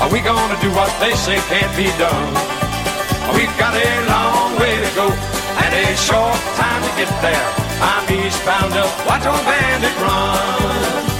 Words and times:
Are 0.00 0.10
we 0.10 0.20
gonna 0.20 0.58
do 0.62 0.70
what 0.70 0.88
they 0.98 1.12
say 1.12 1.36
can't 1.36 1.76
be 1.76 1.84
done? 1.98 2.32
We've 3.36 3.52
got 3.58 3.74
a 3.76 4.06
long 4.08 4.58
way 4.58 4.74
to 4.80 4.90
go 4.96 5.06
and 5.12 5.74
a 5.74 5.94
short 5.94 6.40
time 6.56 6.82
to 6.82 6.88
get 6.96 7.12
there. 7.20 7.46
I'm 7.82 8.08
eastbound 8.10 8.72
up, 8.72 9.06
watch 9.06 9.26
old 9.26 9.44
bandit 9.44 9.94
run. 10.00 11.10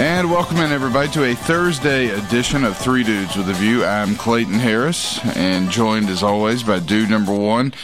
And 0.00 0.30
welcome 0.30 0.58
in 0.58 0.70
everybody 0.70 1.10
to 1.10 1.24
a 1.24 1.34
Thursday 1.34 2.10
edition 2.10 2.62
of 2.62 2.76
Three 2.76 3.02
Dudes 3.02 3.36
with 3.36 3.48
a 3.50 3.54
View. 3.54 3.84
I'm 3.84 4.14
Clayton 4.14 4.60
Harris 4.60 5.18
and 5.36 5.68
joined 5.68 6.08
as 6.08 6.22
always 6.22 6.62
by 6.62 6.78
dude 6.78 7.10
number 7.10 7.34
one, 7.34 7.74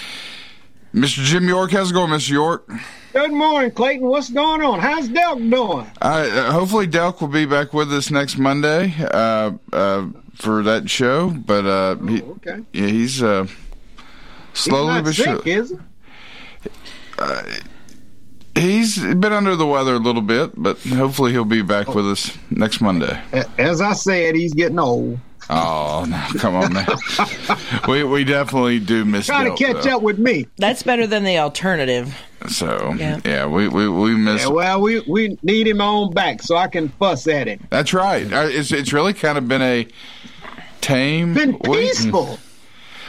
Mr. 0.95 1.25
Jim 1.25 1.49
York. 1.49 1.73
How's 1.73 1.91
it 1.91 1.95
going, 1.95 2.11
Mr. 2.11 2.31
York? 2.31 2.71
Good 3.13 3.33
morning, 3.33 3.71
Clayton. 3.73 4.07
What's 4.07 4.31
going 4.31 4.63
on? 4.63 4.79
How's 4.79 5.09
Delk 5.09 5.39
doing? 5.51 5.87
Uh, 6.01 6.53
hopefully 6.53 6.87
Delk 6.87 7.21
will 7.21 7.29
be 7.29 7.47
back 7.47 7.73
with 7.75 7.93
us 7.93 8.11
next 8.11 8.39
Monday 8.39 8.95
uh, 9.01 9.53
uh, 9.73 10.07
for 10.37 10.63
that 10.63 10.89
show. 10.89 11.31
But 11.31 11.65
uh, 11.67 11.97
Oh, 12.01 12.39
okay. 12.47 12.61
yeah, 12.73 12.87
he's 12.87 13.23
uh, 13.23 13.47
slowly 14.53 14.95
He's 14.95 15.03
but 15.03 15.15
sick, 15.15 15.25
surely. 15.27 15.51
is 15.53 15.71
he? 15.71 15.77
He's 18.61 18.99
been 18.99 19.33
under 19.33 19.57
the 19.57 19.67
weather 19.67 19.95
a 19.95 19.99
little 19.99 20.23
bit, 20.23 20.53
but 20.57 20.79
hopefully 20.79 21.33
he'll 21.33 21.45
be 21.45 21.63
back 21.63 21.93
with 21.93 22.09
us 22.09 22.37
next 22.51 22.81
Monday. 22.81 23.21
As 23.59 23.81
I 23.81 23.95
said, 23.95 24.37
he's 24.37 24.55
getting 24.55 24.79
old. 24.79 25.19
Oh, 25.51 26.07
no, 26.09 26.39
come 26.39 26.55
on, 26.55 26.73
man. 26.73 26.87
we 27.89 28.03
we 28.05 28.25
definitely 28.25 28.79
do 28.81 29.05
miss 29.05 29.27
Trying 29.27 29.51
Delk, 29.53 29.57
to 29.59 29.65
catch 29.75 29.85
though. 29.85 29.97
up 29.97 30.03
with 30.03 30.19
me. 30.19 30.47
That's 30.57 30.83
better 30.83 31.07
than 31.07 31.25
the 31.25 31.39
alternative. 31.39 32.15
So 32.49 32.95
Yeah. 32.99 33.21
yeah, 33.25 33.47
we, 33.47 33.69
we, 33.69 33.89
we 33.89 34.15
miss. 34.17 34.43
Yeah, 34.43 34.49
well, 34.49 34.81
we, 34.81 35.01
we 35.01 35.39
need 35.43 35.67
him 35.67 35.81
on 35.81 36.13
back 36.13 36.43
so 36.43 36.57
I 36.57 36.69
can 36.69 36.89
fuss 36.91 37.27
at 37.29 37.47
him. 37.47 37.67
That's 37.71 37.93
right. 37.95 38.31
Uh, 38.33 38.49
It's 38.51 38.73
it's 38.73 38.93
really 38.93 39.13
kind 39.15 39.37
of 39.39 39.47
been 39.49 39.63
a 39.63 39.87
tame. 40.81 41.35
Been 41.35 41.53
week. 41.61 41.89
peaceful. 41.91 42.39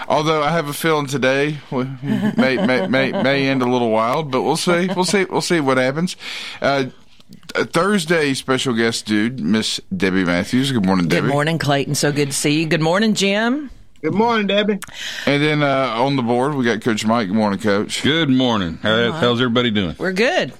Although 0.08 0.44
I 0.44 0.52
have 0.52 0.68
a 0.68 0.74
feeling 0.74 1.08
today 1.08 1.58
may, 1.72 2.58
may 2.58 2.88
may 2.88 3.12
may 3.12 3.48
end 3.48 3.62
a 3.62 3.66
little 3.66 3.90
wild, 3.92 4.30
but 4.30 4.44
we'll 4.44 4.56
see. 4.58 4.88
We'll 4.96 5.04
see. 5.06 5.26
We'll 5.26 5.42
see 5.42 5.60
what 5.60 5.78
happens. 5.78 6.16
Uh, 6.62 6.86
a 6.86 7.05
Thursday 7.54 8.34
special 8.34 8.74
guest 8.74 9.06
dude, 9.06 9.40
Miss 9.40 9.80
Debbie 9.96 10.26
Matthews. 10.26 10.72
Good 10.72 10.86
morning, 10.86 11.08
Debbie. 11.08 11.28
Good 11.28 11.32
morning, 11.34 11.58
Clayton. 11.58 11.96
So 11.96 12.12
good 12.12 12.28
to 12.28 12.34
see 12.34 12.62
you. 12.62 12.68
Good 12.68 12.82
morning, 12.82 13.14
Jim. 13.14 13.72
Good 14.02 14.14
morning, 14.14 14.46
Debbie. 14.48 14.80
And 15.26 15.42
then 15.42 15.64
uh, 15.64 15.96
on 15.98 16.16
the 16.16 16.22
board 16.22 16.54
we 16.54 16.64
got 16.66 16.82
Coach 16.82 17.06
Mike. 17.06 17.28
Good 17.28 17.36
morning, 17.36 17.60
Coach. 17.60 18.04
Good 18.04 18.30
morning. 18.30 18.78
How, 18.84 19.12
how's 19.14 19.42
everybody 19.42 19.72
doing? 19.72 19.96
We're 19.98 20.12
good. 20.14 20.54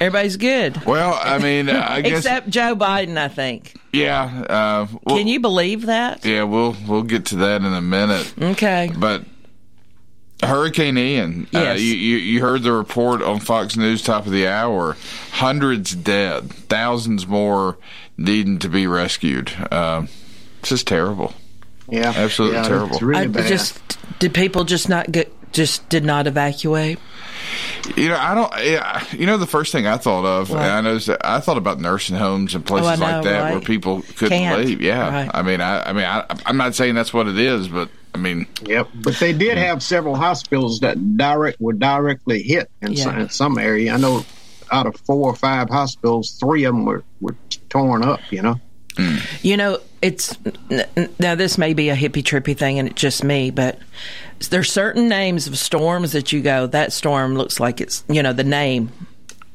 Everybody's 0.00 0.38
good. 0.38 0.84
Well, 0.86 1.18
I 1.22 1.38
mean, 1.38 1.68
uh, 1.68 1.86
I 1.86 2.00
guess 2.00 2.18
Except 2.20 2.48
Joe 2.48 2.74
Biden, 2.74 3.18
I 3.18 3.28
think. 3.28 3.76
yeah. 3.92 4.24
Uh, 4.48 4.86
well, 5.04 5.18
Can 5.18 5.26
you 5.28 5.40
believe 5.40 5.86
that? 5.86 6.24
Yeah, 6.24 6.44
we'll 6.44 6.74
we'll 6.88 7.02
get 7.02 7.26
to 7.26 7.36
that 7.36 7.60
in 7.60 7.72
a 7.72 7.82
minute. 7.82 8.32
Okay. 8.40 8.90
But 8.96 9.24
Hurricane 10.42 10.96
Ian, 10.96 11.46
uh, 11.54 11.58
Yes. 11.58 11.80
you, 11.80 11.94
you 11.94 12.16
you 12.16 12.40
heard 12.40 12.62
the 12.62 12.72
report 12.72 13.22
on 13.22 13.40
Fox 13.40 13.76
News 13.76 14.02
top 14.02 14.26
of 14.26 14.32
the 14.32 14.46
hour. 14.48 14.96
Hundreds 15.32 15.94
dead, 15.94 16.50
thousands 16.52 17.26
more 17.26 17.76
needing 18.16 18.58
to 18.60 18.68
be 18.68 18.86
rescued. 18.86 19.52
Uh, 19.70 20.06
it's 20.60 20.70
just 20.70 20.86
terrible. 20.86 21.34
Yeah, 21.88 22.12
Absolutely 22.16 22.58
yeah, 22.58 22.68
terrible. 22.68 22.92
It's 22.94 23.02
really 23.02 23.22
I 23.22 23.26
bad. 23.26 23.46
just 23.48 23.78
did 24.18 24.32
people 24.34 24.64
just 24.64 24.88
not 24.88 25.10
get 25.10 25.32
just 25.52 25.88
did 25.88 26.04
not 26.04 26.26
evacuate? 26.26 26.98
You 27.96 28.08
know, 28.10 28.16
I 28.16 28.34
don't. 28.34 28.52
Yeah, 28.64 29.04
you 29.12 29.26
know, 29.26 29.36
the 29.38 29.46
first 29.46 29.72
thing 29.72 29.86
I 29.86 29.96
thought 29.96 30.24
of, 30.24 30.50
and 30.50 30.60
I 30.60 30.80
know, 30.82 30.98
I 31.22 31.40
thought 31.40 31.56
about 31.56 31.80
nursing 31.80 32.16
homes 32.16 32.54
and 32.54 32.64
places 32.64 32.92
Oh, 32.92 32.94
know, 32.94 33.00
like 33.00 33.24
that 33.24 33.50
where 33.52 33.60
people 33.60 34.02
couldn't 34.16 34.28
Can't. 34.28 34.64
leave. 34.64 34.80
Yeah, 34.82 35.08
Right. 35.22 35.30
I 35.32 35.42
mean, 35.42 35.60
I, 35.60 35.88
I 35.88 35.92
mean, 35.92 36.04
I, 36.04 36.24
I'm 36.46 36.56
not 36.56 36.74
saying 36.74 36.94
that's 36.94 37.12
what 37.12 37.26
it 37.26 37.38
is, 37.38 37.66
but 37.68 37.88
I 38.14 38.18
mean, 38.18 38.46
Yep, 38.62 38.88
but 39.02 39.16
they 39.16 39.32
did 39.32 39.56
mm. 39.56 39.62
have 39.62 39.82
several 39.82 40.14
hospitals 40.14 40.80
that 40.80 41.16
direct 41.16 41.60
were 41.60 41.72
directly 41.72 42.42
hit 42.42 42.70
in, 42.82 42.96
some, 42.96 43.18
in 43.18 43.28
some 43.28 43.58
area. 43.58 43.92
I 43.92 43.96
know 43.96 44.24
out 44.72 44.86
of 44.86 44.96
four 44.96 45.30
or 45.30 45.34
five 45.34 45.68
hospitals, 45.68 46.32
three 46.32 46.64
of 46.64 46.74
them 46.74 46.84
were, 46.84 47.04
were 47.20 47.36
torn 47.68 48.02
up. 48.02 48.20
You 48.30 48.42
know, 48.42 48.60
mm. 48.94 49.44
You 49.44 49.56
know, 49.56 49.78
it's 50.02 50.36
n- 50.70 50.86
n- 50.96 51.10
now 51.18 51.34
this 51.34 51.58
may 51.58 51.74
be 51.74 51.88
a 51.88 51.94
hippy 51.94 52.22
trippy 52.22 52.56
thing, 52.56 52.78
and 52.78 52.88
it's 52.88 53.00
just 53.00 53.24
me, 53.24 53.50
but 53.50 53.78
there's 54.50 54.72
certain 54.72 55.08
names 55.08 55.46
of 55.46 55.58
storms 55.58 56.12
that 56.12 56.32
you 56.32 56.40
go. 56.40 56.66
That 56.66 56.92
storm 56.92 57.36
looks 57.36 57.60
like 57.60 57.80
it's 57.80 58.04
you 58.08 58.22
know 58.22 58.32
the 58.32 58.44
name. 58.44 58.90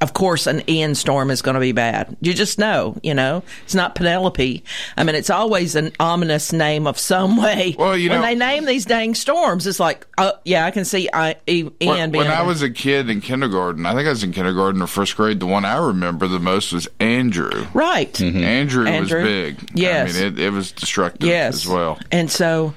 Of 0.01 0.13
course, 0.13 0.45
an 0.45 0.61
Ian 0.69 0.94
storm 0.94 1.31
is 1.31 1.41
going 1.41 1.53
to 1.56 1.61
be 1.61 1.72
bad. 1.72 2.17
You 2.19 2.33
just 2.33 2.59
know, 2.59 2.97
you 3.01 3.13
know, 3.13 3.44
it's 3.63 3.73
not 3.73 3.95
Penelope. 3.95 4.61
I 4.97 5.03
mean, 5.06 5.16
it's 5.16 5.29
always 5.29 5.75
an 5.75 5.94
ominous 6.01 6.51
name 6.51 6.85
of 6.85 7.00
some 7.00 7.38
way. 7.41 7.75
Well, 7.79 7.97
you 7.97 8.09
know, 8.09 8.16
when 8.16 8.22
know- 8.22 8.28
they 8.28 8.35
name 8.35 8.66
these 8.66 8.85
dang 8.85 9.16
storms, 9.16 9.66
it's 9.66 9.79
like, 9.79 10.05
oh 10.17 10.34
yeah, 10.44 10.66
I 10.66 10.72
can 10.72 10.84
see 10.84 11.09
I, 11.13 11.29
I, 11.29 11.35
Ian 11.47 11.73
When, 11.79 12.11
being. 12.11 12.23
when 12.25 12.31
I 12.31 12.41
a- 12.41 12.45
was 12.45 12.61
a 12.61 12.69
kid 12.69 13.09
in 13.09 13.22
kindergarten, 13.22 13.85
I 13.85 13.94
think 13.95 14.05
I 14.05 14.09
was 14.09 14.23
in 14.23 14.34
kindergarten 14.34 14.81
or 14.81 14.88
first 14.88 15.16
grade. 15.16 15.39
The 15.39 15.45
one 15.45 15.63
I 15.63 15.78
remember 15.78 16.28
the 16.28 16.39
most 16.39 16.73
was 16.73 16.89
Andrew. 17.00 17.66
right. 17.73 18.19
Andrew, 18.22 18.85
Andrew. 18.85 19.19
was 19.22 19.28
big. 19.29 19.72
Yes. 19.73 20.16
I 20.16 20.19
mean 20.19 20.34
it, 20.34 20.39
it 20.39 20.50
was 20.51 20.73
destructive 20.73 21.29
yes. 21.29 21.55
as 21.55 21.67
well. 21.67 22.00
And 22.11 22.29
so, 22.29 22.73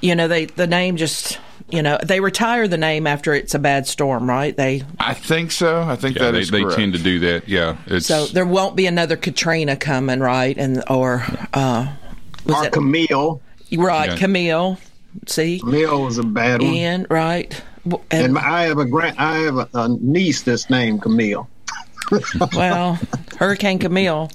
you 0.00 0.14
know, 0.14 0.28
they 0.28 0.46
the 0.46 0.66
name 0.66 0.96
just 0.96 1.38
you 1.74 1.82
know 1.82 1.98
they 2.02 2.20
retire 2.20 2.68
the 2.68 2.78
name 2.78 3.06
after 3.06 3.34
it's 3.34 3.54
a 3.54 3.58
bad 3.58 3.86
storm, 3.86 4.28
right? 4.28 4.56
They 4.56 4.82
I 5.00 5.14
think 5.14 5.50
so. 5.50 5.82
I 5.82 5.96
think 5.96 6.16
Yeah, 6.16 6.24
that 6.26 6.32
they, 6.32 6.40
is 6.40 6.50
they 6.50 6.62
correct. 6.62 6.76
tend 6.78 6.92
to 6.94 6.98
do 7.02 7.18
that. 7.20 7.48
Yeah, 7.48 7.76
it's 7.86 8.06
so 8.06 8.26
there 8.26 8.46
won't 8.46 8.76
be 8.76 8.86
another 8.86 9.16
Katrina 9.16 9.76
coming, 9.76 10.20
right? 10.20 10.56
And 10.56 10.82
or 10.88 11.24
uh, 11.52 11.92
was 12.46 12.56
or 12.56 12.64
it 12.66 12.72
Camille. 12.72 13.40
right 13.76 14.10
Yeah. 14.10 14.16
Camille? 14.16 14.78
See, 15.26 15.60
Camille 15.60 16.02
was 16.02 16.18
a 16.18 16.24
bad 16.24 16.60
one. 16.62 16.72
Ian, 16.72 17.06
right? 17.10 17.62
And 17.84 18.00
And, 18.10 18.38
I 18.38 18.62
have 18.64 18.78
a 18.78 18.84
grand, 18.84 19.18
I 19.18 19.38
have 19.40 19.56
a, 19.58 19.68
a 19.74 19.88
niece 19.88 20.42
that's 20.42 20.70
named 20.70 21.02
Camille. 21.02 21.48
well, 22.54 22.98
Hurricane 23.38 23.78
Camille. 23.78 24.30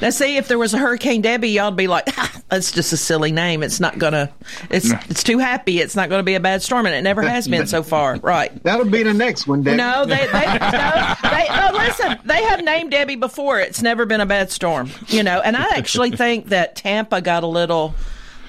Now, 0.00 0.10
see, 0.10 0.36
if 0.36 0.48
there 0.48 0.58
was 0.58 0.74
a 0.74 0.78
Hurricane 0.78 1.22
Debbie, 1.22 1.50
y'all'd 1.50 1.76
be 1.76 1.86
like, 1.86 2.04
ah, 2.18 2.40
"That's 2.48 2.72
just 2.72 2.92
a 2.92 2.96
silly 2.96 3.32
name. 3.32 3.62
It's 3.62 3.80
not 3.80 3.98
gonna. 3.98 4.32
It's 4.70 4.90
it's 5.08 5.22
too 5.22 5.38
happy. 5.38 5.80
It's 5.80 5.96
not 5.96 6.08
gonna 6.08 6.22
be 6.22 6.34
a 6.34 6.40
bad 6.40 6.62
storm, 6.62 6.86
and 6.86 6.94
it 6.94 7.02
never 7.02 7.22
has 7.22 7.48
been 7.48 7.66
so 7.66 7.82
far." 7.82 8.18
Right? 8.24 8.62
That'll 8.62 8.86
be 8.86 9.02
the 9.02 9.12
next 9.12 9.46
one, 9.46 9.62
Debbie. 9.62 9.76
No, 9.76 10.04
they, 10.06 10.16
they, 10.16 10.46
no, 10.46 11.14
they, 11.22 11.46
no, 11.48 11.70
listen, 11.74 12.18
they 12.24 12.42
have 12.44 12.64
named 12.64 12.90
Debbie 12.90 13.16
before. 13.16 13.60
It's 13.60 13.82
never 13.82 14.06
been 14.06 14.20
a 14.20 14.26
bad 14.26 14.50
storm, 14.50 14.90
you 15.08 15.22
know. 15.22 15.40
And 15.40 15.56
I 15.56 15.66
actually 15.76 16.10
think 16.16 16.46
that 16.46 16.74
Tampa 16.74 17.20
got 17.20 17.42
a 17.42 17.46
little 17.46 17.94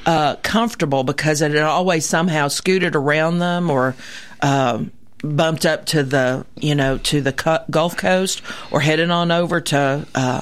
uh, 0.06 0.36
comfortable 0.44 1.03
because 1.03 1.42
it 1.42 1.52
had 1.52 1.63
always 1.63 2.06
somehow 2.06 2.47
scooted 2.47 2.96
around 2.96 3.40
them 3.40 3.69
or 3.69 3.96
um, 4.42 4.92
bumped 5.25 5.66
up 5.66 5.86
to 5.88 6.03
the, 6.03 6.46
you 6.56 6.75
know, 6.75 6.98
to 7.00 7.22
the 7.22 7.63
Gulf 7.69 7.98
Coast 7.98 8.42
or 8.72 8.80
headed 8.81 9.10
on 9.10 9.31
over 9.31 9.60
to 9.62 10.06
uh, 10.16 10.42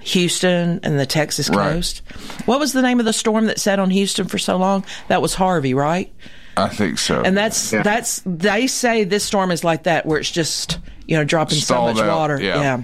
Houston 0.00 0.80
and 0.82 0.98
the 0.98 1.06
Texas 1.06 1.48
Right. 1.50 1.72
coast. 1.74 2.02
What 2.46 2.58
was 2.58 2.72
the 2.72 2.82
name 2.82 3.00
of 3.00 3.06
the 3.06 3.12
storm 3.12 3.46
that 3.46 3.58
sat 3.60 3.78
on 3.78 3.90
Houston 3.90 4.26
for 4.28 4.38
so 4.38 4.56
long? 4.56 4.84
That 5.08 5.20
was 5.20 5.34
Harvey, 5.34 5.74
right? 5.74 6.10
I 6.56 6.68
think 6.68 6.98
so. 6.98 7.22
And 7.22 7.36
that's 7.36 7.72
Yeah. 7.72 7.82
that's 7.82 8.22
they 8.26 8.66
say 8.66 9.04
this 9.04 9.24
storm 9.24 9.50
is 9.50 9.62
like 9.64 9.84
that 9.84 10.06
where 10.06 10.18
it's 10.18 10.30
just 10.30 10.78
you 11.06 11.16
know 11.16 11.24
dropping 11.24 11.58
Stalled 11.58 11.96
so 11.96 12.02
much 12.02 12.10
out, 12.10 12.16
water. 12.18 12.40
yeah. 12.40 12.82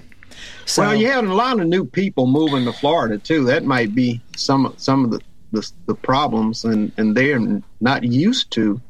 So 0.67 0.82
Well, 0.82 0.94
you 0.97 1.06
had 1.11 1.25
a 1.25 1.32
lot 1.35 1.61
of 1.61 1.67
new 1.67 1.85
people 1.85 2.26
moving 2.26 2.64
to 2.64 2.73
Florida 2.73 3.19
too. 3.19 3.44
That 3.44 3.64
might 3.64 3.94
be 3.94 4.20
some 4.37 4.73
some 4.76 5.05
of 5.05 5.11
the 5.11 5.20
the, 5.52 5.70
the 5.87 5.94
problems, 5.94 6.64
and 6.64 6.91
and 6.97 7.17
they're 7.17 7.41
not 7.81 8.05
used 8.05 8.50
to 8.52 8.81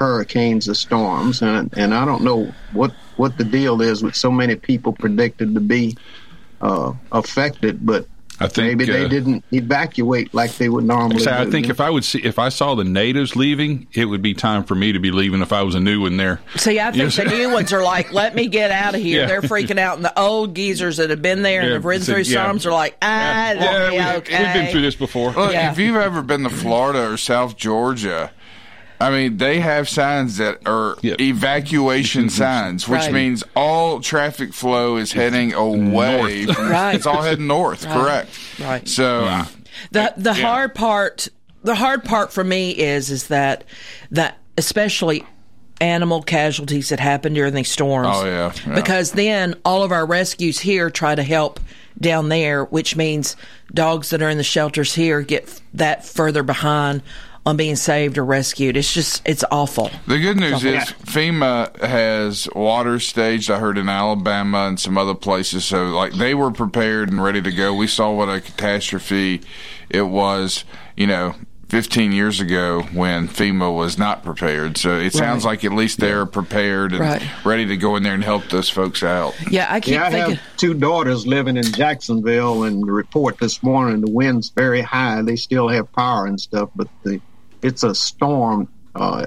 hurricanes 0.00 0.66
or 0.68 0.74
storms, 0.74 1.42
and 1.42 1.72
and 1.76 1.94
I 1.94 2.04
don't 2.04 2.24
know 2.24 2.52
what 2.72 2.92
what 3.16 3.36
the 3.36 3.44
deal 3.44 3.82
is 3.82 4.02
with 4.02 4.16
so 4.16 4.30
many 4.30 4.56
people 4.56 4.92
predicted 4.94 5.54
to 5.54 5.60
be 5.60 5.96
uh, 6.62 6.94
affected, 7.12 7.84
but 7.84 8.06
I 8.42 8.48
think 8.48 8.68
maybe 8.78 8.90
they 8.90 9.04
uh, 9.04 9.08
didn't 9.08 9.44
evacuate 9.52 10.32
like 10.32 10.56
they 10.56 10.70
would 10.70 10.84
normally. 10.84 11.20
So 11.20 11.30
I 11.30 11.44
think 11.44 11.68
if 11.68 11.78
I 11.82 11.90
would 11.90 12.04
see 12.04 12.20
if 12.20 12.38
I 12.38 12.48
saw 12.48 12.74
the 12.74 12.84
natives 12.84 13.36
leaving, 13.36 13.86
it 13.92 14.06
would 14.06 14.22
be 14.22 14.32
time 14.32 14.64
for 14.64 14.74
me 14.74 14.92
to 14.92 14.98
be 14.98 15.10
leaving 15.10 15.42
if 15.42 15.52
I 15.52 15.62
was 15.62 15.74
a 15.74 15.80
new 15.80 16.00
one 16.00 16.16
there. 16.16 16.40
See, 16.56 16.80
I 16.80 16.90
think 16.92 17.12
the 17.12 17.24
new 17.26 17.52
ones 17.52 17.70
are 17.74 17.82
like, 17.82 18.10
"Let 18.14 18.34
me 18.34 18.46
get 18.46 18.70
out 18.70 18.94
of 18.94 19.02
here." 19.02 19.20
Yeah. 19.20 19.26
They're 19.26 19.42
freaking 19.42 19.78
out, 19.78 19.96
and 19.96 20.04
the 20.06 20.18
old 20.18 20.54
geezers 20.54 20.96
that 20.96 21.10
have 21.10 21.20
been 21.20 21.42
there 21.42 21.60
and 21.60 21.72
have 21.72 21.84
ridden 21.84 22.04
so- 22.06 22.14
through 22.14 22.22
yeah. 22.22 22.42
storms 22.42 22.64
are 22.64 22.72
like, 22.72 22.96
"Ah, 23.02 23.52
Yeah, 23.52 23.60
let 23.60 23.90
me 23.90 23.98
we, 23.98 24.04
okay." 24.16 24.44
we've 24.44 24.54
been 24.54 24.72
through 24.72 24.82
this 24.82 24.94
before. 24.94 25.32
Look, 25.32 25.52
Yeah. 25.52 25.70
if 25.72 25.78
you've 25.78 25.96
ever 25.96 26.22
been 26.22 26.44
to 26.44 26.50
Florida 26.50 27.10
or 27.12 27.18
South 27.18 27.58
Georgia, 27.58 28.30
I 29.00 29.10
mean, 29.10 29.38
they 29.38 29.60
have 29.60 29.88
signs 29.88 30.36
that 30.36 30.58
are 30.66 30.96
Yep. 31.02 31.20
evacuation 31.20 32.28
signs, 32.42 32.86
which 32.88 33.00
Right. 33.02 33.12
means 33.12 33.42
all 33.56 34.00
traffic 34.00 34.52
flow 34.52 34.96
is 34.96 35.12
heading 35.12 35.54
away. 35.54 36.44
North. 36.44 36.56
From, 36.56 36.68
Right. 36.70 36.94
It's 36.94 37.06
all 37.06 37.22
heading 37.22 37.46
north, 37.46 37.88
correct? 37.88 38.30
Right. 38.60 38.86
So, 38.88 39.24
uh, 39.24 39.44
The 39.92 40.12
the 40.16 40.34
Yeah. 40.34 40.46
hard 40.46 40.74
part 40.74 41.28
the 41.64 41.74
hard 41.76 42.04
part 42.04 42.32
for 42.32 42.42
me 42.44 42.70
is 42.70 43.10
is 43.10 43.26
that 43.28 43.64
that 44.10 44.36
especially 44.58 45.24
animal 45.80 46.20
casualties 46.22 46.90
that 46.90 47.00
happen 47.00 47.32
during 47.32 47.54
these 47.54 47.70
storms. 47.70 48.08
Oh, 48.10 48.26
yeah, 48.26 48.52
yeah. 48.66 48.74
Because 48.74 49.12
then 49.12 49.54
all 49.64 49.82
of 49.82 49.92
our 49.92 50.04
rescues 50.04 50.60
here 50.60 50.90
try 50.90 51.14
to 51.14 51.22
help 51.22 51.58
down 51.98 52.28
there, 52.28 52.64
which 52.64 52.96
means 52.96 53.34
dogs 53.72 54.10
that 54.10 54.20
are 54.20 54.28
in 54.28 54.36
the 54.36 54.44
shelters 54.44 54.94
here 54.94 55.22
get 55.22 55.60
that 55.72 56.04
further 56.04 56.42
behind 56.42 57.02
on 57.46 57.56
being 57.56 57.76
saved 57.76 58.18
or 58.18 58.24
rescued. 58.24 58.76
It's 58.76 58.92
just 58.92 59.22
it's 59.26 59.44
awful. 59.50 59.90
The 60.06 60.18
good 60.18 60.36
news 60.36 60.62
is 60.64 60.84
FEMA 61.04 61.78
has 61.80 62.48
water 62.54 62.98
staged. 63.00 63.50
I 63.50 63.58
heard 63.58 63.78
in 63.78 63.88
Alabama 63.88 64.66
and 64.68 64.78
some 64.78 64.98
other 64.98 65.14
places. 65.14 65.64
So, 65.64 65.86
like, 65.86 66.12
they 66.12 66.34
were 66.34 66.50
prepared 66.50 67.10
and 67.10 67.22
ready 67.22 67.40
to 67.42 67.52
go. 67.52 67.74
We 67.74 67.86
saw 67.86 68.12
what 68.12 68.28
a 68.28 68.40
catastrophe 68.40 69.40
it 69.88 70.02
was, 70.02 70.64
you 70.96 71.06
know, 71.06 71.34
15 71.68 72.10
years 72.10 72.40
ago 72.40 72.82
when 72.92 73.28
FEMA 73.28 73.72
was 73.74 73.96
not 73.96 74.24
prepared. 74.24 74.76
So 74.76 74.98
it 74.98 75.12
sounds 75.12 75.44
like 75.44 75.64
at 75.64 75.70
least 75.72 75.98
they're 76.00 76.26
prepared 76.26 76.90
and 76.92 77.00
Right. 77.00 77.22
ready 77.44 77.64
to 77.66 77.76
go 77.76 77.94
in 77.94 78.02
there 78.02 78.14
and 78.14 78.24
help 78.24 78.48
those 78.50 78.68
folks 78.68 79.04
out. 79.04 79.34
Yeah, 79.52 79.68
I 79.70 79.78
keep 79.78 79.94
Yeah, 79.94 80.06
I 80.06 80.10
thinking 80.10 80.34
have 80.34 80.56
two 80.56 80.74
daughters 80.74 81.28
living 81.28 81.56
in 81.56 81.62
Jacksonville, 81.62 82.64
and 82.64 82.82
the 82.84 82.90
report 82.90 83.38
this 83.38 83.62
morning 83.62 84.00
the 84.00 84.10
wind's 84.10 84.50
very 84.50 84.82
high. 84.82 85.22
They 85.22 85.36
still 85.36 85.68
have 85.68 85.90
power 85.92 86.26
and 86.26 86.40
stuff, 86.40 86.70
but 86.74 86.88
the 87.04 87.20
it's 87.62 87.82
a 87.82 87.94
storm 87.94 88.68
uh, 88.94 89.26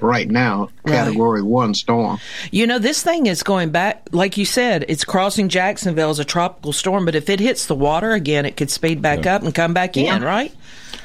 right 0.00 0.30
now, 0.30 0.68
Right. 0.84 0.94
Category 0.94 1.42
One 1.42 1.74
storm. 1.74 2.18
You 2.50 2.66
know, 2.66 2.78
this 2.78 3.02
thing 3.02 3.26
is 3.26 3.42
going 3.42 3.70
back, 3.70 4.08
like 4.12 4.36
you 4.36 4.44
said, 4.44 4.84
it's 4.88 5.04
crossing 5.04 5.48
Jacksonville 5.48 6.10
as 6.10 6.18
a 6.18 6.24
tropical 6.24 6.72
storm, 6.72 7.04
but 7.04 7.14
if 7.14 7.28
it 7.28 7.38
hits 7.40 7.66
the 7.66 7.74
water 7.74 8.12
again, 8.12 8.46
it 8.46 8.56
could 8.56 8.70
speed 8.70 9.02
back 9.02 9.26
up 9.26 9.42
and 9.42 9.54
come 9.54 9.74
back 9.74 9.96
Yeah. 9.96 10.16
in, 10.16 10.22
right? 10.22 10.52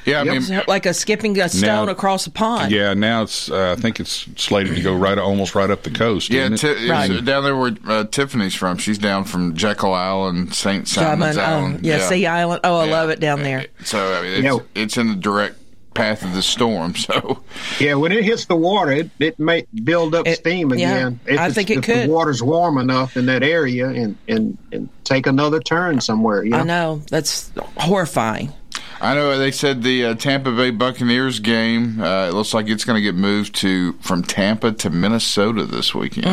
Yeah, 0.05 0.21
I 0.21 0.23
Yep. 0.23 0.41
mean, 0.49 0.61
Like 0.67 0.85
a 0.85 0.93
skipping 0.93 1.39
a 1.39 1.49
stone 1.49 1.87
Now- 1.87 1.91
across 1.91 2.27
a 2.27 2.29
pond. 2.31 2.71
Yeah, 2.71 2.93
now 2.93 3.23
it's. 3.23 3.49
Uh, 3.49 3.73
I 3.75 3.81
think 3.81 3.99
it's 3.99 4.27
slated 4.37 4.75
to 4.75 4.81
go 4.81 4.93
right, 4.95 5.17
almost 5.17 5.55
right 5.55 5.69
up 5.69 5.81
the 5.81 5.89
coast. 5.89 6.29
yeah, 6.29 6.43
isn't 6.43 6.57
t- 6.57 6.67
it? 6.67 6.77
it's 6.83 6.89
Right. 6.91 7.25
down 7.25 7.43
there 7.43 7.55
where 7.55 7.73
uh, 7.87 8.03
Tiffany's 8.03 8.53
from. 8.53 8.77
She's 8.77 8.99
down 8.99 9.23
from 9.23 9.55
Jekyll 9.55 9.93
Island, 9.95 10.53
St. 10.53 10.87
Simon's 10.87 11.35
Simon, 11.35 11.39
um, 11.39 11.65
Island. 11.65 11.79
yeah, 11.85 12.07
Sea 12.07 12.27
Island. 12.27 12.61
Oh, 12.63 12.77
I 12.77 12.85
Yeah. 12.85 12.91
love 12.91 13.09
it 13.09 13.19
down 13.19 13.41
there. 13.41 13.65
So 13.83 14.13
I 14.13 14.21
mean, 14.21 14.31
it's, 14.33 14.43
Yeah. 14.43 14.57
it's 14.75 14.95
in 14.97 15.07
the 15.07 15.15
direct 15.15 15.57
path 15.95 16.23
of 16.23 16.33
the 16.33 16.41
storm. 16.43 16.93
So 16.95 17.43
Yeah, 17.79 17.95
when 17.95 18.11
it 18.11 18.23
hits 18.23 18.45
the 18.45 18.55
water, 18.55 18.91
it, 18.91 19.09
it 19.19 19.39
may 19.39 19.65
build 19.83 20.13
up 20.15 20.27
It- 20.27 20.37
steam 20.37 20.71
yeah, 20.73 21.07
again. 21.07 21.19
I 21.39 21.51
think 21.51 21.69
it 21.71 21.77
if 21.79 21.83
could. 21.85 22.07
the 22.09 22.11
water's 22.13 22.43
warm 22.43 22.77
enough 22.77 23.17
in 23.17 23.25
that 23.27 23.41
area 23.43 23.87
and, 23.89 24.17
and, 24.27 24.57
and 24.71 24.89
take 25.03 25.25
another 25.27 25.59
turn 25.59 26.01
somewhere. 26.01 26.43
You 26.43 26.51
know? 26.51 26.57
I 26.59 26.63
know. 26.63 27.01
That's 27.09 27.51
horrifying. 27.77 28.53
I 29.01 29.13
know 29.13 29.37
they 29.37 29.51
said 29.51 29.83
the 29.83 30.05
uh, 30.05 30.15
Tampa 30.15 30.51
Bay 30.51 30.71
Buccaneers 30.71 31.39
game. 31.39 32.01
Uh, 32.01 32.27
it 32.29 32.33
looks 32.33 32.53
like 32.53 32.67
it's 32.69 32.85
going 32.85 32.95
to 32.97 33.01
get 33.01 33.13
moved 33.15 33.53
to 33.55 33.93
from 34.01 34.23
Tampa 34.23 34.71
to 34.71 34.89
Minnesota 34.89 35.65
this 35.65 35.93
weekend. 35.93 36.25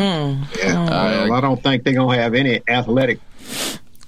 Yeah. 0.57 0.85
well, 0.85 1.33
I 1.33 1.41
don't 1.41 1.61
think 1.61 1.83
they're 1.83 1.93
going 1.93 2.15
to 2.17 2.21
have 2.23 2.33
any 2.33 2.61
athletic 2.67 3.19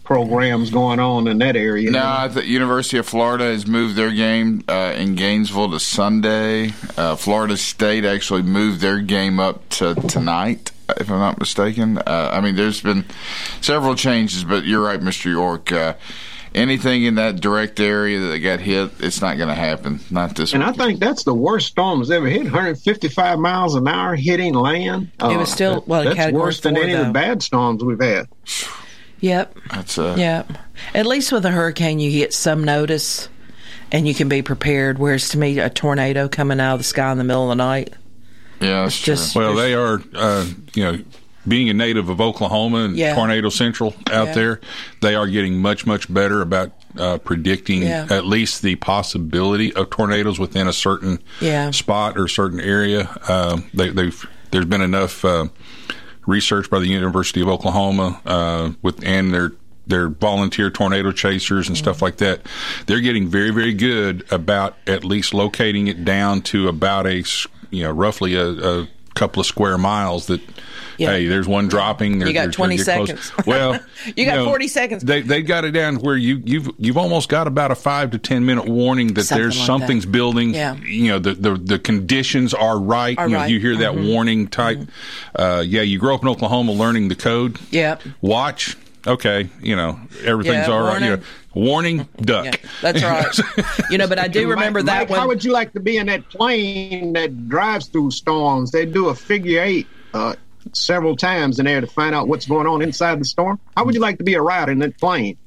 programs 0.05 0.69
going 0.69 0.99
on 0.99 1.27
in 1.27 1.39
that 1.39 1.55
area. 1.57 1.91
No, 1.91 2.01
I 2.05 2.29
think 2.29 2.45
University 2.45 2.97
of 2.97 3.07
Florida 3.07 3.45
has 3.45 3.67
moved 3.67 3.95
their 3.95 4.11
game 4.11 4.63
uh, 4.69 4.93
in 4.95 5.15
Gainesville 5.15 5.71
to 5.71 5.79
Sunday. 5.79 6.71
Uh, 6.95 7.15
Florida 7.15 7.57
State 7.57 8.05
actually 8.05 8.43
moved 8.43 8.79
their 8.79 8.99
game 9.01 9.39
up 9.39 9.67
to 9.69 9.95
tonight, 9.95 10.71
if 10.97 11.09
I'm 11.09 11.19
not 11.19 11.39
mistaken. 11.39 11.97
Uh, 11.97 12.29
I 12.31 12.39
mean, 12.39 12.55
there's 12.55 12.79
been 12.81 13.03
several 13.59 13.95
changes, 13.95 14.43
but 14.43 14.63
you're 14.63 14.83
right, 14.83 14.99
Mr. 15.01 15.25
York. 15.25 15.71
Uh, 15.71 15.95
anything 16.53 17.03
in 17.03 17.15
that 17.15 17.41
direct 17.41 17.79
area 17.79 18.19
that 18.19 18.39
got 18.39 18.59
hit, 18.59 18.91
it's 18.99 19.21
not 19.21 19.37
going 19.37 19.49
to 19.49 19.55
happen. 19.55 19.99
Not 20.11 20.35
this. 20.35 20.53
And 20.53 20.63
I 20.63 20.71
think 20.71 20.99
that's 20.99 21.23
the 21.23 21.33
worst 21.33 21.67
storm 21.67 21.99
that's 21.99 22.11
ever 22.11 22.27
hit. 22.27 22.43
155 22.43 23.39
miles 23.39 23.75
an 23.75 23.87
hour 23.87 24.15
hitting 24.15 24.53
land. 24.53 25.11
It 25.19 25.35
was 25.35 25.51
still- 25.51 25.83
well, 25.87 26.03
that's 26.03 26.31
worse 26.31 26.61
than 26.61 26.75
four, 26.75 26.83
any 26.83 26.93
of 26.93 27.07
the 27.07 27.11
bad 27.11 27.41
storms 27.41 27.83
we've 27.83 27.99
had. 27.99 28.27
Yep. 29.21 29.57
That's 29.71 29.97
uh, 29.97 30.15
Yep. 30.17 30.51
At 30.93 31.05
least 31.05 31.31
with 31.31 31.45
a 31.45 31.51
hurricane, 31.51 31.99
you 31.99 32.11
get 32.11 32.33
some 32.33 32.63
notice 32.63 33.29
and 33.91 34.07
you 34.07 34.13
can 34.13 34.27
be 34.29 34.41
prepared. 34.41 34.99
Whereas 34.99 35.29
to 35.29 35.37
me, 35.37 35.57
a 35.59 35.69
tornado 35.69 36.27
coming 36.27 36.59
out 36.59 36.73
of 36.73 36.79
the 36.79 36.83
sky 36.83 37.11
in 37.11 37.17
the 37.17 37.23
middle 37.23 37.43
of 37.43 37.57
the 37.57 37.63
night, 37.63 37.93
yeah, 38.59 38.83
that's 38.83 38.95
it's 38.95 39.05
just. 39.05 39.33
true. 39.33 39.41
Well, 39.43 39.55
they 39.55 39.73
are. 39.73 40.01
Uh, 40.13 40.47
you 40.73 40.83
know. 40.83 40.99
Being 41.47 41.69
a 41.69 41.75
native 41.75 42.09
of 42.09 42.19
Oklahoma 42.19 42.85
and 42.85 42.97
Yeah. 42.97 43.13
Tornado 43.13 43.49
Central 43.49 43.93
out 44.11 44.29
Yeah. 44.29 44.33
there, 44.33 44.61
they 45.03 45.13
are 45.13 45.27
getting 45.27 45.61
much, 45.61 45.85
much 45.85 46.11
better 46.11 46.41
about 46.41 46.71
uh, 46.97 47.19
predicting 47.19 47.83
Yeah. 47.83 48.07
at 48.09 48.25
least 48.25 48.63
the 48.63 48.77
possibility 48.77 49.71
of 49.73 49.91
tornadoes 49.91 50.39
within 50.39 50.67
a 50.67 50.73
certain 50.73 51.19
Yeah. 51.39 51.69
spot 51.69 52.17
or 52.17 52.27
certain 52.27 52.59
area. 52.59 53.07
Um, 53.29 53.65
they, 53.75 53.89
they've 53.91 54.25
there's 54.49 54.65
been 54.65 54.81
enough 54.81 55.23
uh, 55.23 55.45
research 56.25 56.69
by 56.69 56.79
the 56.79 56.87
University 56.87 57.41
of 57.41 57.47
Oklahoma 57.47 58.21
uh, 58.25 58.71
with 58.81 59.05
and 59.05 59.33
their 59.33 59.51
their 59.87 60.09
volunteer 60.09 60.69
tornado 60.71 61.11
chasers 61.11 61.67
and 61.67 61.77
stuff 61.77 62.01
like 62.01 62.17
that. 62.17 62.41
They're 62.87 63.01
getting 63.01 63.27
very 63.27 63.51
very 63.51 63.73
good 63.73 64.25
about 64.31 64.75
at 64.87 65.03
least 65.03 65.33
locating 65.33 65.87
it 65.87 66.03
down 66.03 66.41
to 66.43 66.67
about 66.67 67.07
a 67.07 67.23
you 67.69 67.83
know 67.83 67.91
roughly 67.91 68.35
a, 68.35 68.47
a 68.47 68.87
couple 69.15 69.39
of 69.39 69.45
square 69.47 69.77
miles 69.77 70.27
that. 70.27 70.41
Yeah. 70.97 71.09
Hey, 71.09 71.25
there's 71.25 71.45
one 71.45 71.67
dropping. 71.67 72.19
There, 72.19 72.27
You 72.29 72.33
got 72.33 72.53
20 72.53 72.77
gonna 72.77 73.05
close. 73.05 73.19
seconds. 73.19 73.45
Well, 73.45 73.77
You 74.15 74.25
got 74.25 74.45
40 74.45 74.67
seconds. 74.69 75.03
They 75.03 75.19
they 75.19 75.41
got 75.41 75.65
it 75.65 75.71
down 75.71 75.97
where 75.97 76.15
you 76.15 76.41
you've 76.45 76.69
you've 76.77 76.95
almost 76.97 77.27
got 77.27 77.47
about 77.47 77.69
a 77.71 77.75
five 77.75 78.11
to 78.11 78.17
ten 78.17 78.45
minute 78.45 78.65
warning 78.65 79.13
that 79.15 79.23
Something 79.25 79.43
there's 79.43 79.57
like 79.57 79.65
something's 79.67 80.05
that. 80.05 80.11
building. 80.13 80.53
Yeah. 80.53 80.75
You 80.75 81.09
know 81.09 81.19
the, 81.19 81.33
the 81.33 81.55
the 81.55 81.79
conditions 81.79 82.53
are 82.53 82.79
right. 82.79 83.17
Are 83.17 83.27
you 83.27 83.33
know 83.33 83.39
right. 83.39 83.43
Mm-hmm. 83.47 83.53
you 83.55 83.59
hear 83.59 83.75
that 83.79 83.95
warning 83.97 84.47
type. 84.47 84.79
Uh, 85.35 85.61
yeah, 85.67 85.81
you 85.81 85.99
grow 85.99 86.15
up 86.15 86.21
in 86.21 86.29
Oklahoma 86.29 86.71
learning 86.71 87.09
the 87.09 87.15
code. 87.15 87.59
Yeah. 87.71 87.97
Watch. 88.21 88.77
Okay, 89.07 89.49
you 89.61 89.75
know 89.75 89.99
everything's 90.23 90.67
Yeah, 90.67 90.73
all 90.73 90.81
right. 90.81 91.01
You 91.01 91.09
know, 91.17 91.21
warning. 91.53 91.97
warning, 91.97 92.09
duck. 92.21 92.45
Yeah, 92.45 92.69
that's 92.81 93.03
right. 93.03 93.65
you 93.91 93.97
know, 93.97 94.07
but 94.07 94.19
I 94.19 94.27
do 94.27 94.49
remember 94.49 94.79
Mike, 94.79 94.85
that 94.87 94.99
Mike, 95.01 95.09
one. 95.09 95.19
How 95.19 95.27
would 95.27 95.43
you 95.43 95.51
like 95.51 95.73
to 95.73 95.79
be 95.79 95.97
in 95.97 96.07
that 96.07 96.27
plane 96.29 97.13
that 97.13 97.47
drives 97.47 97.87
through 97.87 98.11
storms? 98.11 98.71
They 98.71 98.85
do 98.85 99.09
a 99.09 99.15
figure 99.15 99.61
eight 99.61 99.87
uh, 100.13 100.35
several 100.73 101.15
times 101.15 101.59
in 101.59 101.65
there 101.65 101.81
to 101.81 101.87
find 101.87 102.15
out 102.15 102.27
what's 102.27 102.45
going 102.47 102.67
on 102.67 102.81
inside 102.81 103.19
the 103.19 103.25
storm. 103.25 103.59
How 103.77 103.85
would 103.85 103.93
you 103.93 104.01
like 104.01 104.17
to 104.17 104.23
be 104.23 104.33
a 104.33 104.41
rider 104.41 104.71
in 104.71 104.79
that 104.79 104.97
plane? 104.97 105.37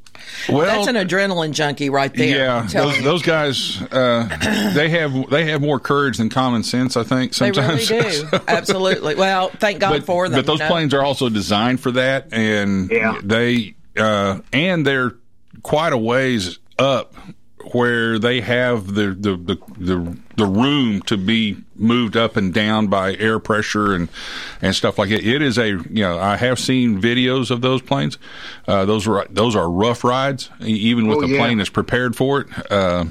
Well, 0.49 0.85
That's 0.85 0.87
an 0.89 0.95
adrenaline 0.97 1.53
junkie 1.53 1.91
right 1.91 2.13
there. 2.13 2.39
yeah, 2.47 2.67
those, 2.73 3.03
those 3.03 3.23
guys, 3.23 3.81
uh, 3.83 4.73
they 4.75 4.89
have 4.91 5.29
they 5.31 5.47
have 5.51 5.61
more 5.61 5.79
courage 5.81 6.19
than 6.19 6.29
common 6.31 6.63
sense. 6.63 6.97
I 6.97 7.03
think 7.03 7.35
they 7.35 7.51
really 7.51 7.81
sometimes. 7.81 8.23
do. 8.31 8.41
Absolutely. 8.49 9.15
Well, 9.15 9.51
thank 9.51 9.81
God 9.81 9.91
but, 9.91 10.05
for 10.05 10.29
them. 10.29 10.39
But 10.39 10.47
those 10.47 10.59
you 10.61 10.65
know? 10.65 10.71
planes 10.71 10.95
are 10.95 11.03
also 11.03 11.29
designed 11.29 11.81
for 11.81 11.91
that, 11.93 12.29
and 12.33 12.91
Yeah. 12.91 13.21
they 13.23 13.75
uh, 13.97 14.41
and 14.53 14.87
they're 14.87 15.15
quite 15.63 15.93
a 15.93 15.99
ways 15.99 16.59
up 16.79 17.15
where 17.75 18.19
they 18.19 18.41
have 18.41 18.95
the 18.95 19.09
the, 19.09 19.37
the 19.37 19.57
the 19.79 20.19
the 20.37 20.47
room 20.47 21.01
to 21.03 21.17
be 21.17 21.57
moved 21.77 22.17
up 22.17 22.37
and 22.37 22.53
down 22.55 22.87
by 22.89 23.15
air 23.17 23.39
pressure 23.39 23.95
and 23.95 24.09
and 24.63 24.75
stuff 24.75 24.99
like 24.99 25.11
it. 25.11 25.27
It 25.27 25.43
is 25.43 25.59
a 25.59 25.69
you 25.69 25.85
know 26.03 26.19
I 26.19 26.37
have 26.37 26.59
seen 26.59 27.01
videos 27.01 27.51
of 27.51 27.61
those 27.61 27.83
planes. 27.83 28.19
Uh, 28.67 28.85
those 28.85 29.07
are 29.09 29.27
those 29.31 29.55
are 29.57 29.71
rough 29.71 30.05
rides, 30.05 30.51
even 30.61 31.07
with 31.07 31.19
Oh, 31.19 31.23
a 31.23 31.29
yeah. 31.29 31.39
plane 31.39 31.59
that's 31.59 31.71
prepared 31.71 32.15
for 32.17 32.41
it. 32.43 32.49
Uh, 32.73 33.07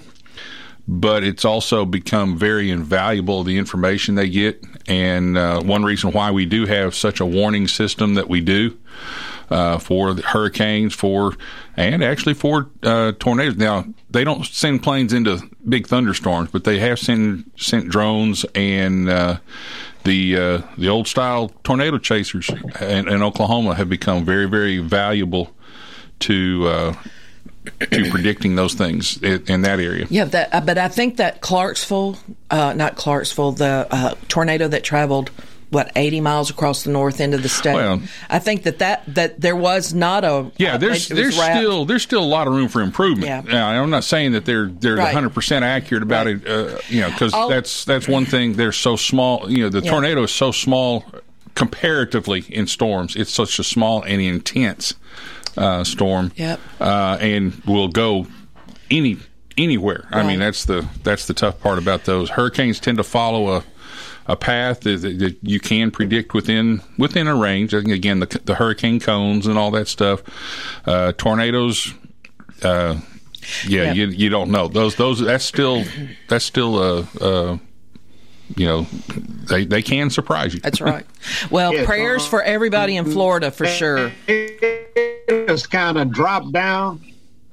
but 0.90 1.22
it's 1.24 1.44
also 1.44 1.84
become 1.86 2.38
very 2.38 2.72
invaluable 2.72 3.44
the 3.44 3.58
information 3.58 4.16
they 4.16 4.30
get, 4.30 4.64
and 4.88 5.38
uh, 5.38 5.62
one 5.62 5.84
reason 5.84 6.14
why 6.14 6.32
we 6.32 6.46
do 6.46 6.66
have 6.66 6.96
such 6.96 7.20
a 7.20 7.26
warning 7.26 7.68
system 7.68 8.14
that 8.14 8.30
we 8.30 8.40
do 8.40 8.78
uh, 9.50 9.78
for 9.80 10.14
the 10.14 10.22
hurricanes, 10.22 10.94
for 10.94 11.34
and 11.78 12.04
actually 12.04 12.34
for 12.34 12.70
uh, 12.84 13.14
tornadoes. 13.20 13.56
Now 13.56 13.86
they 14.10 14.24
don't 14.24 14.46
send 14.46 14.84
planes 14.84 15.14
into 15.14 15.50
big 15.68 15.88
thunderstorms, 15.88 16.50
but 16.52 16.64
they 16.64 16.80
have 16.80 17.00
sent 17.00 17.60
sent 17.60 17.90
drones 17.90 18.46
and. 18.56 19.10
Uh, 19.10 19.38
the 20.04 20.38
uh, 20.38 20.62
the 20.78 20.88
old 20.88 21.06
style 21.06 21.50
tornado 21.66 21.98
chasers 21.98 22.50
in, 22.80 23.10
in 23.10 23.22
Oklahoma 23.22 23.76
have 23.76 23.90
become 23.90 24.24
very 24.24 24.46
very 24.46 24.78
valuable 24.78 25.54
to 26.20 26.66
uh, 26.66 26.94
to 27.92 28.10
predicting 28.10 28.56
those 28.56 28.74
things 28.74 29.22
in, 29.22 29.64
that 29.64 29.82
area. 29.82 30.08
Yeah, 30.10 30.24
that. 30.24 30.54
Uh, 30.54 30.62
but 30.62 30.78
I 30.78 30.88
think 30.88 31.18
that 31.18 31.42
Clarksville, 31.42 32.18
uh, 32.50 32.72
not 32.72 32.96
Clarksville, 32.96 33.52
the 33.52 34.18
tornado 34.30 34.70
that 34.70 34.86
traveled 34.86 35.30
what 35.70 35.92
80 35.96 36.22
miles 36.22 36.50
across 36.50 36.84
the 36.84 36.92
north 36.92 37.20
end 37.20 37.34
of 37.34 37.44
the 37.44 37.50
state. 37.50 37.74
Well- 37.76 38.02
I 38.30 38.40
think 38.40 38.64
that 38.64 38.80
that 38.80 39.04
that 39.16 39.42
there 39.42 39.56
was 39.56 39.94
not 39.94 40.24
a 40.24 40.52
Yeah, 40.58 40.78
there's 40.78 41.08
there's 41.10 41.38
wrapped- 41.38 41.58
still 41.58 41.84
there's 41.86 42.04
still 42.04 42.24
a 42.24 42.26
lot 42.26 42.48
of 42.48 42.54
room 42.54 42.70
for 42.70 42.82
improvement. 42.82 43.28
Yeah. 43.28 43.42
Now, 43.54 43.82
I'm 43.84 43.90
not 43.90 44.04
saying 44.06 44.32
that 44.32 44.46
they're 44.46 44.68
they're 44.68 44.96
Right. 44.96 45.06
100 45.14 45.34
percent 45.34 45.66
accurate 45.66 46.04
about 46.04 46.26
Right. 46.26 46.36
it. 46.44 46.48
Uh, 46.48 46.78
you 46.90 47.02
know, 47.02 47.10
because 47.10 47.34
that's 47.50 47.84
that's 47.86 48.08
one 48.08 48.26
thing. 48.26 48.54
They're 48.54 48.72
so 48.72 48.96
small. 48.96 49.50
You 49.52 49.64
know, 49.64 49.70
the 49.70 49.82
Yeah. 49.82 49.92
tornado 49.92 50.24
is 50.24 50.32
so 50.32 50.52
small 50.52 51.04
comparatively 51.56 52.46
in 52.50 52.68
storms. 52.68 53.16
It's 53.16 53.34
such 53.34 53.60
a 53.60 53.64
small 53.64 54.04
and 54.04 54.22
intense 54.22 54.94
uh, 55.58 55.84
storm. 55.84 56.32
Yep. 56.36 56.60
Uh, 56.80 57.18
and 57.20 57.62
will 57.66 57.88
go 57.88 58.28
any 58.92 59.18
anywhere. 59.58 60.06
I 60.12 60.22
mean, 60.24 60.40
that's 60.40 60.66
the 60.66 60.88
that's 61.04 61.26
the 61.26 61.34
tough 61.34 61.60
part 61.60 61.78
about 61.80 62.06
those. 62.06 62.30
Hurricanes 62.32 62.80
tend 62.80 62.98
to 63.00 63.04
follow 63.04 63.50
a 63.58 63.64
a 64.28 64.36
path 64.36 64.82
that, 64.82 65.02
that 65.02 65.38
you 65.42 65.60
can 65.60 65.90
predict 65.92 66.34
within 66.34 66.82
within 66.98 67.28
a 67.28 67.36
range. 67.36 67.74
I 67.74 67.80
think, 67.82 67.92
Again, 67.94 68.20
the, 68.20 68.42
the 68.44 68.56
hurricane 68.56 69.00
cones 69.00 69.48
and 69.48 69.58
all 69.58 69.72
that 69.72 69.88
stuff. 69.88 70.22
Uh, 70.86 71.14
tornadoes, 71.18 71.94
uh, 72.64 73.00
yeah, 73.66 73.84
Yeah. 73.84 73.94
you 73.94 74.08
you 74.08 74.30
don't 74.30 74.52
know 74.52 74.68
those 74.68 74.96
those. 74.96 75.20
That's 75.20 75.46
still 75.46 75.84
that's 76.28 76.46
still 76.46 76.78
uh, 76.78 77.06
uh, 77.22 77.58
you 78.56 78.66
know 78.66 78.82
they 79.50 79.66
they 79.66 79.82
can 79.82 80.10
surprise 80.10 80.54
you. 80.54 80.60
That's 80.60 80.82
right. 80.82 81.06
Well, 81.52 81.74
Yeah, 81.74 81.86
prayers 81.86 82.22
uh-huh. 82.24 82.30
for 82.30 82.42
everybody 82.44 82.98
in 82.98 83.06
Florida 83.06 83.52
for 83.52 83.66
sure. 83.66 84.12
Tornadoes 84.28 85.68
kind 85.68 85.98
of 85.98 86.12
drop 86.12 86.52
down. 86.52 87.02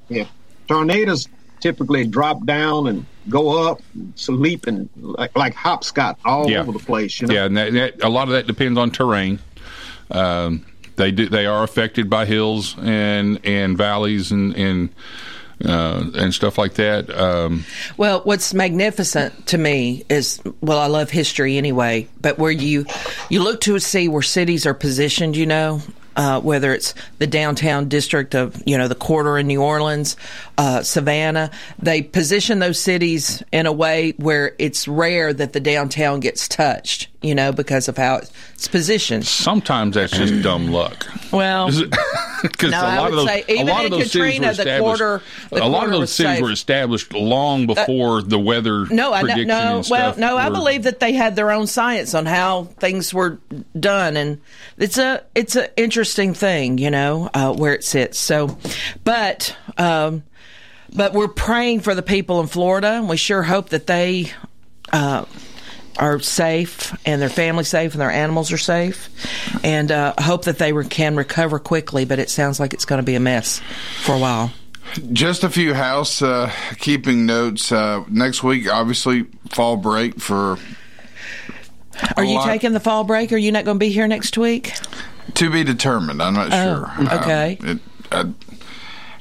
Yeah, 0.08 0.26
tornadoes 0.68 1.28
typically 1.64 2.06
drop 2.06 2.44
down 2.44 2.86
and 2.88 3.06
go 3.30 3.70
up, 3.70 3.80
sleep 4.16 4.66
and 4.66 4.86
like 4.96 5.34
like 5.34 5.54
hopscotch 5.54 6.18
all 6.26 6.50
Yeah. 6.50 6.60
over 6.60 6.72
the 6.72 6.78
place. 6.78 7.18
You 7.22 7.26
know? 7.26 7.34
Yeah, 7.34 7.44
and 7.46 7.56
that, 7.56 7.72
that, 7.72 8.02
a 8.04 8.08
lot 8.10 8.28
of 8.28 8.34
that 8.34 8.46
depends 8.46 8.78
on 8.78 8.90
terrain. 8.90 9.38
Um, 10.10 10.66
they 10.96 11.10
do 11.10 11.26
they 11.28 11.46
are 11.46 11.64
affected 11.64 12.10
by 12.10 12.26
hills 12.26 12.76
and 12.82 13.40
and 13.44 13.78
valleys 13.78 14.30
and 14.30 14.54
and 14.54 14.88
uh, 15.64 16.04
and 16.14 16.34
stuff 16.34 16.58
like 16.58 16.74
that. 16.74 17.08
Um, 17.16 17.64
Well, 17.96 18.20
what's 18.24 18.52
magnificent 18.52 19.46
to 19.46 19.56
me 19.56 20.04
is 20.10 20.42
well, 20.60 20.78
I 20.78 20.86
love 20.88 21.08
history 21.10 21.56
anyway, 21.56 22.08
but 22.20 22.38
where 22.38 22.52
you 22.52 22.84
you 23.30 23.42
look 23.42 23.62
to 23.62 23.78
see 23.78 24.06
where 24.08 24.20
cities 24.22 24.66
are 24.66 24.74
positioned, 24.74 25.34
you 25.34 25.46
know, 25.46 25.80
uh, 26.16 26.40
whether 26.40 26.72
it's 26.72 26.94
the 27.18 27.26
downtown 27.26 27.88
district 27.88 28.34
of 28.34 28.62
you 28.66 28.78
know 28.78 28.88
the 28.88 28.94
quarter 28.94 29.38
in 29.38 29.46
New 29.46 29.62
Orleans, 29.62 30.16
uh, 30.58 30.82
Savannah, 30.82 31.50
they 31.78 32.02
position 32.02 32.58
those 32.58 32.78
cities 32.78 33.42
in 33.52 33.66
a 33.66 33.72
way 33.72 34.12
where 34.16 34.54
it's 34.58 34.86
rare 34.86 35.32
that 35.32 35.52
the 35.52 35.60
downtown 35.60 36.20
gets 36.20 36.48
touched, 36.48 37.08
you 37.22 37.34
know, 37.34 37.52
because 37.52 37.88
of 37.88 37.96
how 37.96 38.16
it's 38.16 38.68
positioned. 38.68 39.26
sometimes 39.26 39.94
that's 39.94 40.12
just 40.12 40.42
dumb 40.42 40.68
luck. 40.68 41.06
Well, 41.32 41.70
Because 42.52 42.72
No, 42.72 42.80
a 42.80 42.84
I 42.84 42.96
lot 42.98 43.10
would 43.10 43.18
of 43.20 43.26
those, 43.26 43.28
say 43.28 43.44
a 43.48 43.52
even 43.54 43.66
lot 43.68 43.80
in 43.86 43.92
of 43.92 43.98
those 43.98 44.12
cities 44.12 44.12
Katrina, 44.34 44.46
were 44.48 44.52
the 44.52 44.60
established. 44.62 45.00
quarter- 45.00 45.22
a 45.64 45.68
lot 45.68 45.84
of 45.84 45.90
those 45.92 46.12
cities 46.12 46.32
safe. 46.34 46.42
were 46.42 46.50
established 46.52 47.12
long 47.14 47.66
before 47.66 48.20
the 48.22 48.38
weather. 48.38 48.84
No, 48.86 49.12
I 49.14 49.22
don't, 49.22 49.46
no. 49.46 49.82
Well, 49.90 50.14
no, 50.18 50.36
I 50.36 50.50
believe 50.50 50.82
that 50.82 51.00
they 51.00 51.14
had 51.14 51.36
their 51.36 51.50
own 51.50 51.66
science 51.66 52.14
on 52.14 52.26
how 52.26 52.64
things 52.78 53.14
were 53.14 53.38
done, 53.78 54.16
and 54.18 54.40
it's 54.76 54.98
a 54.98 55.22
it's 55.34 55.56
an 55.56 55.68
interesting 55.76 56.34
thing, 56.34 56.76
you 56.78 56.90
know, 56.90 57.30
uh, 57.32 57.52
where 57.54 57.72
it 57.74 57.82
sits. 57.84 58.18
So, 58.18 58.58
but 59.04 59.56
um, 59.78 60.22
but 60.94 61.14
we're 61.14 61.28
praying 61.28 61.80
for 61.80 61.94
the 61.94 62.02
people 62.02 62.40
in 62.40 62.46
Florida, 62.46 62.88
and 62.88 63.08
we 63.08 63.16
sure 63.16 63.42
hope 63.42 63.70
that 63.70 63.86
they. 63.86 64.30
Uh, 64.92 65.24
are 65.98 66.18
safe 66.20 66.96
and 67.06 67.20
their 67.22 67.28
family 67.28 67.64
safe 67.64 67.92
and 67.92 68.00
their 68.00 68.10
animals 68.10 68.50
are 68.52 68.58
safe, 68.58 69.08
and 69.64 69.90
uh, 69.92 70.14
hope 70.18 70.44
that 70.44 70.58
they 70.58 70.72
re- 70.72 70.86
can 70.86 71.16
recover 71.16 71.58
quickly. 71.58 72.04
But 72.04 72.18
it 72.18 72.30
sounds 72.30 72.58
like 72.60 72.74
it's 72.74 72.84
going 72.84 72.98
to 73.00 73.04
be 73.04 73.14
a 73.14 73.20
mess 73.20 73.60
for 74.02 74.14
a 74.14 74.18
while. 74.18 74.52
Just 75.12 75.42
a 75.44 75.50
few 75.50 75.74
house 75.74 76.20
uh, 76.22 76.52
keeping 76.78 77.26
notes. 77.26 77.72
Uh, 77.72 78.04
next 78.08 78.42
week, 78.42 78.70
obviously, 78.70 79.24
fall 79.50 79.76
break 79.76 80.20
for 80.20 80.58
Are 82.16 82.24
you 82.24 82.34
lot- 82.34 82.46
taking 82.46 82.72
the 82.72 82.80
fall 82.80 83.04
break? 83.04 83.32
Are 83.32 83.36
you 83.36 83.50
not 83.52 83.64
going 83.64 83.76
to 83.76 83.80
be 83.80 83.90
here 83.90 84.06
next 84.08 84.36
week? 84.38 84.72
to 85.34 85.50
be 85.50 85.64
determined. 85.64 86.22
I'm 86.22 86.34
not 86.34 86.48
Oh, 86.52 86.92
sure. 86.96 87.18
okay. 87.20 87.56
Um, 87.60 87.68
it, 87.68 87.78
I 88.12 88.22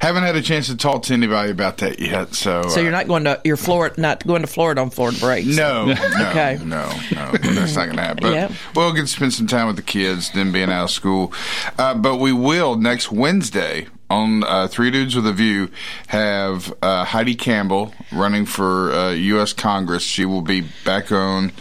haven't 0.00 0.22
had 0.24 0.36
a 0.36 0.42
chance 0.42 0.66
to 0.68 0.76
talk 0.76 1.02
to 1.04 1.14
anybody 1.14 1.50
about 1.50 1.78
that 1.78 1.98
yet. 2.00 2.34
So, 2.34 2.62
So 2.68 2.80
uh, 2.80 2.82
you're 2.82 2.92
not 2.92 3.06
going 3.08 3.24
to 3.24 3.40
you're 3.44 3.56
Florida 3.56 4.00
not 4.00 4.26
going 4.26 4.42
to 4.42 4.48
Florida 4.48 4.80
on 4.80 4.90
Florida 4.90 5.18
breaks. 5.18 5.46
No, 5.48 5.86
no, 5.86 5.92
Okay. 6.30 6.58
no, 6.64 6.88
no, 7.14 7.32
that's 7.32 7.74
not 7.76 7.86
going 7.86 7.96
to 7.96 8.02
happen. 8.02 8.22
But 8.22 8.32
Yep. 8.32 8.52
we'll 8.74 8.92
get 8.92 9.02
to 9.02 9.06
spend 9.06 9.32
some 9.32 9.46
time 9.46 9.66
with 9.66 9.76
the 9.76 9.82
kids, 9.82 10.30
then 10.32 10.52
being 10.52 10.70
out 10.70 10.84
of 10.84 10.90
school. 10.90 11.32
Uh, 11.78 11.94
but 11.94 12.16
we 12.16 12.32
will 12.32 12.76
next 12.76 13.10
Wednesday 13.12 13.86
on 14.10 14.44
uh, 14.44 14.68
Three 14.68 14.90
Dudes 14.90 15.16
with 15.16 15.26
a 15.26 15.32
View 15.32 15.70
have 16.08 16.72
uh, 16.82 17.04
Heidi 17.04 17.34
Campbell 17.34 17.94
running 18.12 18.44
for 18.46 18.92
uh, 18.92 19.10
U.S. 19.12 19.52
Congress. 19.54 20.02
She 20.02 20.24
will 20.26 20.42
be 20.42 20.62
back 20.84 21.10
on 21.10 21.52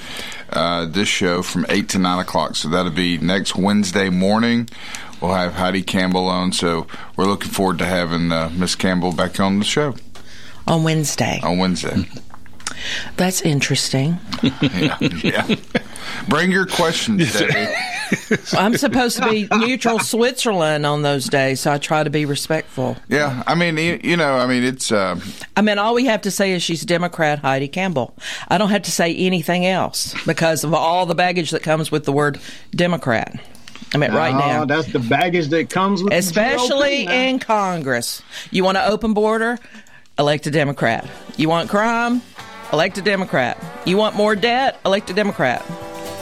uh, 0.49 0.85
this 0.85 1.07
show 1.07 1.41
from 1.41 1.65
eight 1.69 1.89
to 1.89 1.99
nine 1.99 2.19
o'clock. 2.19 2.55
So 2.55 2.67
that'll 2.69 2.91
be 2.91 3.17
next 3.17 3.55
Wednesday 3.55 4.09
morning. 4.09 4.67
We'll 5.23 5.35
have 5.35 5.53
Heidi 5.53 5.83
Campbell 5.83 6.27
on, 6.27 6.51
so 6.51 6.85
we're 7.15 7.27
looking 7.27 7.49
forward 7.49 7.77
to 7.77 7.85
having 7.85 8.33
uh, 8.33 8.51
Miss 8.53 8.75
Campbell 8.75 9.13
back 9.13 9.39
on 9.39 9.57
the 9.59 9.63
show 9.63 9.95
On 10.67 10.83
Wednesday. 10.83 11.39
on 11.41 11.59
Wednesday. 11.59 12.09
That's 13.15 13.41
interesting. 13.41 14.19
yeah, 14.61 14.97
yeah. 14.99 15.55
Bring 16.27 16.51
your 16.51 16.65
questions, 16.65 17.39
Debbie. 17.39 17.73
I'm 18.51 18.75
supposed 18.75 19.15
to 19.23 19.29
be 19.29 19.47
neutral 19.49 19.99
Switzerland 19.99 20.85
on 20.85 21.03
those 21.03 21.29
days, 21.29 21.61
so 21.61 21.71
I 21.71 21.77
try 21.77 22.03
to 22.03 22.09
be 22.09 22.25
respectful. 22.25 22.97
Yeah, 23.07 23.43
I 23.47 23.55
mean, 23.55 23.77
you, 23.77 24.01
you 24.03 24.17
know, 24.17 24.33
I 24.33 24.45
mean, 24.45 24.63
it's 24.63 24.91
uh, 24.91 25.17
I 25.55 25.61
mean, 25.61 25.79
all 25.79 25.93
we 25.93 26.07
have 26.07 26.23
to 26.23 26.31
say 26.31 26.51
is 26.51 26.61
she's 26.61 26.83
Democrat 26.83 27.39
Heidi 27.39 27.69
Campbell. 27.69 28.13
I 28.49 28.57
don't 28.57 28.71
have 28.71 28.81
to 28.81 28.91
say 28.91 29.15
anything 29.15 29.65
else 29.65 30.13
because 30.25 30.65
of 30.65 30.73
all 30.73 31.05
the 31.05 31.15
baggage 31.15 31.51
that 31.51 31.63
comes 31.63 31.93
with 31.93 32.03
the 32.03 32.11
word 32.11 32.41
Democrat. 32.71 33.39
I 33.93 33.97
mean, 33.97 34.11
right 34.11 34.33
Oh, 34.33 34.37
now. 34.39 34.65
that's 34.65 34.91
the 34.91 34.99
baggage 34.99 35.49
that 35.49 35.69
comes 35.69 36.01
with 36.03 36.11
the 36.11 36.17
especially 36.17 37.05
in 37.05 37.39
Congress. 37.39 38.21
You 38.51 38.63
want 38.63 38.77
an 38.77 38.89
open 38.91 39.13
border? 39.13 39.59
Elect 40.17 40.47
a 40.47 40.51
Democrat. 40.51 41.07
You 41.37 41.49
want 41.49 41.69
crime? 41.69 42.21
Elect 42.71 42.97
a 42.97 43.01
Democrat. 43.01 43.57
You 43.85 43.97
want 43.97 44.15
more 44.15 44.35
debt? 44.35 44.79
Elect 44.85 45.09
a 45.09 45.13
Democrat. 45.13 45.63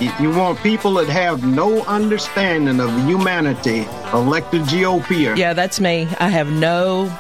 If 0.01 0.20
you 0.20 0.32
want 0.32 0.60
people 0.60 0.94
that 0.96 1.08
have 1.10 1.46
no 1.46 1.82
understanding 1.84 2.80
of 2.80 2.90
humanity, 3.06 3.86
elect 4.13 4.54
a 4.54 4.58
GOP. 4.58 5.38
Yeah, 5.38 5.54
that's 5.54 5.80
me. 5.80 6.08
I 6.20 6.28
have 6.30 6.51
no. 6.51 7.16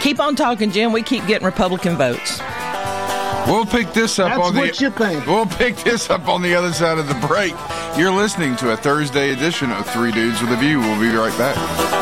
Keep 0.00 0.20
on 0.20 0.36
talking, 0.36 0.70
Jim. 0.70 0.92
We 0.92 1.02
keep 1.02 1.26
getting 1.26 1.44
Republican 1.44 1.96
votes. 1.96 2.40
we'll 3.46 3.66
pick 3.66 3.92
this 3.92 4.18
up 4.18 4.28
That's 4.28 4.40
on 4.48 4.54
the. 4.54 4.60
what 4.60 4.80
you 4.80 4.90
think. 4.90 5.26
We'll 5.26 5.46
pick 5.46 5.76
this 5.78 6.10
up 6.10 6.28
on 6.28 6.42
the 6.42 6.54
other 6.54 6.72
side 6.72 6.98
of 6.98 7.08
the 7.08 7.26
break. 7.26 7.54
You're 7.96 8.10
listening 8.10 8.56
to 8.56 8.70
a 8.70 8.76
Thursday 8.76 9.32
edition 9.32 9.70
of 9.70 9.86
Three 9.86 10.12
Dudes 10.12 10.40
with 10.40 10.50
a 10.50 10.56
View. 10.56 10.80
We'll 10.80 10.98
be 10.98 11.14
right 11.14 11.36
back. 11.36 12.01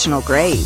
grade. 0.21 0.65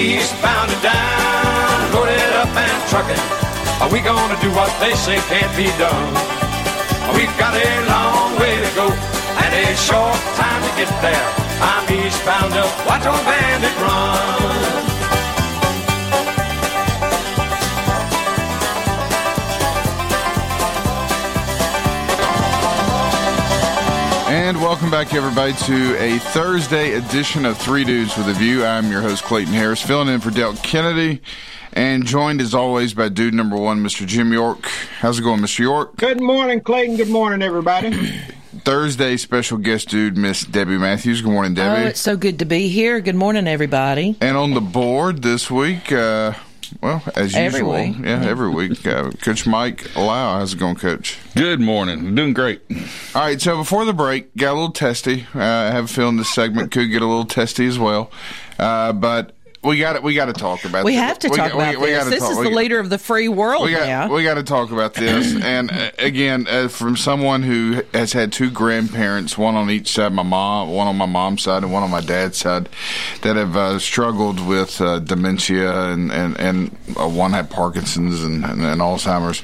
Eastbound 0.00 0.70
to 0.70 0.80
down, 0.80 1.92
loaded 1.92 2.32
up 2.40 2.48
and 2.56 2.88
trucking. 2.88 3.20
Are 3.82 3.92
we 3.92 4.00
gonna 4.00 4.40
do 4.40 4.50
what 4.52 4.72
they 4.80 4.94
say 4.94 5.18
can't 5.28 5.54
be 5.54 5.68
done? 5.76 6.14
We've 7.14 7.36
got 7.36 7.52
a 7.52 7.70
long 7.84 8.40
way 8.40 8.56
to 8.64 8.70
go 8.74 8.88
and 8.88 9.52
a 9.52 9.76
short 9.76 10.16
time 10.40 10.62
to 10.64 10.72
get 10.80 10.88
there. 11.04 11.26
I'm 11.60 11.84
eastbound 11.92 12.54
up, 12.54 12.72
watch 12.86 13.04
old 13.04 13.22
bandit 13.26 13.76
run. 13.76 14.79
And 24.30 24.58
welcome 24.58 24.92
back, 24.92 25.12
everybody, 25.12 25.54
to 25.54 25.96
a 26.00 26.20
Thursday 26.20 26.92
edition 26.92 27.44
of 27.44 27.58
Three 27.58 27.82
Dudes 27.82 28.16
with 28.16 28.28
a 28.28 28.32
View. 28.32 28.64
I'm 28.64 28.88
your 28.88 29.00
host, 29.00 29.24
Clayton 29.24 29.52
Harris, 29.52 29.82
filling 29.82 30.06
in 30.06 30.20
for 30.20 30.30
Delk 30.30 30.62
Kennedy, 30.62 31.20
and 31.72 32.06
joined 32.06 32.40
as 32.40 32.54
always 32.54 32.94
by 32.94 33.08
dude 33.08 33.34
number 33.34 33.56
one, 33.56 33.80
Mr. 33.80 34.06
Jim 34.06 34.32
York. 34.32 34.66
How's 35.00 35.18
it 35.18 35.22
going, 35.22 35.40
Mr. 35.40 35.58
York? 35.58 35.96
Good 35.96 36.20
morning, 36.20 36.60
Clayton. 36.60 36.96
Good 36.96 37.08
morning, 37.08 37.42
everybody. 37.42 37.90
Thursday 38.58 39.16
special 39.16 39.58
guest 39.58 39.88
dude, 39.88 40.16
Miss 40.16 40.44
Debbie 40.44 40.78
Matthews. 40.78 41.22
Good 41.22 41.32
morning, 41.32 41.54
Debbie. 41.54 41.68
Oh, 41.68 41.74
Debbie. 41.78 41.90
it's 41.90 42.00
so 42.00 42.16
good 42.16 42.38
to 42.38 42.44
be 42.44 42.68
here. 42.68 43.00
Good 43.00 43.16
morning, 43.16 43.48
everybody. 43.48 44.16
and 44.20 44.36
on 44.36 44.52
the 44.54 44.60
board 44.60 45.22
this 45.22 45.50
week, 45.50 45.90
uh, 45.90 46.34
well, 46.80 47.02
as 47.16 47.34
Every 47.34 47.60
usual, 47.60 47.72
week. 47.72 47.96
yeah, 48.02 48.22
every 48.24 48.48
week, 48.50 48.86
uh, 48.86 49.10
Coach 49.22 49.46
Mike 49.46 49.94
Lau. 49.96 50.38
How's 50.38 50.54
it 50.54 50.58
going, 50.58 50.76
Coach? 50.76 51.18
Good 51.34 51.60
morning. 51.60 52.14
Doing 52.14 52.32
great. 52.32 52.62
All 53.14 53.22
right, 53.22 53.40
so 53.40 53.56
before 53.58 53.84
the 53.84 53.92
break, 53.92 54.34
got 54.36 54.52
a 54.52 54.54
little 54.54 54.70
testy. 54.72 55.26
Uh, 55.34 55.40
I 55.42 55.70
have 55.72 55.84
a 55.84 55.88
feeling 55.88 56.16
this 56.16 56.32
segment 56.32 56.70
could 56.70 56.90
get 56.90 57.02
a 57.02 57.06
little 57.06 57.24
testy 57.26 57.66
as 57.66 57.78
well, 57.78 58.10
uh, 58.58 58.92
but 58.92 59.34
we 59.62 59.78
got 59.78 59.92
to 59.94 60.00
we 60.00 60.14
got 60.14 60.26
to 60.26 60.32
talk 60.32 60.64
about. 60.64 60.78
This. 60.78 60.84
We 60.86 60.92
this. 60.92 61.00
have 61.00 61.18
to 61.20 61.28
We 61.28 61.36
talk 61.36 61.50
got- 61.52 61.58
we- 61.58 61.64
about 61.64 61.80
we 61.82 61.86
this. 61.88 61.98
gotta 61.98 62.10
This 62.10 62.20
talk- 62.20 62.30
is 62.30 62.36
the 62.38 62.50
leader 62.50 62.78
of 62.78 62.88
the 62.88 62.96
free 62.98 63.28
world 63.28 63.64
we 63.64 63.72
got 63.72 63.86
now. 63.86 64.14
we 64.14 64.22
got 64.22 64.34
to 64.34 64.42
talk 64.42 64.70
about 64.70 64.94
this, 64.94 65.34
and 65.42 65.70
uh, 65.70 65.90
again, 65.98 66.46
uh, 66.48 66.68
from 66.68 66.96
someone 66.96 67.42
who 67.42 67.82
has 67.92 68.12
had 68.14 68.32
two 68.32 68.50
grandparents, 68.50 69.36
one 69.36 69.56
on 69.56 69.68
each 69.70 69.92
side, 69.92 70.12
my 70.14 70.22
mom, 70.22 70.70
one 70.70 70.86
on 70.86 70.96
my 70.96 71.04
mom's 71.06 71.42
side, 71.42 71.62
and 71.62 71.72
one 71.72 71.82
on 71.82 71.90
my 71.90 72.00
dad's 72.00 72.38
side, 72.38 72.70
that 73.20 73.36
have 73.36 73.54
uh, 73.54 73.78
struggled 73.78 74.44
with 74.46 74.80
uh, 74.80 74.98
dementia, 75.00 75.70
and 75.92 76.10
and 76.10 76.38
and 76.40 76.76
uh, 76.98 77.06
one 77.06 77.32
had 77.32 77.50
Parkinson's 77.50 78.22
and, 78.24 78.42
and, 78.44 78.62
and 78.62 78.80
Alzheimer's. 78.80 79.42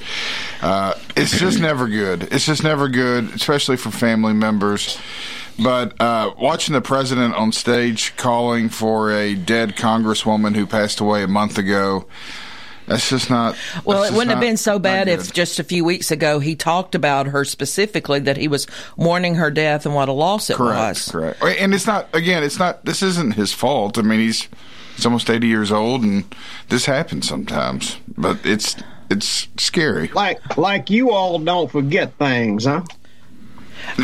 Uh, 0.63 0.95
it's 1.15 1.39
just 1.39 1.61
never 1.61 1.89
good. 1.89 2.29
It's 2.33 2.47
just 2.47 2.65
never 2.65 2.89
good, 2.89 3.35
especially 3.35 3.77
for 3.77 3.91
family 3.91 4.33
members. 4.33 4.99
But 5.59 6.01
uh, 6.01 6.35
watching 6.39 6.75
the 6.75 6.83
president 6.83 7.35
on 7.35 7.53
stage 7.53 8.15
calling 8.17 8.69
for 8.69 9.11
a 9.11 9.35
dead 9.35 9.77
congresswoman 9.77 10.55
who 10.55 10.67
passed 10.67 11.01
away 11.01 11.23
a 11.23 11.29
month 11.29 11.57
ago, 11.57 12.07
that's 12.87 13.09
just 13.09 13.31
not. 13.31 13.57
Well, 13.85 14.05
it 14.05 14.13
wouldn't 14.13 14.31
have 14.31 14.41
been 14.41 14.57
so 14.57 14.79
bad 14.79 15.09
if 15.09 15.33
just 15.33 15.59
a 15.59 15.65
few 15.65 15.85
weeks 15.85 16.11
ago 16.11 16.39
he 16.39 16.55
talked 16.55 16.95
about 16.95 17.27
her 17.27 17.45
specifically 17.45 18.21
that 18.21 18.37
he 18.37 18.49
was 18.49 18.67
mourning 18.97 19.37
her 19.37 19.51
death 19.51 19.87
and 19.87 19.95
what 19.95 20.09
a 20.09 20.13
loss 20.13 20.51
it 20.51 20.57
correct, 20.57 20.79
was. 20.79 21.09
correct. 21.11 21.43
And 21.43 21.75
it's 21.75 21.87
not 21.87 22.15
again. 22.15 22.45
It's 22.45 22.59
not. 22.59 22.85
This 22.85 23.03
isn't 23.03 23.35
his 23.35 23.53
fault. 23.53 23.99
I 23.99 24.03
mean, 24.03 24.21
he's 24.21 24.49
he's 24.95 25.05
almost 25.05 25.29
eighty 25.31 25.49
years 25.49 25.73
old, 25.73 26.03
and 26.03 26.33
this 26.69 26.85
happens 26.85 27.29
sometimes. 27.29 27.97
But 28.17 28.45
it's 28.45 28.77
it's 29.11 29.49
scary. 29.57 30.09
Like 30.09 30.57
like 30.57 30.89
you 30.89 31.11
all 31.11 31.39
don't 31.39 31.71
forget 31.71 32.15
things, 32.19 32.67
huh? 32.67 32.83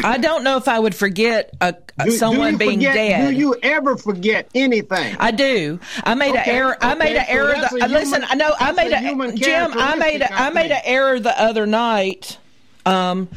I 0.05 0.19
don't 0.19 0.45
know 0.45 0.57
if 0.57 0.69
I 0.69 0.79
would 0.79 0.95
forget 0.95 1.51
a, 1.61 1.73
Do- 1.73 2.05
do 2.05 2.11
someone 2.13 2.53
you 2.53 2.59
being 2.59 2.79
forget- 2.79 2.95
dead. 2.95 3.31
Do 3.31 3.37
you 3.37 3.55
ever 3.63 3.97
forget 3.97 4.49
anything? 4.55 5.17
I 5.19 5.31
do. 5.31 5.79
I 6.05 6.15
made 6.15 6.31
an 6.35 6.39
Okay, 6.39 6.51
error. 6.53 6.77
I 6.81 6.95
made 6.95 7.17
an 7.17 7.27
so 7.27 7.33
error. 7.33 7.55
The, 7.71 7.85
uh, 7.85 7.89
listen, 7.89 8.25
I 8.29 8.35
know. 8.35 8.55
I 8.59 8.73
made 8.73 8.93
a 8.93 8.97
a, 8.97 9.01
human 9.01 9.37
Jim. 9.37 9.73
I 9.75 9.95
made 9.97 10.23
a. 10.23 10.33
I 10.33 10.47
I 10.47 10.51
made 10.51 10.71
an 10.71 10.81
error 10.85 11.19
the 11.21 11.39
other 11.41 11.67
night. 11.67 12.39
Um, 12.87 13.29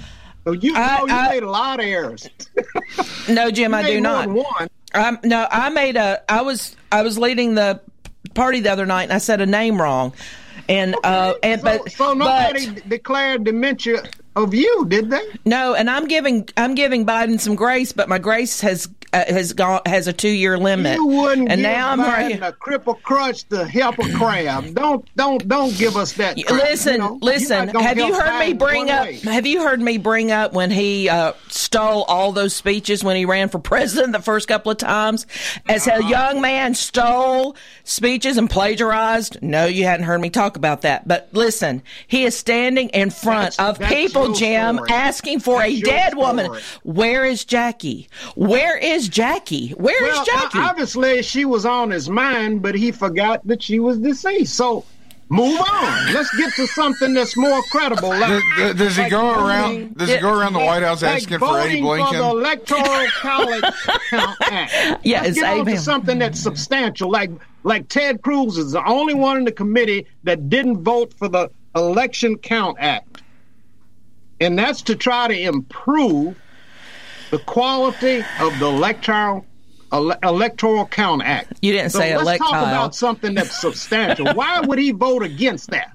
So 0.45 0.51
you, 0.51 0.75
I- 0.75 0.99
no, 0.99 1.07
you 1.07 1.13
I- 1.13 1.29
made 1.29 1.43
a 1.43 1.49
lot 1.51 1.79
of 1.79 1.85
errors. 1.85 2.29
no, 3.29 3.51
Jim, 3.51 3.73
I 3.73 3.83
do 3.83 3.99
not. 4.01 4.27
one. 4.29 4.69
Um, 4.93 5.19
no, 5.23 5.47
I 5.51 5.69
made 5.69 5.97
a. 5.97 6.21
I 6.31 6.41
was 6.41 6.75
I 6.91 7.01
was 7.01 7.17
leading 7.17 7.55
the 7.55 7.81
party 8.33 8.59
the 8.61 8.71
other 8.71 8.85
night, 8.85 9.03
and 9.03 9.13
I 9.13 9.17
said 9.17 9.41
a 9.41 9.45
name 9.45 9.81
wrong, 9.81 10.13
and 10.69 10.95
uh, 11.03 11.33
and 11.43 11.59
So, 11.61 11.65
but 11.79 11.91
so 11.91 12.13
nobody 12.13 12.69
but, 12.69 12.87
declared 12.89 13.43
dementia 13.43 14.03
of 14.35 14.53
you, 14.53 14.85
did 14.87 15.09
they? 15.09 15.23
no, 15.45 15.73
and 15.75 15.89
I'm 15.89 16.07
giving 16.07 16.49
I'm 16.57 16.75
giving 16.75 17.05
Biden 17.05 17.39
some 17.39 17.55
grace, 17.55 17.91
but 17.91 18.09
my 18.09 18.17
grace 18.19 18.61
has 18.61 18.87
uh, 19.15 19.33
has 19.33 19.53
gone 19.53 19.81
has 19.85 20.07
a 20.07 20.13
two 20.13 20.29
year 20.29 20.57
limit, 20.57 20.95
You 20.97 21.05
wouldn't 21.07 21.49
and 21.49 21.61
give 21.61 21.71
now 21.71 21.89
I'm 21.91 22.01
ready. 22.01 22.33
a 22.35 22.51
cripple 22.51 23.01
crutch 23.01 23.47
to 23.49 23.65
help 23.65 23.97
a 23.99 24.11
crab. 24.13 24.73
Don't 24.75 25.07
don't 25.15 25.47
don't 25.47 25.75
give 25.77 25.95
us 25.97 26.13
that. 26.13 26.37
crap. 26.45 26.61
Listen, 26.61 26.93
You 26.93 26.99
know, 26.99 27.19
listen. 27.21 27.69
Have 27.69 27.97
you 27.97 28.13
heard 28.13 28.39
me 28.39 28.53
bring 28.53 28.89
up? 28.91 29.05
way. 29.05 29.15
Have 29.23 29.45
you 29.45 29.61
heard 29.63 29.79
me 29.81 29.97
bring 29.97 30.31
up 30.31 30.53
when 30.53 30.69
he 30.71 31.07
uh, 31.09 31.33
stole 31.47 32.03
all 32.03 32.31
those 32.31 32.55
speeches 32.55 33.03
when 33.03 33.15
he 33.15 33.25
ran 33.25 33.49
for 33.49 33.59
president 33.73 34.13
the 34.13 34.21
first 34.21 34.47
couple 34.47 34.71
of 34.71 34.77
times? 34.77 35.25
As 35.67 35.87
Uh-huh. 35.87 36.01
a 36.05 36.09
young 36.09 36.41
man, 36.41 36.73
stole 36.73 37.55
speeches 37.83 38.37
and 38.37 38.49
plagiarized. 38.49 39.37
No, 39.41 39.65
you 39.65 39.85
hadn't 39.85 40.05
heard 40.05 40.19
me 40.21 40.29
talk 40.29 40.57
about 40.57 40.81
that. 40.81 41.07
But 41.07 41.29
listen, 41.31 41.81
he 42.07 42.23
is 42.25 42.35
standing 42.37 42.89
in 42.89 43.09
front 43.09 43.55
That's- 43.55 43.59
of 43.59 43.79
that's 43.79 43.93
people, 43.93 44.33
Jim, 44.33 44.75
story. 44.77 44.89
asking 44.91 45.39
for 45.39 45.59
That's 45.59 45.73
a 45.73 45.81
dead 45.81 46.15
woman. 46.15 46.51
Where 46.83 47.23
is 47.25 47.45
Jackie? 47.45 48.09
Where 48.35 48.77
is 48.77 49.04
Jackie? 49.09 49.69
Where 49.71 50.03
is 50.05 50.13
well, 50.13 50.25
Jackie? 50.25 50.59
obviously 50.59 51.21
she 51.23 51.45
was 51.45 51.65
on 51.65 51.91
his 51.91 52.09
mind, 52.09 52.61
but 52.61 52.75
he 52.75 52.91
forgot 52.91 53.45
that 53.47 53.61
she 53.63 53.79
was 53.79 53.97
deceased. 53.99 54.55
So 54.55 54.85
move 55.29 55.59
on. 55.59 56.13
Let's 56.13 56.35
get 56.37 56.53
to 56.53 56.67
something 56.67 57.13
that's 57.13 57.35
more 57.35 57.61
credible. 57.71 58.09
Like, 58.09 58.29
Does- 58.29 58.43
does- 58.57 58.75
does 58.75 58.95
he 58.95 59.01
like 59.03 59.11
go 59.11 59.21
voting- 59.33 59.45
around- 59.47 59.97
does 59.97 60.09
he 60.09 60.17
go 60.19 60.37
around 60.39 60.53
the 60.53 60.59
White 60.59 60.83
House 60.83 61.01
like 61.01 61.15
asking 61.17 61.39
for 61.39 61.59
Abe 61.59 61.81
voting 61.81 61.83
Lincoln? 61.83 62.13
For 62.13 62.17
the 62.19 62.29
Electoral 62.29 63.07
College 63.21 63.63
Act. 64.11 65.01
Yeah, 65.05 65.17
Let's 65.21 65.29
it's 65.29 65.39
get 65.39 65.57
on 65.59 65.65
to 65.65 65.77
something 65.77 66.19
that's 66.19 66.39
substantial. 66.39 67.09
Like 67.09 67.31
like 67.63 67.87
Ted 67.89 68.21
Cruz 68.21 68.57
is 68.57 68.73
the 68.73 68.85
only 68.87 69.13
one 69.15 69.37
in 69.37 69.43
the 69.45 69.51
committee 69.51 70.05
that 70.23 70.49
didn't 70.49 70.83
vote 70.83 71.13
for 71.17 71.27
the 71.27 71.49
Election 71.75 72.37
Count 72.37 72.77
Act, 72.79 73.23
and 74.39 74.57
that's 74.57 74.83
to 74.83 74.95
try 74.95 75.27
to 75.27 75.37
improve 75.39 76.37
the 77.35 77.43
quality 77.43 78.23
of 78.39 78.57
the 78.59 78.65
electoral 78.65 79.45
ele- 79.91 80.17
electoral 80.23 80.85
count 80.85 81.21
act. 81.21 81.53
You 81.61 81.73
didn't 81.73 81.91
so 81.91 81.99
say 81.99 82.17
let's 82.17 82.39
talk 82.39 82.51
about 82.51 82.95
something 82.95 83.33
that's 83.33 83.59
substantial. 83.59 84.27
Why 84.33 84.61
would 84.61 84.79
he 84.79 84.91
vote 84.91 85.21
against 85.23 85.69
that? 85.71 85.91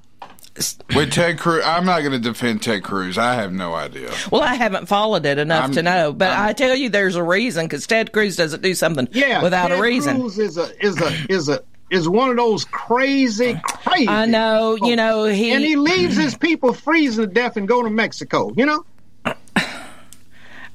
With 0.95 1.13
Ted 1.13 1.39
Cruz, 1.39 1.65
I'm 1.65 1.87
not 1.87 2.01
going 2.01 2.13
to 2.13 2.19
defend 2.19 2.63
Ted 2.63 2.83
Cruz. 2.83 3.17
I 3.17 3.35
have 3.37 3.53
no 3.53 3.73
idea. 3.73 4.11
Well, 4.31 4.43
I 4.43 4.55
haven't 4.57 4.87
followed 4.87 5.25
it 5.25 5.39
enough 5.39 5.63
I'm- 5.63 5.73
to 5.73 5.83
know, 5.83 6.13
but 6.13 6.29
I'm- 6.31 6.49
i 6.49 6.53
tell 6.53 6.77
you, 6.77 6.91
there's 6.91 7.17
a 7.17 7.23
reason 7.23 7.65
because 7.65 7.87
Ted 7.87 8.13
Cruz 8.13 8.37
doesn't 8.37 8.61
do 8.61 8.75
something 8.75 9.09
Yeah, 9.13 9.43
without 9.43 9.69
Ted 9.69 9.79
a 9.79 9.83
reason. 9.83 10.21
Cruz 10.21 10.39
is 10.39 10.59
a 10.59 10.69
is 10.85 11.01
a 11.01 11.33
is 11.33 11.49
a 11.49 11.63
is 11.91 12.09
one 12.09 12.31
of 12.31 12.37
those 12.37 12.65
crazy, 12.67 13.59
crazy. 13.65 14.09
I 14.09 14.27
know, 14.27 14.77
you 14.83 14.95
know, 14.95 15.25
he- 15.25 15.53
and 15.53 15.65
he 15.65 15.75
leaves 15.77 16.17
his 16.17 16.37
people 16.37 16.73
freezing 16.75 17.27
to 17.27 17.33
death 17.33 17.57
and 17.57 17.67
go 17.67 17.83
to 17.83 17.91
Mexico. 17.91 18.53
You 18.57 18.67
know, 18.67 18.85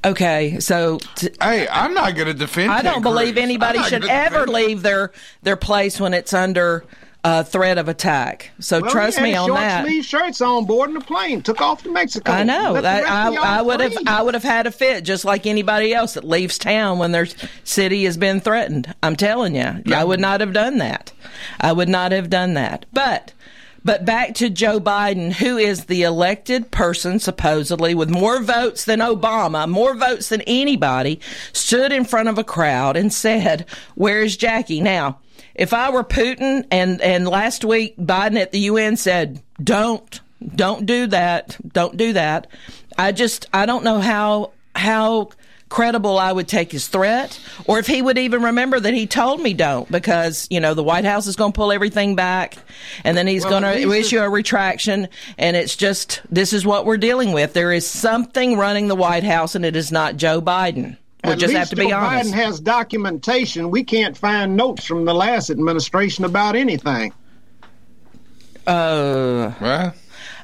Okay, 0.06 0.60
so 0.60 1.00
t- 1.16 1.30
Hey, 1.42 1.68
I'm 1.68 1.94
not 1.94 2.16
going 2.16 2.28
to 2.28 2.34
defend. 2.34 2.72
I 2.72 2.84
don't 2.84 3.02
believe 3.02 3.38
anybody 3.38 3.82
should 3.84 4.06
ever 4.06 4.46
leave 4.46 4.84
their 4.84 5.12
their 5.42 5.56
place 5.58 6.00
when 6.00 6.14
it's 6.14 6.32
under 6.32 6.86
uh, 7.24 7.42
threat 7.42 7.80
of 7.80 7.90
attack. 7.90 8.52
So 8.60 8.82
well, 8.82 8.92
trust 8.92 9.20
me 9.20 9.34
on 9.34 9.48
short 9.48 9.60
that. 9.60 9.84
sleeve 9.84 10.06
shirts 10.06 10.42
on 10.42 10.66
boarding 10.66 10.94
the 10.94 11.02
plane, 11.02 11.42
took 11.42 11.60
off 11.60 11.82
to 11.82 11.92
Mexico. 11.92 12.32
I 12.32 12.44
know 12.44 12.80
that 12.80 13.04
I, 13.04 13.34
I 13.34 13.62
would 13.64 13.80
have. 13.80 13.98
I 14.06 14.22
would 14.22 14.36
have 14.36 14.44
had 14.44 14.68
a 14.68 14.72
fit 14.72 15.04
just 15.04 15.26
like 15.26 15.48
anybody 15.48 15.92
else 15.92 16.14
that 16.14 16.24
leaves 16.24 16.60
town 16.60 17.00
when 17.00 17.12
their 17.12 17.28
city 17.64 18.04
has 18.04 18.16
been 18.16 18.42
threatened. 18.42 18.94
I'm 19.02 19.16
telling 19.16 19.56
you, 19.56 19.82
I 19.92 20.04
would 20.04 20.20
not 20.20 20.40
have 20.40 20.54
done 20.54 20.78
that. 20.78 21.14
I 21.60 21.74
would 21.74 21.90
not 21.90 22.12
have 22.12 22.30
done 22.30 22.54
that. 22.54 22.86
But 22.94 23.34
but 23.86 24.04
back 24.04 24.34
to 24.36 24.50
Joe 24.50 24.80
Biden, 24.80 25.32
who 25.32 25.58
is 25.58 25.86
the 25.86 26.04
elected 26.04 26.72
person 26.72 27.20
supposedly 27.20 27.94
with 27.94 28.10
more 28.10 28.42
votes 28.42 28.84
than 28.84 29.00
Obama, 29.00 29.70
more 29.70 29.94
votes 29.94 30.30
than 30.30 30.42
anybody, 30.42 31.22
stood 31.54 31.94
in 31.94 32.04
front 32.04 32.28
of 32.28 32.40
a 32.40 32.44
crowd 32.44 32.98
and 32.98 33.14
said, 33.14 33.66
"Where's 33.94 34.36
Jackie 34.36 34.82
now?" 34.82 35.20
If 35.54 35.72
I 35.72 35.92
were 35.92 36.04
Putin 36.04 36.66
and 36.72 37.00
and 37.02 37.28
last 37.28 37.64
week 37.64 37.96
Biden 37.98 38.38
at 38.38 38.52
the 38.52 38.60
UN 38.72 38.98
said, 38.98 39.42
"Don't 39.64 40.20
don't 40.56 40.86
do 40.86 41.08
that. 41.08 41.56
Don't 41.72 41.96
do 41.96 42.12
that." 42.14 42.48
I 42.98 43.12
just 43.12 43.46
I 43.54 43.68
don't 43.68 43.84
know 43.84 44.00
how 44.00 44.52
how 44.76 45.30
credible 45.76 46.18
I 46.18 46.32
would 46.32 46.48
take 46.48 46.72
his 46.72 46.88
threat 46.88 47.38
or 47.68 47.80
if 47.80 47.86
he 47.86 48.02
would 48.02 48.18
even 48.18 48.44
remember 48.44 48.80
that 48.80 48.94
he 48.94 49.06
told 49.08 49.42
me 49.42 49.54
don't 49.54 49.92
because, 49.92 50.48
you 50.50 50.62
know, 50.62 50.74
the 50.74 50.82
White 50.84 51.04
House 51.04 51.28
is 51.28 51.36
going 51.36 51.52
to 51.52 51.56
pull 51.56 51.74
everything 51.74 52.16
back 52.16 52.56
and 53.04 53.18
then 53.18 53.28
he's 53.28 53.44
Well, 53.44 53.60
going 53.60 53.82
to 53.84 53.92
issue 53.92 54.20
a 54.20 54.30
retraction 54.30 55.10
and 55.38 55.58
it's 55.58 55.76
just 55.76 56.22
this 56.32 56.54
is 56.54 56.66
what 56.66 56.86
we're 56.86 56.96
dealing 56.96 57.34
with. 57.34 57.52
There 57.52 57.74
is 57.74 57.86
something 57.86 58.58
running 58.58 58.88
the 58.88 58.96
White 58.96 59.26
House 59.26 59.54
and 59.54 59.66
it 59.66 59.76
is 59.76 59.92
not 59.92 60.16
Joe 60.16 60.42
Biden. 60.42 60.96
We 61.26 61.32
At 61.32 61.40
just 61.40 61.50
least 61.54 61.58
have 61.58 61.70
to 61.72 61.76
be 61.76 61.92
honest. 61.92 62.32
Biden 62.32 62.36
has 62.36 62.62
documentation. 62.62 63.70
We 63.70 63.84
can't 63.84 64.16
find 64.18 64.56
notes 64.56 64.86
from 64.86 65.04
the 65.04 65.14
last 65.14 65.50
administration 65.50 66.24
about 66.24 66.56
anything. 66.56 67.12
Uh, 68.66 69.52
Well, 69.60 69.94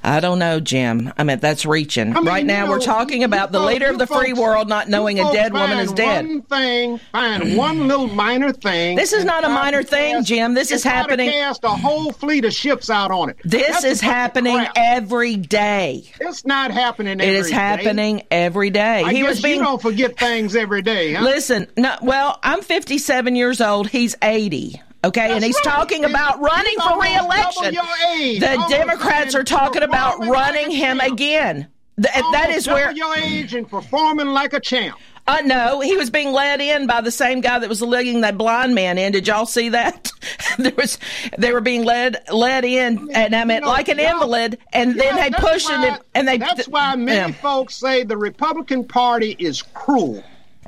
I 0.04 0.20
don't 0.20 0.40
know, 0.40 0.60
Jim. 0.60 1.14
I 1.18 1.24
mean, 1.24 1.40
that's 1.40 1.66
reaching. 1.66 2.12
I 2.16 2.20
mean, 2.20 2.26
right 2.26 2.46
now, 2.46 2.66
know, 2.66 2.72
we're 2.72 2.80
talking 2.80 3.24
about 3.24 3.52
the 3.52 3.60
folks- 3.60 3.74
leader 3.74 3.88
of 3.90 4.00
the 4.00 4.08
free 4.08 4.34
world 4.34 4.68
not 4.68 4.90
knowing 4.90 5.20
a 5.20 5.32
dead 5.32 5.54
woman 5.54 5.78
is 5.78 5.92
dead. 5.94 6.26
One 6.26 6.42
thing, 6.42 7.00
find 7.12 7.56
one 7.56 7.88
little 7.88 8.08
minor 8.08 8.52
thing. 8.52 8.96
This 8.96 9.14
is 9.14 9.26
not 9.26 9.44
a 9.44 9.50
minor 9.50 9.84
thing, 9.84 10.16
cast- 10.16 10.28
Jim. 10.28 10.54
This 10.56 10.72
is 10.72 10.84
happening- 10.84 11.30
Cast 11.30 11.64
a 11.64 11.70
whole 11.70 12.12
fleet 12.12 12.46
of 12.46 12.54
ships 12.54 12.90
out 12.90 13.12
on 13.12 13.30
it. 13.30 13.38
This 13.46 13.68
That's 13.68 13.84
is 13.84 14.02
happening 14.02 14.58
crap. 14.58 14.72
every 14.76 15.36
day. 15.38 16.04
It's 16.20 16.46
not 16.46 16.72
happening. 16.72 17.20
It 17.20 17.28
is 17.30 17.50
day. 17.50 17.54
happening 17.56 18.24
every 18.32 18.72
day. 18.72 19.04
I 19.04 19.12
he 19.12 19.20
guess 19.20 19.30
was 19.30 19.42
being 19.42 19.58
you 19.60 19.64
don't 19.64 19.82
forget 19.82 20.18
things 20.18 20.56
every 20.56 20.82
day, 20.82 21.14
huh? 21.14 21.24
Listen, 21.24 21.68
no, 21.78 21.96
well, 22.02 22.40
I'm 22.42 22.62
57 22.62 23.36
years 23.36 23.62
old. 23.62 23.90
He's 23.90 24.16
80. 24.24 24.82
Okay, 25.04 25.32
and 25.32 25.44
he's 25.44 25.56
right. 25.56 25.64
talking 25.64 26.06
about 26.06 26.40
running 26.40 26.76
for 26.78 27.02
reelection. 27.02 27.74
The 27.74 28.52
Almost 28.52 28.70
Democrats 28.70 29.36
are 29.36 29.44
talking 29.44 29.82
about 29.84 30.20
performing 30.20 30.30
like 30.32 30.40
running 30.46 30.72
him 30.72 31.00
champ. 31.00 31.14
again. 31.14 31.68
Th- 32.02 32.14
that 32.34 32.52
is 32.52 32.68
where. 32.68 32.92
your 32.92 33.16
age 33.18 33.54
and 33.56 33.68
performing 33.68 34.28
like 34.28 34.54
a 34.54 34.60
champ. 34.60 34.98
Uh, 35.28 35.42
no, 35.46 35.80
he 35.82 35.96
was 35.98 36.10
being 36.10 36.32
led 36.32 36.62
in 36.62 36.88
by 36.88 37.00
the 37.02 37.12
same 37.12 37.42
guy 37.42 37.60
that 37.60 37.70
was 37.70 37.82
leading 37.82 38.22
that 38.22 38.38
blind 38.38 38.74
man 38.74 38.98
in. 38.98 39.12
Did 39.12 39.28
y'all 39.28 39.46
see 39.46 39.70
that? 39.70 40.12
there 40.58 40.74
was, 40.76 40.98
they 41.38 41.52
were 41.54 41.62
being 41.62 41.84
led 41.84 42.18
led 42.32 42.66
in, 42.66 43.10
and 43.14 43.36
I 43.36 43.44
meant 43.46 43.62
You 43.64 43.68
know, 43.68 43.74
like 43.74 43.88
an 43.88 44.00
invalid, 44.00 44.58
and 44.74 45.00
then 45.00 45.16
they 45.16 45.30
that's 45.30 45.44
pushed 45.44 45.70
why- 45.70 45.90
him, 45.90 46.00
and 46.16 46.28
they. 46.28 46.38
That's 46.38 46.68
why 46.68 46.96
many 46.96 47.34
Yeah. 47.34 47.40
folks 47.40 47.76
say 47.76 48.04
the 48.04 48.18
Republican 48.18 48.84
Party 48.84 49.36
is 49.40 49.62
cruel. 49.62 50.24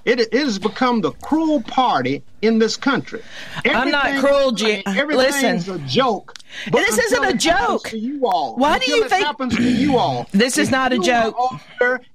It, 0.06 0.20
it 0.20 0.34
has 0.34 0.60
become 0.60 1.02
the 1.02 1.12
cruel 1.14 1.62
party 1.62 2.24
in 2.44 2.60
this 2.60 2.76
country. 2.78 3.22
I'm 3.66 3.90
not 3.90 4.06
Everything- 4.08 4.30
cruel, 4.30 4.52
Jim. 4.52 4.84
Everything's 4.86 5.68
Listen. 5.68 5.84
a 5.84 5.88
joke. 5.88 6.34
This 6.72 6.98
isn't 7.00 7.24
a 7.24 7.34
joke. 7.34 7.90
To 7.90 7.98
you 7.98 8.28
all. 8.28 8.56
Why 8.58 8.78
do 8.78 8.92
you 8.92 9.06
it 9.06 9.10
think- 9.10 9.26
happens 9.26 9.56
to 9.56 9.64
you 9.64 9.98
all? 9.98 10.28
This 10.34 10.58
is 10.58 10.70
not 10.70 10.92
a 10.94 11.00
joke. 11.00 11.36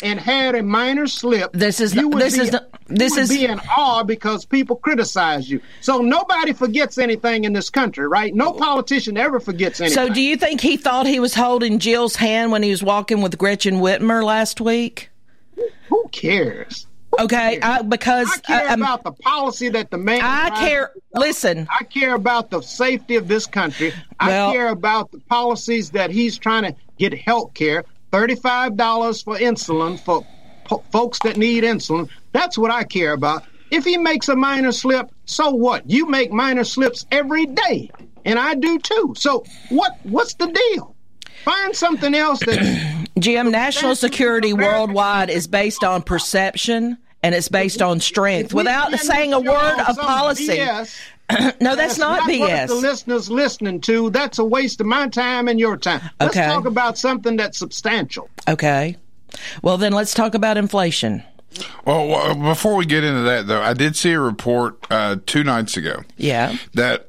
And 0.02 0.20
had 0.20 0.54
a 0.54 0.62
minor 0.62 1.06
slip. 1.06 1.52
This 1.52 1.80
is 1.80 1.94
you 1.94 2.08
would 2.08 2.20
this 2.22 2.36
be, 2.36 2.42
is 2.42 2.56
this 2.88 3.16
is- 3.16 3.30
be 3.30 3.46
in 3.46 3.58
awe 3.76 4.04
because 4.04 4.44
people 4.44 4.76
criticize 4.76 5.50
you. 5.50 5.60
So 5.80 5.98
nobody 6.02 6.52
forgets 6.52 6.98
anything 6.98 7.44
in 7.44 7.52
this 7.54 7.70
country, 7.70 8.06
right? 8.06 8.32
No 8.34 8.52
politician 8.52 9.16
ever 9.16 9.40
forgets 9.40 9.80
anything. 9.80 9.94
So, 9.94 10.12
do 10.12 10.20
you 10.20 10.36
think 10.36 10.60
he 10.60 10.76
thought 10.76 11.06
he 11.06 11.18
was 11.20 11.34
holding 11.34 11.78
Jill's 11.78 12.16
hand 12.16 12.52
when 12.52 12.62
he 12.62 12.70
was 12.70 12.82
walking 12.82 13.22
with 13.22 13.38
Gretchen 13.38 13.76
Whitmer 13.76 14.22
last 14.22 14.60
week? 14.60 15.10
Who 15.88 16.08
cares? 16.12 16.86
Okay, 17.18 17.58
I, 17.60 17.82
because 17.82 18.30
I 18.32 18.38
care 18.38 18.68
I, 18.68 18.74
about 18.74 19.02
the 19.02 19.12
policy 19.12 19.68
that 19.70 19.90
the 19.90 19.98
man. 19.98 20.20
I 20.22 20.50
care. 20.50 20.92
Listen, 21.14 21.66
I 21.78 21.84
care 21.84 22.14
about 22.14 22.50
the 22.50 22.60
safety 22.60 23.16
of 23.16 23.28
this 23.28 23.46
country. 23.46 23.92
Well- 24.20 24.50
I 24.50 24.52
care 24.52 24.68
about 24.68 25.10
the 25.10 25.18
policies 25.20 25.90
that 25.92 26.10
he's 26.10 26.38
trying 26.38 26.64
to 26.64 26.76
get 26.98 27.14
health 27.14 27.54
care. 27.54 27.84
Thirty-five 28.12 28.76
dollars 28.76 29.22
for 29.22 29.36
insulin 29.36 29.98
for 30.00 30.26
po- 30.64 30.84
folks 30.92 31.18
that 31.24 31.36
need 31.36 31.64
insulin. 31.64 32.08
That's 32.32 32.56
what 32.56 32.70
I 32.70 32.84
care 32.84 33.12
about. 33.12 33.44
If 33.70 33.84
he 33.84 33.98
makes 33.98 34.28
a 34.28 34.36
minor 34.36 34.72
slip, 34.72 35.10
so 35.26 35.50
what? 35.50 35.90
You 35.90 36.06
make 36.06 36.30
minor 36.32 36.64
slips 36.64 37.04
every 37.10 37.46
day, 37.46 37.90
and 38.24 38.38
I 38.38 38.54
do 38.54 38.78
too. 38.78 39.14
So 39.16 39.44
what? 39.68 39.98
What's 40.04 40.34
the 40.34 40.46
deal? 40.46 40.94
Find 41.44 41.74
something 41.74 42.14
else 42.14 42.40
that 42.40 43.08
Jim, 43.18 43.50
national 43.50 43.94
security 43.96 44.52
worldwide 44.52 45.30
is 45.30 45.46
based 45.46 45.82
on 45.84 46.02
perception 46.02 46.98
and 47.22 47.34
it's 47.34 47.48
based 47.48 47.82
on 47.82 48.00
strength 48.00 48.54
without 48.54 48.92
saying 48.98 49.32
a 49.32 49.40
word 49.40 49.78
of 49.88 49.96
policy. 49.96 50.48
BS. 50.58 50.96
no, 51.60 51.74
that's 51.76 51.98
not 51.98 52.20
What 52.20 52.30
BS. 52.30 52.68
the 52.68 52.74
listeners 52.74 53.30
listening 53.30 53.80
to, 53.82 54.08
that's 54.10 54.38
a 54.38 54.44
waste 54.44 54.80
of 54.80 54.86
my 54.86 55.08
time 55.08 55.48
and 55.48 55.58
your 55.60 55.76
time. 55.76 56.00
Let's 56.20 56.36
Okay. 56.36 56.46
talk 56.46 56.64
about 56.64 56.96
something 56.96 57.36
that's 57.36 57.58
substantial. 57.58 58.30
Okay. 58.48 58.96
Well, 59.62 59.76
then 59.78 59.92
let's 59.92 60.14
talk 60.14 60.34
about 60.34 60.56
inflation. 60.56 61.22
Well, 61.84 62.06
well, 62.08 62.34
before 62.34 62.76
we 62.76 62.86
get 62.86 63.04
into 63.04 63.22
that, 63.22 63.46
though, 63.46 63.60
I 63.60 63.72
did 63.74 63.96
see 63.96 64.12
a 64.12 64.20
report 64.20 64.78
uh, 64.90 65.16
two 65.26 65.42
nights 65.44 65.76
ago 65.76 66.02
Yeah. 66.16 66.56
that 66.74 67.07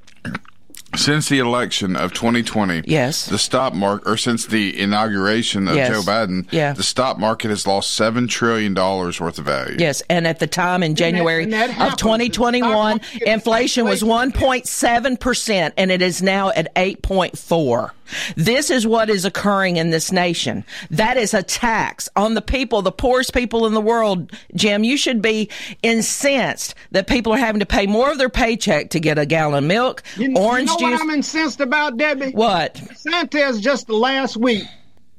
since 0.96 1.30
the 1.30 1.40
election 1.40 1.96
of 1.96 2.14
2020, 2.14 2.84
Yes. 2.86 3.26
the 3.28 3.38
stock 3.38 3.74
market, 3.74 4.08
or 4.10 4.18
since 4.18 4.46
the 4.46 4.80
inauguration 4.80 5.68
of 5.68 5.76
Yes. 5.76 5.90
Joe 5.90 6.02
Biden, 6.02 6.46
Yeah. 6.52 6.74
the 6.74 6.84
stock 6.84 7.20
market 7.20 7.50
has 7.50 7.66
lost 7.68 7.94
seven 7.96 8.28
trillion 8.28 8.74
dollars 8.74 9.20
worth 9.20 9.38
of 9.40 9.46
value. 9.46 9.76
Yes, 9.80 10.02
and 10.10 10.28
at 10.28 10.40
the 10.40 10.48
time 10.48 10.84
in 10.84 10.96
January 10.96 11.44
and 11.44 11.54
that 11.54 11.70
of 11.80 11.96
2021, 11.98 12.98
The 12.98 13.04
stock 13.04 13.12
market 13.14 13.28
inflation 13.32 13.86
was 13.86 14.04
1.7% 14.04 15.74
and 15.78 15.92
it 15.92 16.02
is 16.02 16.22
now 16.22 16.50
at 16.50 16.74
8.4. 16.76 17.92
This 18.36 18.70
is 18.70 18.86
what 18.88 19.10
is 19.10 19.26
occurring 19.26 19.78
in 19.78 19.90
this 19.90 20.12
nation. 20.12 20.64
That 20.92 21.18
is 21.18 21.34
a 21.34 21.44
tax 21.44 22.10
on 22.16 22.34
the 22.34 22.42
people, 22.42 22.82
the 22.82 22.92
poorest 22.92 23.34
people 23.34 23.66
in 23.66 23.74
the 23.74 23.82
world. 23.82 24.32
Jim, 24.56 24.84
you 24.84 24.98
should 24.98 25.22
be 25.22 25.50
incensed 25.84 26.76
that 26.92 27.08
people 27.08 27.34
are 27.34 27.38
having 27.38 27.60
to 27.60 27.66
pay 27.66 27.88
more 27.88 28.12
of 28.12 28.18
their 28.18 28.30
paycheck 28.30 28.90
to 28.92 29.00
get 29.00 29.18
a 29.18 29.26
gallon 29.26 29.64
of 29.64 29.68
milk, 29.68 30.04
You, 30.18 30.34
orange 30.36 30.70
you 30.70 30.76
know 30.76 30.80
juice. 30.92 31.00
what 31.00 31.02
I'm 31.02 31.10
incensed 31.10 31.62
about, 31.62 31.98
Debbie? 31.98 32.32
What? 32.32 32.78
Santos 32.96 33.60
just 33.60 33.90
last 33.90 34.38
week 34.38 34.64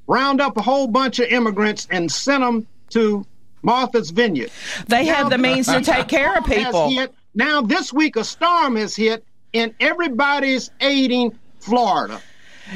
round 0.06 0.40
up 0.40 0.56
a 0.56 0.62
whole 0.62 0.86
bunch 0.88 1.18
of 1.18 1.28
immigrants 1.28 1.86
and 1.90 2.10
sent 2.10 2.42
them 2.42 2.66
to 2.90 3.24
Martha's 3.62 4.10
Vineyard. 4.10 4.50
They 4.88 5.04
have 5.06 5.30
the 5.30 5.38
means 5.38 5.66
to 5.66 5.80
take 5.82 6.08
care 6.08 6.36
of 6.36 6.44
people. 6.44 6.90
hit. 6.90 7.14
Now 7.34 7.62
this 7.62 7.92
week 7.92 8.16
a 8.16 8.24
storm 8.24 8.76
has 8.76 8.96
hit 8.96 9.24
and 9.54 9.74
everybody's 9.80 10.70
aiding 10.80 11.38
Florida. 11.60 12.20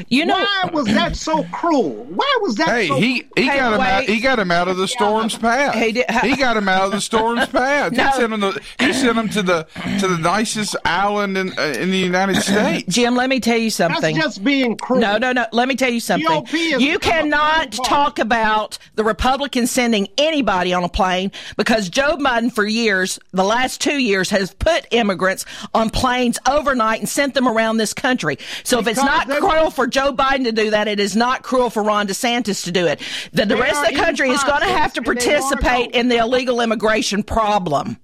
You 0.09 0.25
know, 0.25 0.35
why 0.35 0.69
was 0.73 0.85
that 0.87 1.15
so 1.15 1.43
cruel? 1.51 2.03
Why 2.05 2.37
was 2.41 2.55
that? 2.55 2.67
Hey, 2.69 2.87
so 2.87 2.95
he 2.95 3.23
he 3.35 3.43
Hey, 3.43 3.57
got 3.57 3.73
him 3.73 3.79
out. 3.81 4.03
He 4.03 4.19
got 4.19 4.39
him 4.39 4.51
out 4.51 4.67
of 4.67 4.77
the 4.77 4.87
storm's 4.87 5.37
path. 5.37 5.75
He 5.75 5.91
did- 5.91 6.09
he 6.21 6.35
got 6.35 6.57
him 6.57 6.67
out 6.69 6.85
of 6.85 6.91
the 6.91 7.01
storm's 7.01 7.45
path. 7.49 7.91
No. 7.93 8.05
He 8.05 8.11
sent 8.13 8.33
him. 8.33 8.39
The, 8.39 8.61
he 8.79 8.93
sent 8.93 9.17
him 9.17 9.29
to 9.29 9.41
the 9.43 9.67
to 9.99 10.07
the 10.07 10.17
nicest 10.17 10.75
island 10.85 11.37
in 11.37 11.57
uh, 11.57 11.61
in 11.79 11.91
the 11.91 11.97
United 11.97 12.37
States. 12.41 12.93
Jim, 12.93 13.15
let 13.15 13.29
me 13.29 13.39
tell 13.39 13.57
you 13.57 13.65
That's 13.71 13.75
something. 13.75 14.15
just 14.15 14.43
being 14.43 14.75
cruel. 14.77 14.99
No, 15.01 15.17
no, 15.17 15.31
no. 15.31 15.45
Let 15.51 15.67
me 15.67 15.75
tell 15.75 15.91
you 15.91 15.99
something. 15.99 16.45
You 16.53 16.99
cannot 16.99 17.71
talk 17.71 18.19
about 18.19 18.77
the 18.95 19.03
Republicans 19.03 19.71
sending 19.71 20.07
anybody 20.17 20.73
on 20.73 20.83
a 20.83 20.89
plane 20.89 21.31
because 21.57 21.89
Joe 21.89 22.17
Biden, 22.17 22.51
for 22.51 22.65
years, 22.65 23.19
the 23.31 23.43
last 23.43 23.81
two 23.81 23.97
years, 23.99 24.29
has 24.29 24.53
put 24.53 24.85
immigrants 24.91 25.45
on 25.73 25.89
planes 25.89 26.37
overnight 26.47 26.99
and 26.99 27.07
sent 27.09 27.33
them 27.33 27.47
around 27.47 27.77
this 27.77 27.93
country. 27.93 28.37
So 28.63 28.79
if 28.79 28.87
it's 28.87 28.99
not 28.99 29.27
they- 29.27 29.37
cruel 29.39 29.69
for 29.85 29.91
Joe 29.91 30.13
Biden 30.13 30.45
to 30.45 30.51
do 30.51 30.71
that, 30.71 30.87
it 30.87 30.99
is 30.99 31.15
not 31.15 31.43
cruel 31.43 31.69
for 31.69 31.83
Ron 31.83 32.07
DeSantis 32.07 32.63
to 32.63 32.71
do 32.71 32.87
it. 32.87 32.99
The, 33.33 33.45
the 33.45 33.55
rest 33.55 33.83
of 33.83 33.93
the 33.93 33.95
country 33.95 34.29
is 34.31 34.43
going 34.43 34.61
to 34.61 34.67
have 34.67 34.93
to 34.93 35.01
and 35.01 35.05
they 35.05 35.09
wanna 35.11 35.21
participate 35.21 35.91
in 35.91 36.07
the 36.07 36.17
illegal 36.17 36.61
immigration 36.61 37.21
problem. 37.21 37.97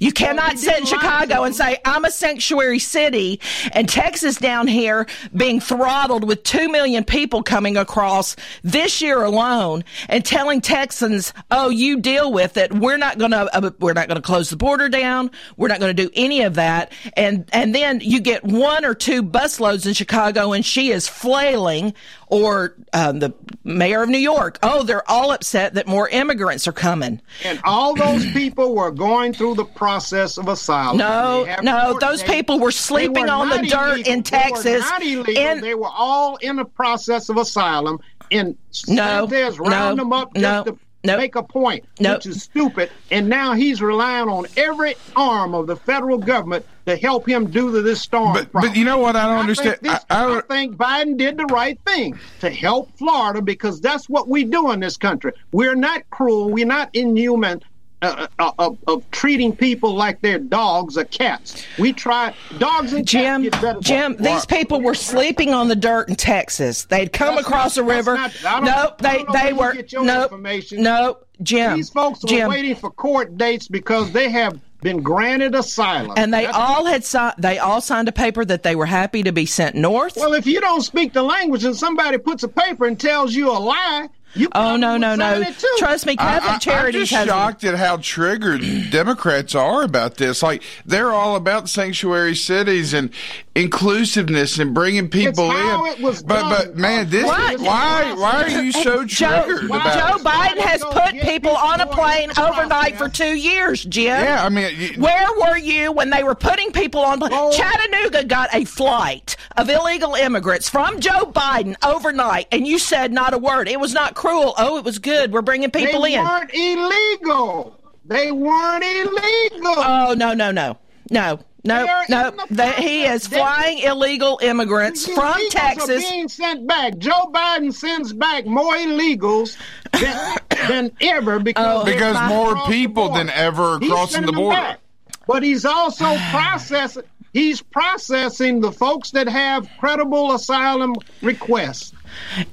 You 0.00 0.12
cannot 0.12 0.52
he 0.52 0.58
sit 0.58 0.78
in 0.78 0.84
didn't 0.84 0.96
lie 0.96 1.00
to 1.00 1.06
Chicago 1.06 1.44
and 1.44 1.54
say, 1.54 1.78
I'm 1.84 2.04
a 2.04 2.10
sanctuary 2.10 2.78
city, 2.78 3.40
and 3.72 3.88
Texas 3.88 4.36
down 4.36 4.66
here 4.66 5.06
being 5.34 5.60
throttled 5.60 6.24
with 6.24 6.42
2 6.44 6.68
million 6.68 7.04
people 7.04 7.42
coming 7.42 7.76
across 7.76 8.36
this 8.62 9.02
year 9.02 9.22
alone 9.22 9.84
and 10.08 10.24
telling 10.24 10.60
Texans, 10.60 11.32
oh, 11.50 11.70
you 11.70 12.00
deal 12.00 12.32
with 12.32 12.56
it. 12.56 12.72
We're 12.72 12.96
not 12.96 13.18
going 13.18 13.32
to, 13.32 13.56
uh, 13.56 13.70
we're 13.78 13.92
not 13.92 14.08
going 14.08 14.16
to 14.20 14.22
close 14.22 14.50
the 14.50 14.56
border 14.56 14.88
down. 14.88 15.30
We're 15.56 15.68
not 15.68 15.80
going 15.80 15.94
to 15.94 16.02
do 16.02 16.10
any 16.14 16.42
of 16.42 16.54
that. 16.54 16.92
And, 17.14 17.48
and 17.52 17.74
then 17.74 18.00
you 18.00 18.20
get 18.20 18.44
one 18.44 18.84
or 18.84 18.94
two 18.94 19.22
busloads 19.22 19.86
in 19.86 19.94
Chicago 19.94 20.52
and 20.52 20.64
she 20.64 20.90
is 20.90 21.08
flailing 21.08 21.94
or 22.28 22.74
um, 22.92 23.18
the 23.20 23.32
mayor 23.64 24.02
of 24.02 24.08
New 24.08 24.18
York. 24.18 24.58
Oh, 24.62 24.82
they're 24.82 25.08
all 25.10 25.30
upset 25.32 25.74
that 25.74 25.86
more 25.86 26.08
immigrants 26.08 26.66
are 26.66 26.72
coming. 26.72 27.20
And 27.44 27.60
all 27.64 27.94
those 27.94 28.24
people 28.32 28.74
were 28.74 28.90
going 28.90 29.32
through 29.32 29.54
the 29.54 29.64
process 29.64 30.38
of 30.38 30.48
asylum. 30.48 30.96
No, 30.98 31.46
no, 31.62 31.98
those 32.00 32.20
dates. 32.20 32.32
people 32.32 32.58
were 32.60 32.70
sleeping 32.72 33.24
were 33.26 33.30
on 33.32 33.48
the 33.48 33.62
not 33.62 33.68
dirt 33.68 33.92
illegal. 33.92 34.12
in 34.12 34.22
They 34.22 34.36
were 34.36 34.40
Texas. 34.42 34.80
not 34.90 35.02
illegal. 35.02 35.36
in- 35.36 35.60
they 35.60 35.74
were 35.74 35.90
all 35.92 36.36
in 36.36 36.56
the 36.56 36.64
process 36.64 37.28
of 37.28 37.36
asylum. 37.36 37.98
And 38.30 38.56
No, 38.88 39.28
Santos 39.28 39.58
round 39.58 39.96
no, 39.98 40.02
them 40.04 40.12
up 40.12 40.34
just 40.34 40.42
no, 40.42 40.64
to 40.72 40.78
no. 41.04 41.16
make 41.16 41.36
a 41.36 41.42
point, 41.42 41.84
No. 42.00 42.14
which 42.14 42.26
is 42.26 42.42
stupid. 42.42 42.90
And 43.10 43.28
now 43.28 43.52
he's 43.52 43.80
relying 43.82 44.28
on 44.28 44.46
every 44.56 44.94
arm 45.14 45.54
of 45.54 45.66
the 45.66 45.76
federal 45.76 46.18
government 46.18 46.64
to 46.86 46.96
help 46.96 47.28
him 47.28 47.50
do 47.50 47.70
the, 47.70 47.80
this 47.80 48.02
storm. 48.02 48.32
But 48.34 48.52
but 48.52 48.76
you 48.76 48.84
know 48.84 48.98
what? 48.98 49.16
I 49.16 49.26
don't 49.26 49.36
I 49.36 49.40
understand. 49.40 49.80
think, 49.80 49.92
this, 49.94 50.04
I, 50.10 50.22
I 50.22 50.24
I, 50.24 50.28
don't- 50.28 50.48
think 50.48 50.76
Biden 50.76 51.16
did 51.16 51.36
the 51.36 51.46
right 51.46 51.78
thing 51.86 52.18
to 52.40 52.50
help 52.50 52.90
Florida 52.98 53.40
because 53.42 53.80
that's 53.80 54.08
what 54.08 54.28
we 54.28 54.44
do 54.44 54.70
in 54.72 54.80
this 54.80 54.96
country. 54.96 55.32
We're 55.52 55.74
not 55.76 56.08
cruel. 56.10 56.50
We're 56.50 56.66
not 56.66 56.90
inhuman 56.94 57.62
uh, 58.04 58.26
uh, 58.38 58.52
of, 58.58 58.78
of 58.86 59.10
treating 59.10 59.54
people 59.54 59.94
like 59.94 60.20
they're 60.20 60.38
dogs 60.38 60.96
or 60.96 61.04
cats. 61.04 61.64
We 61.78 61.92
try 61.92 62.34
dogs 62.58 62.92
and 62.92 63.06
Jim, 63.06 63.42
cats 63.44 63.54
get 63.56 63.62
better. 63.62 63.80
Jim, 63.80 64.16
these 64.18 64.46
people 64.46 64.80
were 64.80 64.94
sleeping 64.94 65.52
on 65.54 65.68
the 65.68 65.76
dirt 65.76 66.08
in 66.08 66.16
Texas. 66.16 66.84
They'd 66.84 67.12
come 67.12 67.34
That's 67.36 67.46
across 67.46 67.76
not- 67.76 67.82
a 67.82 67.86
river. 67.88 68.14
that's 68.14 68.42
not- 68.42 68.62
nope, 68.64 68.98
they 68.98 69.24
they 69.32 69.52
where 69.52 69.72
you 69.72 69.78
were 69.78 69.82
get 69.82 69.92
your 69.92 70.04
nope, 70.04 70.24
information. 70.24 70.82
nope, 70.82 71.26
Jim. 71.42 71.76
These 71.76 71.90
folks 71.90 72.22
were 72.22 72.28
Jim, 72.28 72.48
waiting 72.48 72.74
for 72.76 72.90
court 72.90 73.36
dates 73.36 73.68
because 73.68 74.12
they 74.12 74.28
have 74.30 74.58
been 74.82 75.00
granted 75.02 75.54
asylum. 75.54 76.12
and 76.16 76.32
they 76.32 76.42
That's- 76.44 76.54
all 76.56 76.84
had 76.84 77.04
signed. 77.04 77.34
They 77.38 77.58
all 77.58 77.80
signed 77.80 78.06
a 78.08 78.12
paper 78.12 78.44
that 78.44 78.62
they 78.64 78.76
were 78.76 78.84
happy 78.86 79.22
to 79.22 79.32
be 79.32 79.46
sent 79.46 79.74
north. 79.74 80.16
Well, 80.16 80.34
if 80.34 80.46
you 80.46 80.60
don't 80.60 80.82
speak 80.82 81.14
the 81.14 81.22
language 81.22 81.64
and 81.64 81.74
somebody 81.74 82.18
puts 82.18 82.42
a 82.42 82.48
paper 82.48 82.86
and 82.86 83.00
tells 83.00 83.34
you 83.34 83.50
a 83.50 83.56
lie, 83.58 84.08
you 84.34 84.48
oh 84.54 84.76
no, 84.76 84.96
no, 84.96 85.14
no! 85.14 85.40
sign 85.40 85.42
it 85.42 85.58
too. 85.58 85.74
Trust 85.78 86.06
me, 86.06 86.16
Catholic 86.16 86.50
I, 86.50 86.54
I, 86.54 86.58
Charities 86.58 87.00
I'm 87.00 87.00
just 87.00 87.12
has. 87.12 87.26
shocked 87.28 87.64
at 87.64 87.74
how 87.76 87.98
triggered 87.98 88.62
Democrats 88.90 89.54
are 89.54 89.82
about 89.82 90.16
this. 90.16 90.42
Like 90.42 90.62
they're 90.84 91.12
all 91.12 91.36
about 91.36 91.68
sanctuary 91.68 92.34
cities 92.34 92.92
and 92.92 93.10
inclusiveness 93.56 94.58
and 94.58 94.74
bringing 94.74 95.08
people 95.08 95.50
It's 95.50 95.60
how 95.60 95.84
in. 95.86 95.92
it 95.92 96.00
was 96.00 96.22
but 96.22 96.42
but 96.48 96.76
man, 96.76 97.08
this 97.08 97.24
What? 97.24 97.60
why 97.60 98.12
why 98.14 98.42
are 98.42 98.48
you 98.48 98.72
so 98.72 99.04
Joe, 99.04 99.44
triggered 99.44 99.68
Joe 99.70 99.76
about? 99.76 100.20
it? 100.20 100.24
Biden 100.24 100.58
has 100.58 100.82
put 100.82 101.12
people 101.12 101.44
people 101.44 101.56
on 101.56 101.80
a 101.80 101.86
plane 101.86 102.30
overnight 102.38 102.96
for 102.96 103.08
two 103.08 103.36
years, 103.36 103.84
Jim. 103.84 104.06
Yeah, 104.22 104.44
I 104.44 104.48
mean, 104.48 104.74
you, 104.78 105.00
Where 105.02 105.28
were 105.38 105.56
you 105.56 105.92
when 105.92 106.10
they 106.10 106.22
were 106.24 106.34
putting 106.34 106.72
people 106.72 107.00
on? 107.00 107.18
Oh. 107.22 107.52
Chattanooga 107.52 108.24
got 108.24 108.54
a 108.54 108.64
flight 108.64 109.36
of 109.56 109.68
illegal 109.68 110.14
immigrants 110.14 110.68
from 110.68 111.00
Joe 111.00 111.26
Biden 111.26 111.76
overnight, 111.84 112.46
and 112.52 112.66
you 112.66 112.78
said 112.78 113.12
not 113.12 113.34
a 113.34 113.38
word. 113.38 113.68
It 113.68 113.78
was 113.80 113.92
not 113.92 114.14
cruel. 114.14 114.54
Oh, 114.58 114.78
it 114.78 114.84
was 114.84 114.98
good. 114.98 115.32
We're 115.32 115.42
bringing 115.42 115.70
people 115.70 116.02
they 116.02 116.14
in. 116.14 116.24
They 116.24 116.30
weren't 116.30 116.54
illegal. 116.54 117.80
They 118.04 118.32
weren't 118.32 118.84
illegal. 118.84 119.74
Oh 119.76 120.14
no, 120.16 120.34
no, 120.34 120.50
no, 120.50 120.78
no. 121.10 121.40
No, 121.66 121.86
They're 121.86 122.04
no, 122.10 122.30
the 122.30 122.54
that 122.56 122.74
he 122.78 123.04
is 123.04 123.26
process. 123.26 123.28
They- 123.28 123.36
flying 123.38 123.78
illegal 123.78 124.38
immigrants 124.42 125.06
The 125.06 125.12
from 125.14 125.32
illegals 125.32 125.48
Texas. 125.50 125.88
are 126.04 126.10
being 126.10 126.28
sent 126.28 126.66
back. 126.66 126.98
Joe 126.98 127.30
Biden 127.32 127.72
sends 127.72 128.12
back 128.12 128.44
more 128.46 128.74
illegals 128.74 129.56
than, 129.92 130.36
than 130.68 130.90
ever 131.00 131.38
because 131.38 131.82
Oh, 131.82 131.84
because 131.84 132.28
more 132.28 132.66
people 132.66 133.12
than 133.14 133.30
ever 133.30 133.78
He's 133.78 133.90
crossing 133.90 134.26
the 134.26 134.32
border. 134.32 134.56
back. 134.60 134.80
But 135.26 135.42
he's 135.42 135.64
also 135.64 136.14
processing. 136.30 137.04
He's 137.32 137.62
processing 137.62 138.60
the 138.60 138.70
folks 138.70 139.10
that 139.12 139.26
have 139.26 139.68
credible 139.80 140.32
asylum 140.34 140.94
requests. 141.22 141.92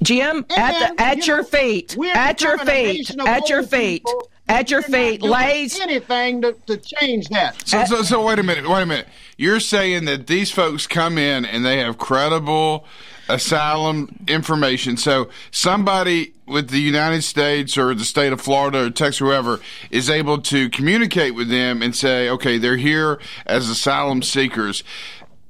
Jim, 0.02 0.44
at 0.56 0.96
the, 0.96 1.00
at 1.02 1.18
you 1.18 1.24
your 1.24 1.36
know, 1.38 1.42
feet, 1.44 1.96
at 2.14 2.40
your 2.40 2.58
feet, 2.58 3.10
at 3.20 3.48
your 3.48 3.62
feet, 3.62 4.04
people. 4.04 4.28
At 4.52 4.70
your 4.70 4.82
feet 4.82 5.20
doing 5.20 5.32
lays 5.32 5.80
anything 5.80 6.42
to, 6.42 6.52
to 6.66 6.76
change 6.76 7.28
that. 7.28 7.66
So, 7.66 7.84
so, 7.84 8.02
so 8.02 8.26
wait 8.26 8.38
a 8.38 8.42
minute, 8.42 8.68
wait 8.68 8.82
a 8.82 8.86
minute. 8.86 9.08
You're 9.36 9.60
saying 9.60 10.04
that 10.04 10.26
these 10.26 10.50
folks 10.50 10.86
come 10.86 11.18
in 11.18 11.44
and 11.44 11.64
they 11.64 11.78
have 11.78 11.98
credible 11.98 12.86
asylum 13.28 14.24
information. 14.28 14.96
So 14.96 15.30
somebody 15.50 16.34
with 16.46 16.68
the 16.68 16.80
United 16.80 17.22
States 17.22 17.78
or 17.78 17.94
the 17.94 18.04
state 18.04 18.32
of 18.32 18.40
Florida 18.40 18.86
or 18.86 18.90
Texas, 18.90 19.18
whoever, 19.18 19.60
is 19.90 20.10
able 20.10 20.38
to 20.42 20.68
communicate 20.68 21.34
with 21.34 21.48
them 21.48 21.82
and 21.82 21.96
say, 21.96 22.28
okay, 22.28 22.58
they're 22.58 22.76
here 22.76 23.18
as 23.46 23.68
asylum 23.68 24.22
seekers. 24.22 24.84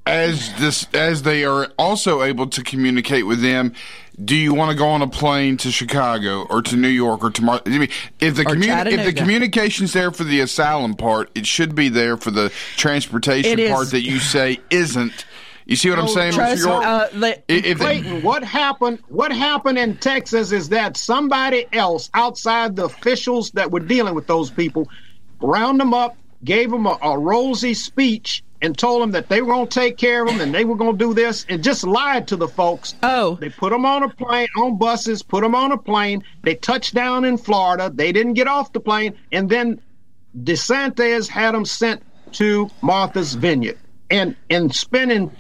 As 0.05 0.53
this, 0.59 0.87
as 0.93 1.23
they 1.23 1.45
are 1.45 1.67
also 1.79 2.23
able 2.23 2.49
to 2.49 2.63
communicate 2.65 3.25
with 3.25 3.41
them, 3.41 3.73
do 4.23 4.37
you 4.37 4.53
want 4.55 4.71
to 4.71 4.77
go 4.77 4.89
on 4.89 5.03
a 5.03 5.07
plane 5.09 5.57
to 5.59 5.71
Chicago 5.71 6.43
or 6.51 6.61
to 6.63 6.77
New 6.77 6.89
York 6.89 7.25
or 7.25 7.31
to 7.31 7.43
Mar- 7.43 7.63
I 7.65 7.71
mean, 7.71 7.89
if 8.21 8.35
the 8.37 8.43
Or 8.43 8.55
communi- 8.55 8.93
if 8.93 9.05
the 9.07 9.13
communication's 9.13 9.93
there 9.93 10.11
for 10.11 10.25
the 10.25 10.41
asylum 10.41 10.95
part, 10.95 11.31
it 11.35 11.47
should 11.47 11.75
be 11.75 11.89
there 11.89 12.17
for 12.17 12.31
the 12.31 12.53
transportation 12.77 13.53
It 13.53 13.61
is. 13.61 13.71
part 13.73 13.91
that 13.91 14.03
you 14.03 14.19
say 14.19 14.61
isn't. 14.71 15.25
You 15.65 15.77
see 15.77 15.89
what 15.91 15.99
I'm 16.01 16.09
saying, 16.09 16.33
trust, 16.33 16.63
Mr. 16.63 16.67
York? 16.67 16.85
uh, 16.85 17.07
the- 17.19 17.43
if, 17.49 17.81
if 17.81 18.23
what 18.25 18.43
happened? 18.45 18.99
What 19.09 19.33
happened 19.33 19.79
in 19.79 19.97
Texas 19.97 20.53
is 20.53 20.69
that 20.71 20.97
somebody 20.97 21.67
else 21.73 22.11
outside 22.15 22.77
the 22.77 22.85
officials 22.87 23.53
that 23.53 23.71
were 23.71 23.81
dealing 23.81 24.15
with 24.15 24.27
those 24.27 24.51
people 24.51 24.89
round 25.41 25.79
them 25.81 25.95
up, 25.95 26.17
gave 26.45 26.71
them 26.71 26.87
a, 26.87 26.99
a 27.03 27.17
rosy 27.19 27.75
speech, 27.75 28.43
and 28.63 28.79
told 28.79 29.03
them 29.03 29.11
that 29.11 29.29
they 29.29 29.43
were 29.43 29.53
going 29.53 29.67
to 29.67 29.81
take 29.81 29.99
care 29.99 30.23
of 30.23 30.29
them 30.29 30.41
and 30.41 30.55
they 30.55 30.65
were 30.65 30.77
going 30.77 30.97
to 30.97 31.05
do 31.05 31.13
this, 31.13 31.45
and 31.49 31.63
just 31.63 31.85
lied 31.85 32.29
to 32.29 32.37
the 32.37 32.49
folks. 32.49 32.95
Oh, 33.03 33.35
they 33.35 33.51
put 33.51 33.71
them 33.71 33.85
on 33.85 34.05
a 34.05 34.09
plane, 34.09 34.49
on 34.57 34.79
buses, 34.79 35.23
put 35.23 35.43
them 35.43 35.55
on 35.55 35.73
a 35.73 35.79
plane. 35.79 36.23
They 36.43 36.55
touched 36.55 36.95
down 36.95 37.25
in 37.25 37.37
Florida. 37.37 37.91
They 37.93 38.13
didn't 38.13 38.35
get 38.35 38.47
off 38.47 38.73
the 38.73 38.81
plane, 38.81 39.15
and 39.33 39.51
then 39.51 39.81
DeSantis 40.45 41.29
had 41.29 41.55
them 41.55 41.65
sent 41.65 42.03
to 42.33 42.71
Martha's 42.81 43.35
Vineyard, 43.35 43.79
and 44.11 44.37
and 44.49 44.75
spending. 44.75 45.31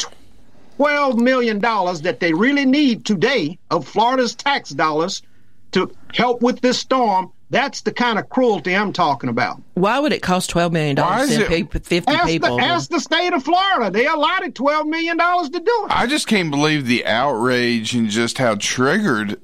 $12 0.78 1.20
million 1.20 1.60
that 1.60 2.16
they 2.18 2.32
really 2.32 2.64
need 2.64 3.04
today 3.04 3.56
of 3.70 3.86
Florida's 3.86 4.34
tax 4.34 4.70
dollars 4.70 5.22
to 5.70 5.94
help 6.12 6.42
with 6.42 6.60
this 6.60 6.78
storm. 6.78 7.30
That's 7.52 7.82
the 7.82 7.92
kind 7.92 8.18
of 8.18 8.28
cruelty 8.30 8.74
I'm 8.74 8.92
talking 8.94 9.28
about. 9.28 9.60
Why 9.74 9.98
would 10.00 10.12
it 10.12 10.22
cost 10.22 10.48
twelve 10.50 10.72
million 10.72 10.96
dollars 10.96 11.28
to 11.28 11.34
send 11.46 11.70
pe- 11.70 11.78
fifty 11.80 12.12
ask 12.12 12.26
people? 12.26 12.56
The, 12.56 12.62
ask 12.64 12.90
the 12.90 12.98
state 12.98 13.32
of 13.34 13.44
Florida. 13.44 13.90
They 13.90 14.06
allotted 14.06 14.54
$12 14.54 14.86
million 14.86 15.18
to 15.18 15.50
do 15.60 15.84
it. 15.84 15.90
I 15.90 16.06
just 16.06 16.26
can't 16.26 16.50
believe 16.50 16.86
the 16.86 17.04
outrage 17.04 17.94
and 17.94 18.08
just 18.08 18.38
how 18.38 18.54
triggered 18.56 19.38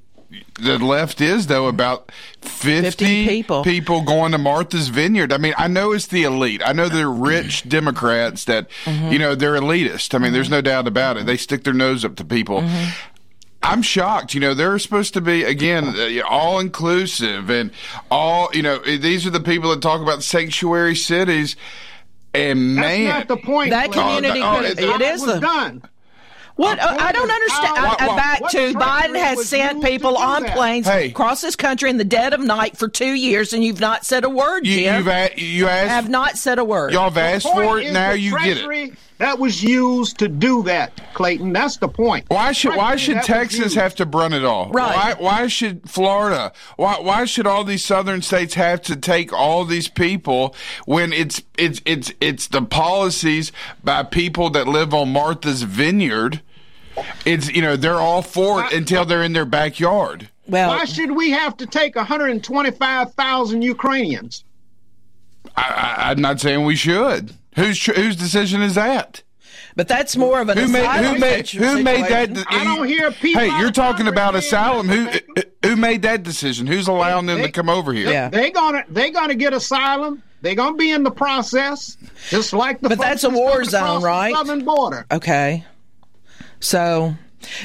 the 0.60 0.78
left 0.78 1.20
is 1.20 1.46
though 1.46 1.68
about 1.68 2.10
50, 2.42 3.26
people. 3.26 3.62
people 3.62 4.02
going 4.02 4.32
to 4.32 4.38
Martha's 4.38 4.88
Vineyard. 4.88 5.32
I 5.32 5.38
mean, 5.38 5.54
I 5.58 5.68
know 5.68 5.92
it's 5.92 6.06
the 6.06 6.22
elite. 6.24 6.62
I 6.64 6.72
know 6.72 6.88
they're 6.88 7.10
rich 7.10 7.68
Democrats 7.68 8.44
that 8.46 8.68
Mm-hmm. 8.84 9.12
you 9.12 9.18
know, 9.18 9.34
they're 9.34 9.54
elitist. 9.54 10.14
I 10.14 10.18
mean, 10.18 10.32
there's 10.32 10.50
no 10.50 10.60
doubt 10.62 10.86
about 10.86 11.16
it. 11.18 11.26
They 11.26 11.36
stick 11.36 11.64
their 11.64 11.74
nose 11.74 12.04
up 12.04 12.16
to 12.16 12.24
people. 12.24 12.62
Mm-hmm. 12.62 12.90
I'm 13.62 13.82
shocked. 13.82 14.34
You 14.34 14.40
know, 14.40 14.54
they're 14.54 14.78
supposed 14.78 15.14
to 15.14 15.20
be 15.20 15.42
again 15.44 15.84
uh, 15.88 16.22
all 16.28 16.60
inclusive 16.60 17.50
and 17.50 17.70
all. 18.10 18.48
You 18.52 18.62
know, 18.62 18.78
these 18.78 19.26
are 19.26 19.30
the 19.30 19.40
people 19.40 19.70
that 19.70 19.82
talk 19.82 20.00
about 20.00 20.22
sanctuary 20.22 20.94
cities. 20.96 21.56
And 22.34 22.76
That's 22.76 22.86
man, 22.86 23.04
not 23.08 23.28
the 23.28 23.36
point. 23.38 23.70
That 23.70 23.90
community 23.90 24.40
oh, 24.42 24.56
could- 24.56 24.64
it's- 24.70 24.78
it 24.86 25.00
It 25.00 25.14
is 25.14 25.24
the- 25.24 25.40
done. 25.40 25.82
What 26.56 26.76
My 26.78 26.84
I 26.98 27.12
don't 27.12 27.30
understand. 27.30 27.76
how- 27.78 27.96
I, 27.98 28.04
I 28.04 28.06
what- 28.08 28.16
back 28.16 28.50
to 28.50 28.72
Biden 28.74 29.16
has 29.16 29.48
sent 29.48 29.82
people 29.84 30.16
on 30.16 30.42
that? 30.42 30.56
planes 30.56 30.86
Hey. 30.88 31.06
across 31.06 31.40
this 31.40 31.54
country 31.54 31.88
in 31.88 31.98
the 31.98 32.04
dead 32.04 32.34
of 32.34 32.40
night 32.40 32.76
for 32.76 32.88
two 32.88 33.12
years, 33.12 33.52
and 33.52 33.62
you've 33.62 33.78
not 33.80 34.04
said 34.04 34.24
a 34.24 34.28
word, 34.28 34.66
you, 34.66 34.74
Jim. 34.80 34.96
you've 34.96 35.06
a, 35.08 35.30
you 35.36 35.68
asked. 35.68 35.88
have 35.90 36.08
not 36.08 36.36
said 36.36 36.58
a 36.58 36.64
word. 36.64 36.92
Y'all 36.92 37.04
have 37.10 37.16
asked 37.16 37.46
for 37.46 37.78
it. 37.78 37.92
Now 37.92 38.10
the 38.10 38.18
you 38.18 38.36
get 38.38 38.58
it. 38.58 38.94
Treasury 39.18 39.32
That 39.34 39.38
was 39.38 39.62
used 39.62 40.18
to 40.18 40.28
do 40.28 40.62
that, 40.64 41.14
Clayton. 41.14 41.52
That's 41.52 41.76
the 41.76 41.88
point. 41.88 42.26
Why 42.28 42.52
should 42.52 42.76
why 42.76 42.96
should 42.96 43.22
Texas 43.22 43.74
have 43.74 43.94
to 43.96 44.04
run 44.04 44.32
it 44.32 44.44
all? 44.44 44.70
Right. 44.70 45.16
Why 45.18 45.22
why 45.22 45.46
should 45.48 45.88
Florida? 45.88 46.52
Why 46.76 46.98
why 47.00 47.24
should 47.24 47.46
all 47.46 47.64
these 47.64 47.84
southern 47.84 48.22
states 48.22 48.54
have 48.54 48.82
to 48.82 48.96
take 48.96 49.32
all 49.32 49.64
these 49.64 49.88
people 49.88 50.54
when 50.86 51.12
it's 51.12 51.42
it's 51.56 51.80
it's 51.84 52.12
it's 52.20 52.48
the 52.48 52.62
policies 52.62 53.52
by 53.82 54.02
people 54.02 54.50
that 54.50 54.68
live 54.68 54.94
on 54.94 55.12
Martha's 55.12 55.62
Vineyard? 55.62 56.40
It's 57.24 57.48
you 57.52 57.62
know 57.62 57.76
they're 57.76 57.94
all 57.94 58.22
for 58.22 58.64
it 58.64 58.72
until 58.72 59.04
they're 59.04 59.22
in 59.22 59.32
their 59.32 59.44
backyard. 59.44 60.28
Well, 60.48 60.70
Why 60.70 60.86
should 60.86 61.10
we 61.10 61.30
have 61.30 61.58
to 61.58 61.66
take 61.66 61.94
125,000 61.94 63.62
Ukrainians? 63.62 64.44
I, 65.54 65.62
I, 65.62 66.10
I'm 66.10 66.22
not 66.22 66.40
saying 66.40 66.64
we 66.64 66.74
should. 66.74 67.34
Whose 67.58 67.84
whose 67.86 68.16
decision 68.16 68.62
is 68.62 68.74
that? 68.74 69.22
but 69.76 69.86
that's 69.86 70.16
more 70.16 70.40
of 70.40 70.48
an 70.48 70.58
Who 70.58 70.66
made 70.68 70.80
who 70.80 70.90
asylum 70.90 71.20
made 71.20 71.48
who 71.50 71.82
made 71.84 72.04
that? 72.06 72.28
situation. 72.36 72.46
I 72.50 72.64
don't 72.64 72.86
hear 72.88 73.12
people 73.12 73.40
Hey, 73.42 73.58
you're 73.60 73.70
talking 73.70 74.08
about 74.08 74.34
asylum. 74.34 74.88
Who 74.88 75.08
uh, 75.08 75.42
who 75.64 75.76
made 75.76 76.02
that 76.02 76.24
decision? 76.24 76.66
Who's 76.66 76.88
allowing 76.88 77.26
them 77.26 77.42
to 77.42 77.50
come 77.52 77.68
over 77.68 77.92
here? 77.92 78.10
Yeah. 78.10 78.28
They 78.28 78.50
gonna 78.50 78.84
they 78.88 79.10
gonna 79.10 79.34
get 79.36 79.52
asylum. 79.52 80.22
They're 80.40 80.54
gonna 80.54 80.76
be 80.76 80.90
in 80.90 81.02
the 81.02 81.10
process, 81.10 81.96
just 82.28 82.52
like 82.52 82.80
the. 82.80 82.88
But 82.88 82.98
folks 82.98 83.08
that's 83.08 83.24
a 83.24 83.30
war 83.30 83.64
zone, 83.64 83.82
across 83.82 84.02
the 84.02 84.06
right? 84.08 84.34
Southern 84.34 84.64
border. 84.64 85.06
Okay. 85.10 85.64
So, 86.60 87.14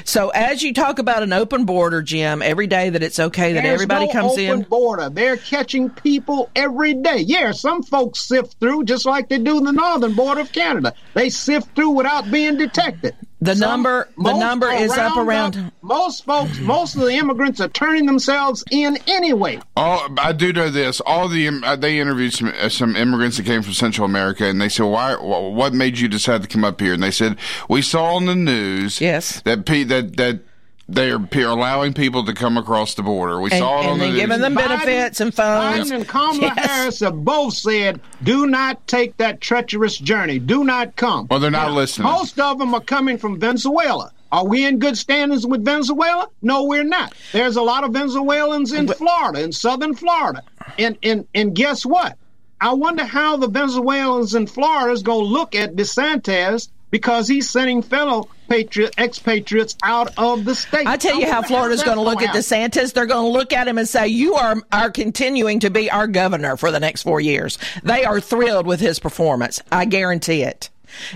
so 0.06 0.30
as 0.30 0.62
you 0.64 0.74
talk 0.74 1.00
about 1.00 1.24
an 1.24 1.34
open 1.34 1.66
border, 1.66 2.02
Jim, 2.02 2.42
every 2.42 2.68
day 2.68 2.90
that 2.90 3.04
it's 3.04 3.20
okay 3.20 3.54
that 3.54 3.64
There's 3.64 3.74
everybody 3.76 4.08
no 4.08 4.12
comes 4.12 4.32
open 4.34 4.44
in. 4.44 4.62
border. 4.64 5.10
They're 5.10 5.38
catching 5.38 5.90
people 5.90 6.50
every 6.56 6.94
day. 6.94 7.20
Yeah, 7.20 7.52
some 7.52 7.84
folks 7.84 8.22
sift 8.22 8.60
through 8.60 8.86
just 8.86 9.06
like 9.06 9.30
they 9.30 9.40
do 9.40 9.62
the 9.62 9.72
northern 9.72 10.14
border 10.14 10.42
of 10.42 10.52
Canada. 10.52 10.94
They 11.14 11.30
sift 11.30 11.76
through 11.76 11.92
without 11.92 12.30
being 12.32 12.58
detected. 12.58 13.16
The 13.44 13.56
number- 13.56 14.08
the 14.18 14.34
number 14.38 14.72
is 14.72 14.92
up 14.92 15.16
round 15.16 15.56
around- 15.56 15.72
most 15.82 16.26
folks, 16.26 16.58
most 16.60 16.96
of 16.96 17.02
the 17.02 17.14
immigrants 17.14 17.60
are 17.60 17.68
turning 17.68 18.06
themselves 18.06 18.64
in 18.72 18.98
anyway. 19.08 19.60
All 19.76 20.08
I 20.18 20.32
do 20.32 20.54
know 20.54 20.70
this: 20.70 21.00
all 21.02 21.28
the 21.28 21.50
uh, 21.64 21.76
they 21.76 22.00
interviewed 22.00 22.34
some 22.34 22.54
uh, 22.62 22.70
some 22.70 22.96
immigrants 22.96 23.38
that 23.38 23.46
came 23.46 23.62
from 23.62 23.74
Central 23.74 24.06
America, 24.06 24.46
and 24.46 24.62
they 24.62 24.70
said, 24.70 24.84
"Why? 24.86 25.14
What 25.16 25.74
made 25.74 25.98
you 26.00 26.08
decide 26.08 26.42
to 26.44 26.48
come 26.48 26.64
up 26.64 26.80
here?" 26.80 26.94
And 26.94 27.04
they 27.04 27.12
said, 27.12 27.36
"We 27.68 27.82
saw 27.82 28.16
on 28.16 28.26
the 28.26 28.36
news, 28.36 29.02
Yes. 29.02 29.42
that 29.46 29.66
pe- 29.66 29.84
that 29.84 30.16
that 30.18 30.40
they 30.90 31.12
are 31.12 31.20
allowing 31.48 31.94
people 31.94 32.26
to 32.26 32.34
come 32.34 32.58
across 32.58 32.94
the 32.94 33.04
border. 33.04 33.40
We 33.40 33.52
And, 33.52 33.60
saw 33.60 33.82
it 33.82 33.86
on 33.88 34.00
the 34.00 34.08
news." 34.08 34.20
giving 34.20 34.42
them 34.42 34.56
benefits 34.56 35.22
and 35.22 35.34
phones. 35.34 35.90
Biden 35.90 35.96
and 35.96 36.08
Kamala 36.08 36.54
Yes. 36.56 36.66
Harris 36.66 37.00
have 37.00 37.24
both 37.24 37.54
said, 37.54 38.00
"Do 38.22 38.46
not 38.48 38.86
take 38.88 39.18
that 39.18 39.40
treacherous 39.42 39.98
journey. 39.98 40.40
Do 40.40 40.64
not 40.64 40.96
come." 40.96 41.28
Well, 41.30 41.40
they're 41.40 41.52
not 41.52 41.72
listening. 41.72 42.08
Most 42.08 42.40
of 42.40 42.60
them 42.60 42.74
are 42.74 42.82
coming 42.82 43.18
from 43.18 43.40
Venezuela. 43.40 44.12
Are 44.32 44.46
we 44.46 44.66
in 44.66 44.80
good 44.80 44.98
standings 44.98 45.46
with 45.46 45.64
Venezuela? 45.64 46.28
No, 46.42 46.64
we're 46.64 46.84
not. 46.84 47.14
There's 47.34 47.56
a 47.56 47.62
lot 47.62 47.84
of 47.84 47.94
Venezuelans 47.94 48.72
in 48.74 48.88
Florida, 48.88 49.44
in 49.44 49.52
southern 49.52 49.94
Florida. 49.94 50.42
And 50.80 50.98
and 51.04 51.26
and 51.36 51.54
guess 51.54 51.86
what? 51.86 52.18
I 52.60 52.74
wonder 52.74 53.04
how 53.06 53.38
the 53.38 53.48
Venezuelans 53.48 54.34
in 54.34 54.48
Florida 54.48 54.92
is 54.92 55.04
going 55.04 55.20
to 55.26 55.26
look 55.28 55.54
at 55.54 55.76
DeSantis 55.76 56.70
because 56.94 57.28
he's 57.28 57.50
sending 57.50 57.82
fellow 57.82 58.30
patriot 58.48 58.94
expatriates 59.00 59.76
out 59.82 60.16
of 60.16 60.46
the 60.46 60.54
state. 60.54 60.86
I 60.86 60.96
tell 60.96 61.20
you 61.20 61.26
how 61.26 61.38
wonder 61.38 61.48
Florida's 61.48 61.82
going 61.82 61.98
to 61.98 62.04
look 62.04 62.22
at. 62.22 62.36
DeSantis. 62.36 62.94
They're 62.94 63.08
going 63.08 63.26
to 63.26 63.32
look 63.32 63.52
at 63.52 63.68
him 63.68 63.80
and 63.80 63.90
say, 63.90 64.08
"You 64.08 64.36
are 64.36 64.58
are 64.72 64.92
continuing 64.92 65.60
to 65.62 65.72
be 65.72 65.90
our 65.90 66.06
governor 66.06 66.56
for 66.56 66.70
the 66.70 66.80
next 66.80 67.02
four 67.02 67.20
years." 67.20 67.58
They 67.82 68.06
are 68.06 68.20
thrilled 68.22 68.68
with 68.68 68.80
his 68.80 69.00
performance. 69.00 69.60
I 69.72 69.86
guarantee 69.86 70.44
it, 70.44 70.70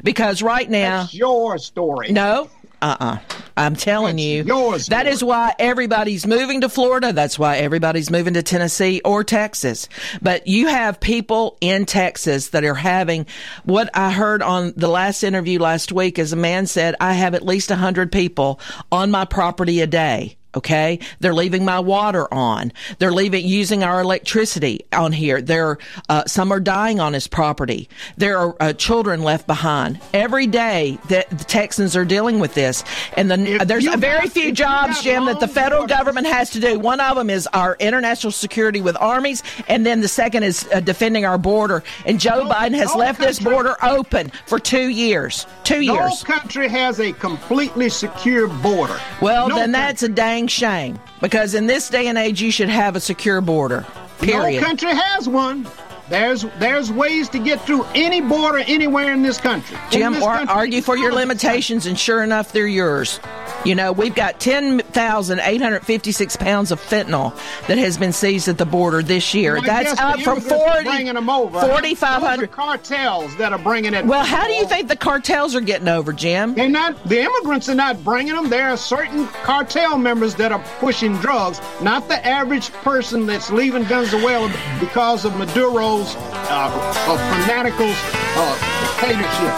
because 0.03 0.41
right 0.41 0.67
now, 0.67 1.01
That's 1.01 1.13
your 1.13 1.59
story. 1.59 2.11
no. 2.11 2.49
Uh-uh. 2.81 3.17
I'm 3.55 3.75
telling 3.75 4.17
That's 4.17 4.25
you. 4.25 4.43
yours, 4.43 4.87
that 4.87 5.07
is 5.07 5.23
why 5.23 5.55
everybody's 5.57 6.27
moving 6.27 6.61
to 6.61 6.69
Florida. 6.69 7.11
That's 7.11 7.39
why 7.39 7.57
everybody's 7.57 8.11
moving 8.11 8.35
to 8.35 8.43
Tennessee 8.43 9.01
or 9.03 9.23
Texas. 9.23 9.89
But 10.21 10.45
you 10.47 10.67
have 10.67 10.99
people 10.99 11.57
in 11.59 11.85
Texas 11.87 12.49
that 12.49 12.63
are 12.63 12.75
having 12.75 13.25
what 13.63 13.89
I 13.95 14.11
heard 14.11 14.43
on 14.43 14.73
the 14.77 14.87
last 14.87 15.23
interview 15.23 15.59
last 15.59 15.91
week 15.91 16.19
is 16.19 16.33
a 16.33 16.37
man 16.37 16.67
said, 16.67 16.95
I 16.99 17.13
have 17.13 17.33
at 17.33 17.43
least 17.43 17.71
100 17.71 18.11
people 18.11 18.59
on 18.91 19.09
my 19.09 19.25
property 19.25 19.81
a 19.81 19.87
day. 19.87 20.36
Okay. 20.57 20.99
They're 21.19 21.33
leaving 21.33 21.63
my 21.65 21.79
water 21.79 22.31
on. 22.33 22.71
They're 22.99 23.11
leaving, 23.11 23.45
using 23.45 23.83
our 23.83 24.01
electricity 24.01 24.85
on 24.91 25.11
here. 25.11 25.41
There, 25.41 25.77
uh, 26.09 26.25
some 26.25 26.51
are 26.51 26.59
dying 26.59 26.99
on 26.99 27.13
his 27.13 27.27
property. 27.27 27.89
There 28.17 28.37
are 28.37 28.55
uh, 28.59 28.73
children 28.73 29.23
left 29.23 29.45
behind. 29.47 29.99
Every 30.13 30.47
day 30.47 30.97
that 31.09 31.29
the 31.29 31.43
Texans 31.43 31.95
are 31.95 32.05
dealing 32.05 32.39
with 32.39 32.53
this. 32.55 32.83
And 33.15 33.29
the, 33.29 33.63
there's 33.65 33.85
a 33.85 33.97
very 33.97 34.27
few 34.27 34.51
jobs, 34.51 35.01
Jim, 35.01 35.25
that 35.25 35.39
the 35.39 35.47
federal 35.47 35.81
borders- 35.81 35.97
government 35.97 36.27
has 36.27 36.49
to 36.51 36.59
do. 36.59 36.79
One 36.79 36.99
of 36.99 37.15
them 37.15 37.29
is 37.29 37.47
our 37.53 37.75
international 37.79 38.31
security 38.31 38.81
with 38.81 38.97
armies. 38.99 39.43
And 39.67 39.85
then 39.85 40.01
the 40.01 40.07
second 40.07 40.43
is 40.43 40.67
uh, 40.73 40.79
defending 40.79 41.25
our 41.25 41.37
border. 41.37 41.83
And 42.05 42.19
Joe 42.19 42.43
No- 42.43 42.49
Biden 42.49 42.73
has 42.75 42.89
no 42.93 42.97
left 42.97 43.19
this 43.19 43.39
border 43.39 43.75
open 43.83 44.31
for 44.47 44.59
two 44.59 44.87
years. 44.87 45.45
Two 45.63 45.83
No 45.83 45.93
years. 45.93 46.23
country 46.23 46.67
has 46.67 46.99
a 46.99 47.13
completely 47.13 47.89
secure 47.89 48.47
border. 48.47 48.99
Well, 49.21 49.49
No 49.49 49.55
then 49.55 49.71
country. 49.73 49.87
that's 49.87 50.03
a 50.03 50.09
dang 50.09 50.46
shame 50.47 50.99
because 51.21 51.53
in 51.53 51.67
this 51.67 51.89
day 51.89 52.07
and 52.07 52.17
age, 52.17 52.41
you 52.41 52.51
should 52.51 52.69
have 52.69 52.95
a 52.95 52.99
secure 52.99 53.41
border. 53.41 53.85
Period. 54.19 54.61
No 54.61 54.67
country 54.67 54.93
has 54.93 55.27
one. 55.29 55.67
There's 56.09 56.45
there's 56.59 56.91
ways 56.91 57.27
to 57.29 57.39
get 57.39 57.61
through 57.65 57.83
any 57.93 58.21
border 58.21 58.59
anywhere 58.59 59.13
in 59.13 59.21
this 59.21 59.37
country. 59.37 59.77
In 59.85 59.91
Jim, 59.91 60.13
this 60.13 60.23
or 60.23 60.35
country. 60.35 60.55
argue 60.55 60.81
for 60.81 60.97
your 60.97 61.13
limitations, 61.13 61.85
and 61.85 61.99
sure 61.99 62.23
enough, 62.23 62.53
they're 62.53 62.67
yours. 62.67 63.19
You 63.65 63.75
know, 63.75 63.91
we've 63.91 64.15
got 64.15 64.39
10,856 64.39 66.35
pounds 66.37 66.71
of 66.71 66.79
fentanyl 66.79 67.35
that 67.67 67.77
has 67.77 67.97
been 67.97 68.13
seized 68.13 68.47
at 68.47 68.57
the 68.57 68.65
border 68.65 69.01
this 69.03 69.33
year. 69.33 69.55
Well, 69.55 69.63
That's 69.63 69.99
up 69.99 70.19
from 70.21 70.37
immigrants 70.39 70.65
40, 70.65 70.83
bringing 70.85 71.13
them 71.15 71.29
over. 71.29 71.59
4,500. 71.59 72.51
Cartels 72.51 73.35
that 73.37 73.51
are 73.51 73.59
bringing 73.59 73.93
it. 73.93 74.05
Well, 74.05 74.23
how 74.23 74.47
do 74.47 74.53
you 74.53 74.65
think 74.67 74.87
the 74.87 74.95
cartels 74.95 75.53
are 75.55 75.61
getting 75.61 75.87
over, 75.87 76.13
Jim? 76.13 76.53
They're 76.53 76.69
not. 76.69 77.03
The 77.07 77.21
immigrants 77.21 77.67
are 77.67 77.75
not 77.75 78.03
bringing 78.03 78.35
them. 78.35 78.49
There 78.49 78.69
are 78.69 78.77
certain 78.77 79.27
cartel 79.43 79.97
members 79.97 80.35
that 80.35 80.51
are 80.51 80.63
pushing 80.79 81.17
drugs, 81.17 81.59
not 81.81 82.07
the 82.07 82.25
average 82.25 82.71
person 82.71 83.25
that's 83.25 83.49
leaving 83.51 83.83
Venezuela 83.83 84.51
because 84.79 85.25
of 85.25 85.35
Maduro's 85.37 86.15
uh, 86.15 86.71
uh, 86.71 87.43
fanatical 87.43 87.87
uh, 87.89 88.57
dictatorship. 89.01 89.53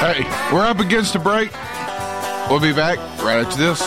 Hey, 0.00 0.24
we're 0.52 0.66
up 0.66 0.80
against 0.80 1.14
a 1.14 1.18
break. 1.18 1.50
We'll 2.50 2.60
be 2.60 2.72
back 2.72 2.98
right 3.22 3.44
after 3.44 3.56
this. 3.56 3.80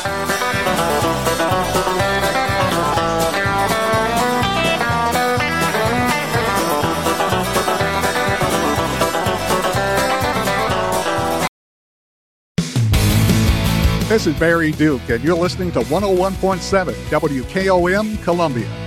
This 14.09 14.25
is 14.25 14.39
Barry 14.39 14.71
Duke, 14.71 15.07
and 15.09 15.23
you're 15.23 15.37
listening 15.37 15.71
to 15.73 15.81
101.7 15.81 16.93
WKOM 17.09 18.23
Columbia. 18.23 18.86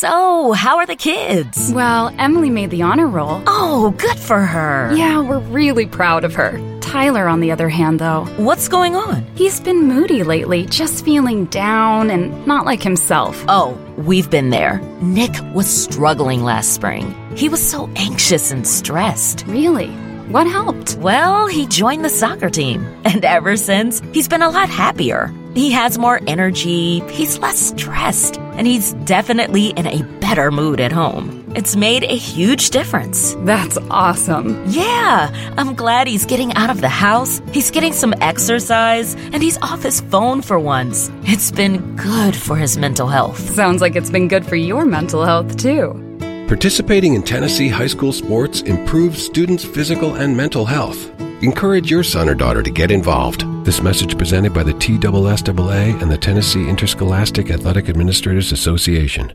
So, 0.00 0.52
how 0.52 0.76
are 0.76 0.86
the 0.86 0.94
kids? 0.94 1.72
Well, 1.74 2.14
Emily 2.18 2.50
made 2.50 2.70
the 2.70 2.82
honor 2.82 3.08
roll. 3.08 3.42
Oh, 3.48 3.92
good 3.98 4.16
for 4.16 4.38
her. 4.38 4.94
Yeah, 4.94 5.20
we're 5.22 5.40
really 5.40 5.86
proud 5.86 6.22
of 6.22 6.36
her. 6.36 6.60
Tyler, 6.78 7.26
on 7.26 7.40
the 7.40 7.50
other 7.50 7.68
hand, 7.68 7.98
though. 7.98 8.24
What's 8.36 8.68
going 8.68 8.94
on? 8.94 9.26
He's 9.34 9.58
been 9.58 9.88
moody 9.88 10.22
lately, 10.22 10.66
just 10.66 11.04
feeling 11.04 11.46
down 11.46 12.10
and 12.10 12.46
not 12.46 12.64
like 12.64 12.80
himself. 12.80 13.44
Oh, 13.48 13.76
we've 13.96 14.30
been 14.30 14.50
there. 14.50 14.80
Nick 15.02 15.32
was 15.52 15.66
struggling 15.66 16.44
last 16.44 16.74
spring. 16.74 17.12
He 17.36 17.48
was 17.48 17.60
so 17.60 17.90
anxious 17.96 18.52
and 18.52 18.64
stressed. 18.68 19.46
Really? 19.48 19.92
What 20.30 20.46
helped? 20.46 20.96
Well, 20.96 21.46
he 21.46 21.66
joined 21.66 22.04
the 22.04 22.10
soccer 22.10 22.50
team. 22.50 22.86
And 23.06 23.24
ever 23.24 23.56
since, 23.56 24.02
he's 24.12 24.28
been 24.28 24.42
a 24.42 24.50
lot 24.50 24.68
happier. 24.68 25.32
He 25.54 25.70
has 25.70 25.96
more 25.96 26.20
energy, 26.26 27.00
he's 27.10 27.38
less 27.38 27.58
stressed, 27.58 28.38
and 28.38 28.66
he's 28.66 28.92
definitely 29.06 29.68
in 29.68 29.86
a 29.86 30.02
better 30.20 30.50
mood 30.50 30.80
at 30.80 30.92
home. 30.92 31.50
It's 31.56 31.76
made 31.76 32.04
a 32.04 32.14
huge 32.14 32.68
difference. 32.68 33.34
That's 33.38 33.78
awesome. 33.90 34.62
Yeah, 34.66 35.30
I'm 35.56 35.74
glad 35.74 36.06
he's 36.06 36.26
getting 36.26 36.52
out 36.54 36.68
of 36.68 36.82
the 36.82 36.90
house, 36.90 37.40
he's 37.52 37.70
getting 37.70 37.94
some 37.94 38.12
exercise, 38.20 39.14
and 39.32 39.42
he's 39.42 39.56
off 39.62 39.82
his 39.82 40.02
phone 40.02 40.42
for 40.42 40.58
once. 40.58 41.10
It's 41.22 41.50
been 41.50 41.96
good 41.96 42.36
for 42.36 42.56
his 42.56 42.76
mental 42.76 43.08
health. 43.08 43.38
Sounds 43.54 43.80
like 43.80 43.96
it's 43.96 44.10
been 44.10 44.28
good 44.28 44.44
for 44.44 44.56
your 44.56 44.84
mental 44.84 45.24
health, 45.24 45.56
too. 45.56 46.07
Participating 46.48 47.12
in 47.12 47.22
Tennessee 47.22 47.68
high 47.68 47.86
school 47.86 48.10
sports 48.10 48.62
improves 48.62 49.22
students' 49.22 49.66
physical 49.66 50.14
and 50.14 50.34
mental 50.34 50.64
health. 50.64 51.10
Encourage 51.42 51.90
your 51.90 52.02
son 52.02 52.26
or 52.26 52.34
daughter 52.34 52.62
to 52.62 52.70
get 52.70 52.90
involved. 52.90 53.44
This 53.66 53.82
message 53.82 54.16
presented 54.16 54.54
by 54.54 54.62
the 54.62 54.72
TSSAA 54.72 56.00
and 56.00 56.10
the 56.10 56.16
Tennessee 56.16 56.66
Interscholastic 56.66 57.50
Athletic 57.50 57.90
Administrators 57.90 58.50
Association. 58.50 59.34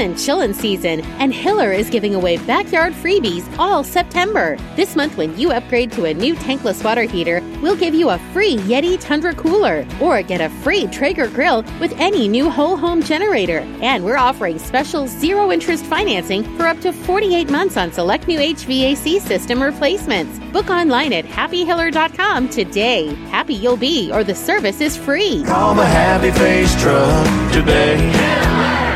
and 0.00 0.14
chillin' 0.14 0.54
season, 0.54 1.00
and 1.18 1.32
Hiller 1.32 1.72
is 1.72 1.90
giving 1.90 2.14
away 2.14 2.36
backyard 2.38 2.92
freebies 2.92 3.44
all 3.58 3.82
September. 3.82 4.56
This 4.76 4.96
month, 4.96 5.16
when 5.16 5.36
you 5.38 5.50
upgrade 5.50 5.92
to 5.92 6.04
a 6.04 6.14
new 6.14 6.34
tankless 6.34 6.84
water 6.84 7.02
heater, 7.02 7.42
we'll 7.62 7.76
give 7.76 7.94
you 7.94 8.10
a 8.10 8.18
free 8.32 8.56
Yeti 8.56 9.00
Tundra 9.00 9.34
cooler 9.34 9.86
or 10.00 10.22
get 10.22 10.40
a 10.40 10.50
free 10.62 10.86
Traeger 10.86 11.28
grill 11.28 11.62
with 11.80 11.92
any 11.98 12.28
new 12.28 12.50
whole 12.50 12.76
home 12.76 13.02
generator. 13.02 13.60
And 13.82 14.04
we're 14.04 14.16
offering 14.16 14.58
special 14.58 15.06
zero 15.06 15.50
interest 15.52 15.84
financing 15.84 16.44
for 16.56 16.66
up 16.66 16.80
to 16.80 16.92
48 16.92 17.50
months 17.50 17.76
on 17.76 17.92
select 17.92 18.28
new 18.28 18.38
HVAC 18.38 19.20
system 19.20 19.62
replacements. 19.62 20.38
Book 20.52 20.70
online 20.70 21.12
at 21.12 21.24
happyhiller.com 21.24 22.48
today. 22.48 23.14
Happy 23.30 23.54
you'll 23.54 23.76
be, 23.76 24.10
or 24.12 24.24
the 24.24 24.34
service 24.34 24.80
is 24.80 24.96
free. 24.96 25.42
Call 25.44 25.74
the 25.74 25.86
Happy 25.86 26.30
Face 26.30 26.80
Truck 26.80 27.52
today. 27.52 28.87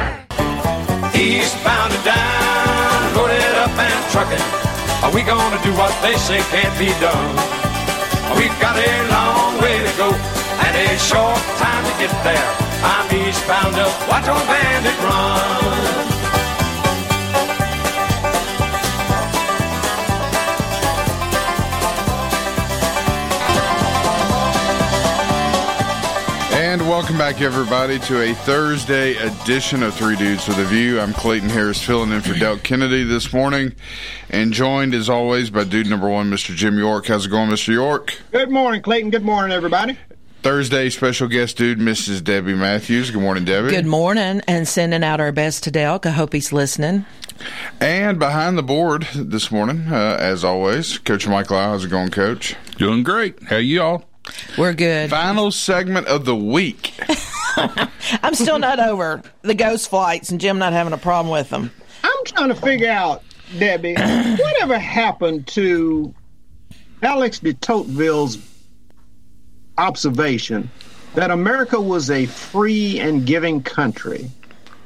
Eastbound 1.23 1.93
and 1.95 2.05
down, 2.05 3.15
loaded 3.15 3.55
up 3.63 3.71
and 3.79 4.11
trucking. 4.11 4.43
Are 5.05 5.15
we 5.15 5.23
gonna 5.23 5.63
do 5.63 5.73
what 5.79 5.95
they 6.03 6.17
say 6.17 6.41
can't 6.51 6.77
be 6.77 6.91
done? 6.99 7.37
We've 8.37 8.59
got 8.59 8.75
a 8.75 8.93
long 9.07 9.63
way 9.63 9.79
to 9.87 9.93
go 9.97 10.11
and 10.11 10.75
a 10.75 10.99
short 10.99 11.39
time 11.63 11.85
to 11.87 11.95
get 12.03 12.11
there. 12.27 12.49
I'm 12.83 13.07
eastbound 13.15 13.77
up, 13.77 13.95
watch 14.09 14.27
old 14.27 14.43
bandit 14.51 14.99
run. 15.07 15.32
Welcome 26.93 27.17
back, 27.17 27.41
everybody, 27.41 27.99
to 28.01 28.21
a 28.21 28.35
Thursday 28.35 29.17
edition 29.17 29.83
of 29.83 29.95
Three 29.95 30.15
Dudes 30.15 30.47
with 30.47 30.59
a 30.59 30.67
View. 30.67 31.01
I'm 31.01 31.15
Clayton 31.15 31.49
Harris, 31.49 31.83
filling 31.83 32.13
in 32.13 32.21
for 32.21 32.35
Delk 32.35 32.63
Kennedy 32.63 33.03
this 33.03 33.33
morning, 33.33 33.75
and 34.29 34.53
joined 34.53 34.93
as 34.93 35.09
always 35.09 35.49
by 35.49 35.65
dude 35.65 35.87
number 35.87 36.07
one, 36.07 36.31
Mr. 36.31 36.55
Jim 36.55 36.77
York. 36.77 37.07
How's 37.07 37.25
it 37.25 37.31
going, 37.31 37.49
Mr. 37.49 37.73
York? 37.73 38.21
Good 38.31 38.51
morning, 38.51 38.83
Clayton. 38.83 39.09
Good 39.09 39.25
morning, 39.25 39.53
everybody. 39.53 39.97
Thursday 40.43 40.91
special 40.91 41.29
guest 41.29 41.57
dude, 41.57 41.79
Mrs. 41.79 42.23
Debbie 42.23 42.55
Matthews. 42.55 43.11
Good 43.11 43.23
morning, 43.23 43.47
Debbie. 43.47 43.71
Good 43.71 43.87
morning, 43.87 44.43
and 44.47 44.69
sending 44.69 45.03
out 45.03 45.19
our 45.19 45.33
best 45.33 45.65
to 45.65 45.71
Delk. 45.71 46.05
I 46.05 46.11
hope 46.11 46.35
he's 46.35 46.53
listening. 46.53 47.07
And 47.81 48.19
behind 48.19 48.59
the 48.59 48.63
board 48.63 49.09
this 49.15 49.51
morning, 49.51 49.87
uh, 49.91 50.19
as 50.21 50.45
always, 50.45 50.99
Coach 50.99 51.27
Mike 51.27 51.51
Lau. 51.51 51.71
How's 51.71 51.87
it 51.87 51.89
going, 51.89 52.11
Coach? 52.11 52.55
Doing 52.77 53.03
great. 53.03 53.45
How 53.45 53.57
y'all? 53.57 54.05
We're 54.57 54.75
good. 54.75 55.11
Final 55.11 55.51
segment 55.51 56.07
of 56.07 56.25
the 56.25 56.37
week. 56.37 56.95
I'm 58.23 58.35
still 58.35 58.59
not 58.59 58.79
over 58.81 59.23
the 59.43 59.55
ghost 59.55 59.91
flights 59.91 60.31
and 60.31 60.41
Jim 60.41 60.59
not 60.59 60.73
having 60.73 60.93
a 60.93 60.99
problem 60.99 61.33
with 61.33 61.51
them. 61.51 61.71
I'm 62.03 62.25
trying 62.25 62.49
to 62.49 62.55
figure 62.55 62.91
out, 62.91 63.23
Debbie, 63.59 63.95
whatever 63.97 64.79
happened 64.79 65.47
to 65.49 66.15
Alex 67.03 67.41
de 67.41 67.55
Tocqueville's 67.55 68.39
observation 69.79 70.71
that 71.15 71.31
America 71.31 71.81
was 71.81 72.11
a 72.11 72.27
free 72.27 72.99
and 73.01 73.27
giving 73.27 73.63
country. 73.63 74.31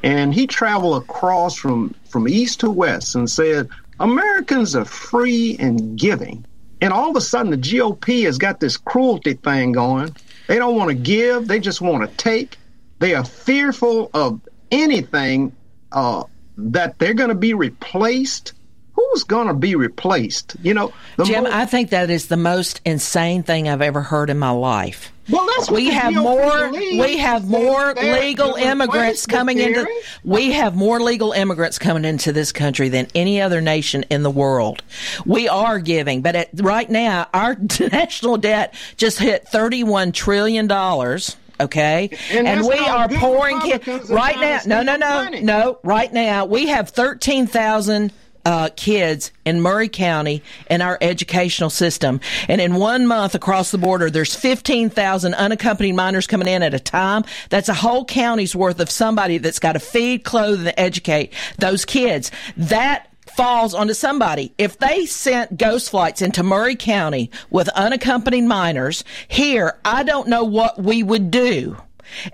And 0.03 0.35
he 0.35 0.47
traveled 0.47 1.03
across 1.03 1.57
from, 1.57 1.95
from 2.09 2.29
east 2.29 2.61
to 2.61 2.71
west 2.71 3.15
and 3.15 3.31
said, 3.31 3.69
Americans 3.99 4.77
are 4.77 4.85
free 4.85 5.57
and 5.59 5.99
giving. 5.99 6.45
And 6.81 6.93
all 6.93 7.11
of 7.11 7.17
a 7.17 7.21
sudden, 7.21 7.51
the 7.51 7.57
GOP 7.57 8.25
has 8.25 8.39
got 8.39 8.61
this 8.61 8.77
cruelty 8.77 9.35
thing 9.35 9.73
going. 9.73 10.15
They 10.47 10.57
don't 10.57 10.77
want 10.77 10.89
to 10.91 10.95
give, 10.95 11.49
they 11.49 11.59
just 11.59 11.81
want 11.81 12.09
to 12.09 12.17
take. 12.17 12.57
They 12.99 13.15
are 13.15 13.25
fearful 13.25 14.11
of 14.15 14.41
anything 14.71 15.55
uh, 15.93 16.25
that 16.57 16.99
they're 16.99 17.15
going 17.15 17.29
to 17.31 17.35
be 17.35 17.55
replaced. 17.55 18.53
Who's 18.93 19.25
going 19.25 19.49
to 19.49 19.55
be 19.55 19.75
replaced? 19.75 20.57
You 20.63 20.75
know, 20.75 20.93
Jim, 21.23 21.47
I 21.47 21.67
think 21.67 21.91
that 21.91 22.09
is 22.09 22.29
the 22.29 22.37
most 22.37 22.81
insane 22.85 23.43
thing 23.43 23.69
I've 23.69 23.83
ever 23.83 24.01
heard 24.01 24.31
in 24.31 24.39
my 24.39 24.51
life. 24.51 25.13
Well, 25.29 25.47
that's 25.57 25.71
we 25.71 25.89
have 25.91 26.15
more. 26.15 26.71
We 26.71 27.19
have 27.19 27.49
more 27.49 27.95
legal 27.95 28.55
immigrants 28.55 29.27
coming 29.27 29.59
into. 29.59 29.87
We 30.23 30.53
have 30.53 30.77
more 30.77 31.01
legal 31.01 31.33
immigrants 31.33 31.79
coming 31.79 32.05
into 32.05 32.33
this 32.33 32.53
country 32.53 32.89
than 32.89 33.09
any 33.15 33.41
other 33.41 33.61
nation 33.61 34.05
in 34.11 34.23
the 34.23 34.31
world. 34.31 34.83
We 35.25 35.49
are 35.49 35.79
giving, 35.79 36.23
but 36.23 36.37
at, 36.37 36.51
right 36.55 36.89
now, 36.89 37.29
our 37.35 37.57
national 37.81 38.37
debt 38.37 38.75
just 38.97 39.19
hit 39.19 39.49
thirty-one 39.49 40.13
trillion 40.13 40.67
dollars 40.67 41.37
okay? 41.59 42.11
And, 42.31 42.47
and 42.47 42.67
we 42.67 42.79
are 42.79 43.09
pouring 43.09 43.61
kids 43.61 44.11
right 44.11 44.39
now. 44.39 44.61
No, 44.67 44.83
no, 44.83 44.97
no, 44.97 45.25
money. 45.25 45.41
no. 45.43 45.79
Right 45.83 46.13
now, 46.13 46.45
we 46.45 46.69
have 46.69 46.91
thirteen 46.91 47.47
thousand. 47.47 48.13
Uh, 48.47 48.69
kids 48.77 49.33
in 49.45 49.61
Maury 49.61 49.89
County 49.89 50.41
in 50.71 50.81
our 50.81 50.97
educational 51.01 51.69
system. 51.69 52.21
And 52.47 52.61
in 52.61 52.77
one 52.77 53.05
month 53.09 53.35
across 53.35 53.73
the 53.73 53.79
border, 53.79 54.09
there's 54.09 54.37
15,000 54.37 55.35
unaccompanied 55.35 55.97
minors 55.97 56.29
coming 56.29 56.47
in 56.47 56.63
at 56.63 56.73
a 56.73 56.79
time. 56.79 57.25
That's 57.49 57.69
a 57.69 57.75
whole 57.75 58.05
county's 58.05 58.55
worth 58.55 58.79
of 58.79 58.89
somebody 58.89 59.39
that's 59.39 59.59
got 59.59 59.73
to 59.73 59.81
feed, 59.81 60.23
clothe, 60.23 60.61
and 60.61 60.75
educate 60.77 61.33
those 61.59 61.85
kids. 61.85 62.31
That 62.57 63.09
falls 63.37 63.75
onto 63.75 63.95
somebody. 63.95 64.53
If 64.59 64.79
they 64.79 65.07
sent 65.07 65.59
ghost 65.59 65.91
flights 65.91 66.23
into 66.23 66.43
Maury 66.43 66.77
County 66.77 67.31
with 67.51 67.69
unaccompanied 67.71 68.45
minors, 68.45 69.05
here, 69.29 69.77
I 69.85 70.05
don't 70.05 70.29
know 70.29 70.45
what 70.45 70.81
we 70.81 71.03
would 71.03 71.31
do. 71.31 71.77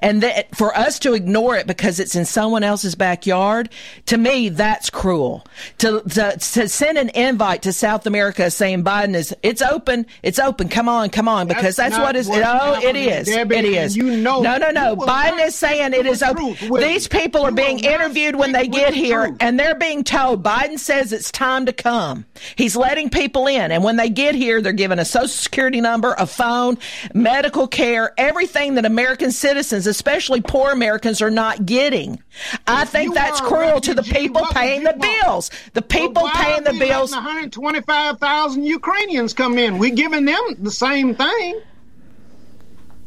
And 0.01 0.23
that 0.23 0.55
for 0.55 0.77
us 0.77 0.99
to 1.01 1.15
ignore 1.15 1.57
it 1.57 1.67
because 1.67 2.01
it's 2.01 2.15
in 2.15 2.25
someone 2.25 2.63
else's 2.63 2.95
backyard, 2.95 3.71
to 4.07 4.17
me, 4.19 4.49
that's 4.49 4.91
cruel. 4.91 5.45
To, 5.79 6.01
to, 6.03 6.37
to 6.39 6.69
send 6.69 6.99
an 6.99 7.11
invite 7.11 7.63
to 7.63 7.73
South 7.73 8.07
America 8.07 8.51
saying 8.51 8.85
Biden 8.85 9.15
is, 9.15 9.35
it's 9.43 9.63
open, 9.63 10.07
it's 10.23 10.39
open, 10.39 10.69
come 10.69 10.89
on, 10.89 11.11
come 11.11 11.29
on, 11.29 11.47
because 11.47 11.77
that's, 11.77 11.97
That's 11.97 12.05
what 12.05 12.17
is, 12.17 12.29
oh, 12.31 12.33
it. 12.81 13.27
Debbie, 13.27 13.57
it 13.57 13.65
is. 13.65 13.97
you 13.97 14.17
know- 14.17 14.43
no, 14.43 14.57
no, 14.59 14.71
no. 14.71 14.97
Biden 14.97 15.37
not 15.39 15.47
is 15.49 15.55
saying 15.55 15.93
it 15.95 16.07
is 16.07 16.23
open. 16.23 16.57
These 16.81 17.09
people 17.09 17.43
are 17.43 17.53
being 17.53 17.79
interviewed 17.81 18.37
when 18.37 18.53
they 18.53 18.69
get 18.69 18.93
the 18.93 18.97
here 18.99 19.27
truth. 19.27 19.37
and 19.41 19.59
they're 19.59 19.75
being 19.75 20.05
told 20.05 20.43
Biden 20.43 20.79
says 20.79 21.13
it's 21.13 21.31
time 21.31 21.67
to 21.67 21.73
come. 21.73 22.25
He's 22.57 22.77
letting 22.77 23.11
people 23.11 23.47
in. 23.47 23.71
And 23.71 23.85
when 23.85 23.97
they 23.97 24.09
get 24.09 24.35
here, 24.35 24.61
they're 24.61 24.73
given 24.73 24.99
a 24.99 25.05
social 25.05 25.29
security 25.29 25.81
number, 25.81 26.15
a 26.19 26.27
phone, 26.27 26.79
medical 27.15 27.69
care, 27.69 28.13
everything 28.19 28.75
that 28.75 28.85
American 28.85 29.31
citizens, 29.31 29.62
especially 29.71 30.41
poor 30.41 30.73
Americans, 30.73 31.23
are 31.23 31.31
not 31.31 31.65
getting. 31.67 32.21
I 32.67 32.85
think 32.85 33.15
that's 33.15 33.41
cruel 33.41 33.81
to 33.83 33.95
the 33.95 34.03
people 34.03 34.45
paying 34.51 34.83
the 34.83 34.97
want? 34.97 35.21
bills. 35.23 35.51
The 35.75 35.83
people 35.83 36.29
paying 36.35 36.65
the 36.65 36.73
bills. 36.73 37.13
letting 37.13 37.27
125,000 37.27 38.65
Ukrainians 38.65 39.33
come 39.35 39.59
in. 39.59 39.79
We're 39.79 39.95
giving 39.95 40.25
them 40.25 40.41
the 40.59 40.71
same 40.71 41.15
thing. 41.15 41.61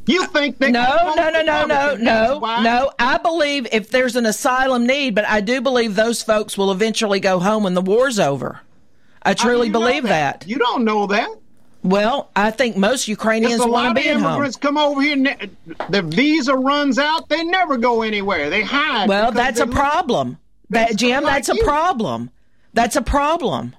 You 0.08 0.28
think 0.28 0.60
they 0.60 0.72
No, 0.72 1.14
no, 1.16 1.30
no, 1.32 1.42
no, 1.42 1.66
no, 1.66 1.96
no, 1.96 2.62
no. 2.62 2.92
I 3.00 3.18
believe 3.18 3.68
if 3.72 3.90
there's 3.90 4.16
an 4.16 4.26
asylum 4.26 4.86
need, 4.86 5.16
but 5.16 5.26
I 5.26 5.42
do 5.42 5.62
believe 5.62 5.96
those 5.96 6.22
folks 6.22 6.58
will 6.58 6.72
eventually 6.72 7.20
go 7.20 7.40
home 7.40 7.64
when 7.64 7.74
the 7.74 7.82
war's 7.82 8.20
over. 8.20 8.62
I 9.24 9.34
truly 9.34 9.70
believe 9.72 10.04
that? 10.04 10.46
You 10.48 10.58
don't 10.58 10.86
know 10.86 11.08
that. 11.08 11.30
Well, 11.86 12.30
I 12.36 12.50
think 12.52 12.76
most 12.78 13.08
Ukrainians 13.08 13.62
a 13.62 13.68
want 13.68 13.72
lot 13.72 13.84
to 13.84 13.90
of 13.90 13.96
be 13.96 14.10
at 14.10 14.16
home. 14.18 14.26
immigrants 14.26 14.58
come 14.58 14.78
over 14.78 15.00
here. 15.02 15.16
ne- 15.16 15.50
The 15.90 16.02
visa 16.02 16.56
runs 16.56 16.98
out. 16.98 17.30
They 17.30 17.44
never 17.44 17.78
go 17.78 18.02
anywhere. 18.02 18.50
They 18.50 18.64
hide. 18.64 19.08
Well, 19.08 19.32
that's 19.32 19.60
a 19.60 19.68
problem. 19.68 20.40
That 20.72 20.96
Jim, 20.96 21.24
like 21.24 21.34
that's 21.46 21.50
a 21.50 21.56
you. 21.56 21.64
problem. 21.64 22.32
That's 22.74 22.96
a 22.96 23.02
problem. 23.04 23.76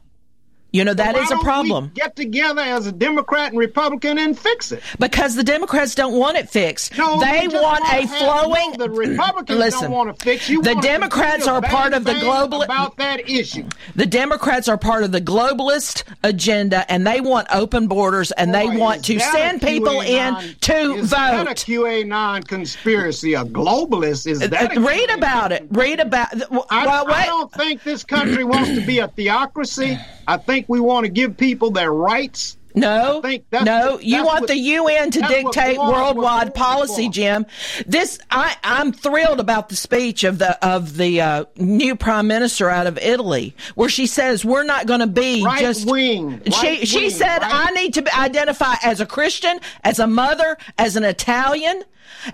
You 0.76 0.84
know, 0.84 0.92
that 0.92 1.16
is 1.16 1.30
a 1.30 1.38
problem. 1.38 1.90
get 1.94 2.16
together 2.16 2.60
as 2.60 2.86
a 2.86 2.92
Democrat 2.92 3.48
and 3.48 3.58
Republican 3.58 4.18
and 4.18 4.38
fix 4.38 4.72
it. 4.72 4.82
Because 4.98 5.34
the 5.34 5.42
Democrats 5.42 5.94
don't 5.94 6.18
want 6.18 6.36
it 6.36 6.50
fixed. 6.50 6.98
No, 6.98 7.18
they 7.18 7.48
just 7.48 7.62
want 7.62 7.82
a 7.90 8.06
flowing. 8.06 8.72
no, 8.72 8.86
the 8.86 8.90
Republicans 8.90 9.58
Listen, 9.58 9.82
don't 9.84 9.92
want 9.92 10.18
to 10.18 10.22
fix. 10.22 10.50
You 10.50 10.60
the 10.60 10.74
Democrats 10.74 11.46
are 11.46 11.62
part 11.62 11.94
of 11.94 12.04
the 12.04 12.12
global 12.20 12.60
about 12.60 12.98
that 12.98 13.26
issue. 13.26 13.66
The 13.94 14.04
Democrats 14.04 14.68
are 14.68 14.76
part 14.76 15.02
of 15.02 15.12
the 15.12 15.20
globalist 15.20 16.04
agenda, 16.22 16.90
and 16.92 17.06
they 17.06 17.22
want 17.22 17.48
open 17.50 17.88
borders, 17.88 18.30
and 18.32 18.54
they 18.54 18.66
want 18.68 19.02
to 19.06 19.18
send 19.18 19.62
people 19.62 20.02
in 20.02 20.34
to 20.60 20.96
is 20.96 21.08
that 21.08 21.40
a 21.40 21.44
vote. 21.44 21.56
QAnon 21.56 22.46
conspiracy? 22.46 23.32
A 23.32 23.44
globalist 23.44 24.26
is 24.26 24.40
that? 24.40 24.76
a 24.76 24.78
Uh, 24.78 24.86
Read 24.86 25.10
about 25.10 25.52
it. 25.52 25.66
Read 25.70 26.00
about. 26.00 26.28
Well, 26.50 26.66
I, 26.68 26.86
I 26.86 27.24
don't 27.24 27.50
think 27.52 27.82
this 27.82 28.04
country 28.04 28.44
wants 28.44 28.70
to 28.70 28.84
be 28.84 28.98
a 28.98 29.08
theocracy. 29.08 29.98
I 30.26 30.36
think 30.36 30.66
we 30.68 30.80
want 30.80 31.04
to 31.06 31.10
give 31.10 31.36
people 31.36 31.70
their 31.70 31.92
rights. 31.92 32.56
No, 32.78 33.22
that's 33.48 33.64
no, 33.64 33.98
you 34.00 34.22
want 34.22 34.40
what- 34.42 34.48
the 34.48 34.58
UN 34.58 35.10
to 35.12 35.20
dictate 35.22 35.78
war- 35.78 35.92
worldwide 35.92 36.54
policy, 36.54 37.08
Jim. 37.08 37.46
This, 37.86 38.18
I, 38.30 38.54
I'm 38.62 38.92
thrilled 38.92 39.40
about 39.40 39.70
the 39.70 39.76
speech 39.76 40.24
of 40.24 40.36
the 40.38 40.62
of 40.62 40.98
the 40.98 41.22
uh, 41.22 41.44
new 41.56 41.96
prime 41.96 42.26
minister 42.26 42.68
out 42.68 42.86
of 42.86 42.98
Italy, 42.98 43.56
where 43.76 43.88
she 43.88 44.06
says 44.06 44.44
we're 44.44 44.62
not 44.62 44.86
going 44.86 45.00
to 45.00 45.06
be 45.06 45.42
Right 45.42 45.58
just 45.60 45.90
wing, 45.90 46.42
She 46.44 46.50
right 46.50 46.86
she 46.86 46.98
wing, 47.04 47.10
said 47.10 47.38
right? 47.40 47.68
I 47.68 47.70
need 47.70 47.94
to 47.94 48.02
be- 48.02 48.10
identify 48.10 48.74
as 48.84 49.00
a 49.00 49.06
Christian, 49.06 49.58
as 49.82 49.98
a 49.98 50.06
mother, 50.06 50.58
as 50.76 50.96
an 50.96 51.04
Italian. 51.04 51.82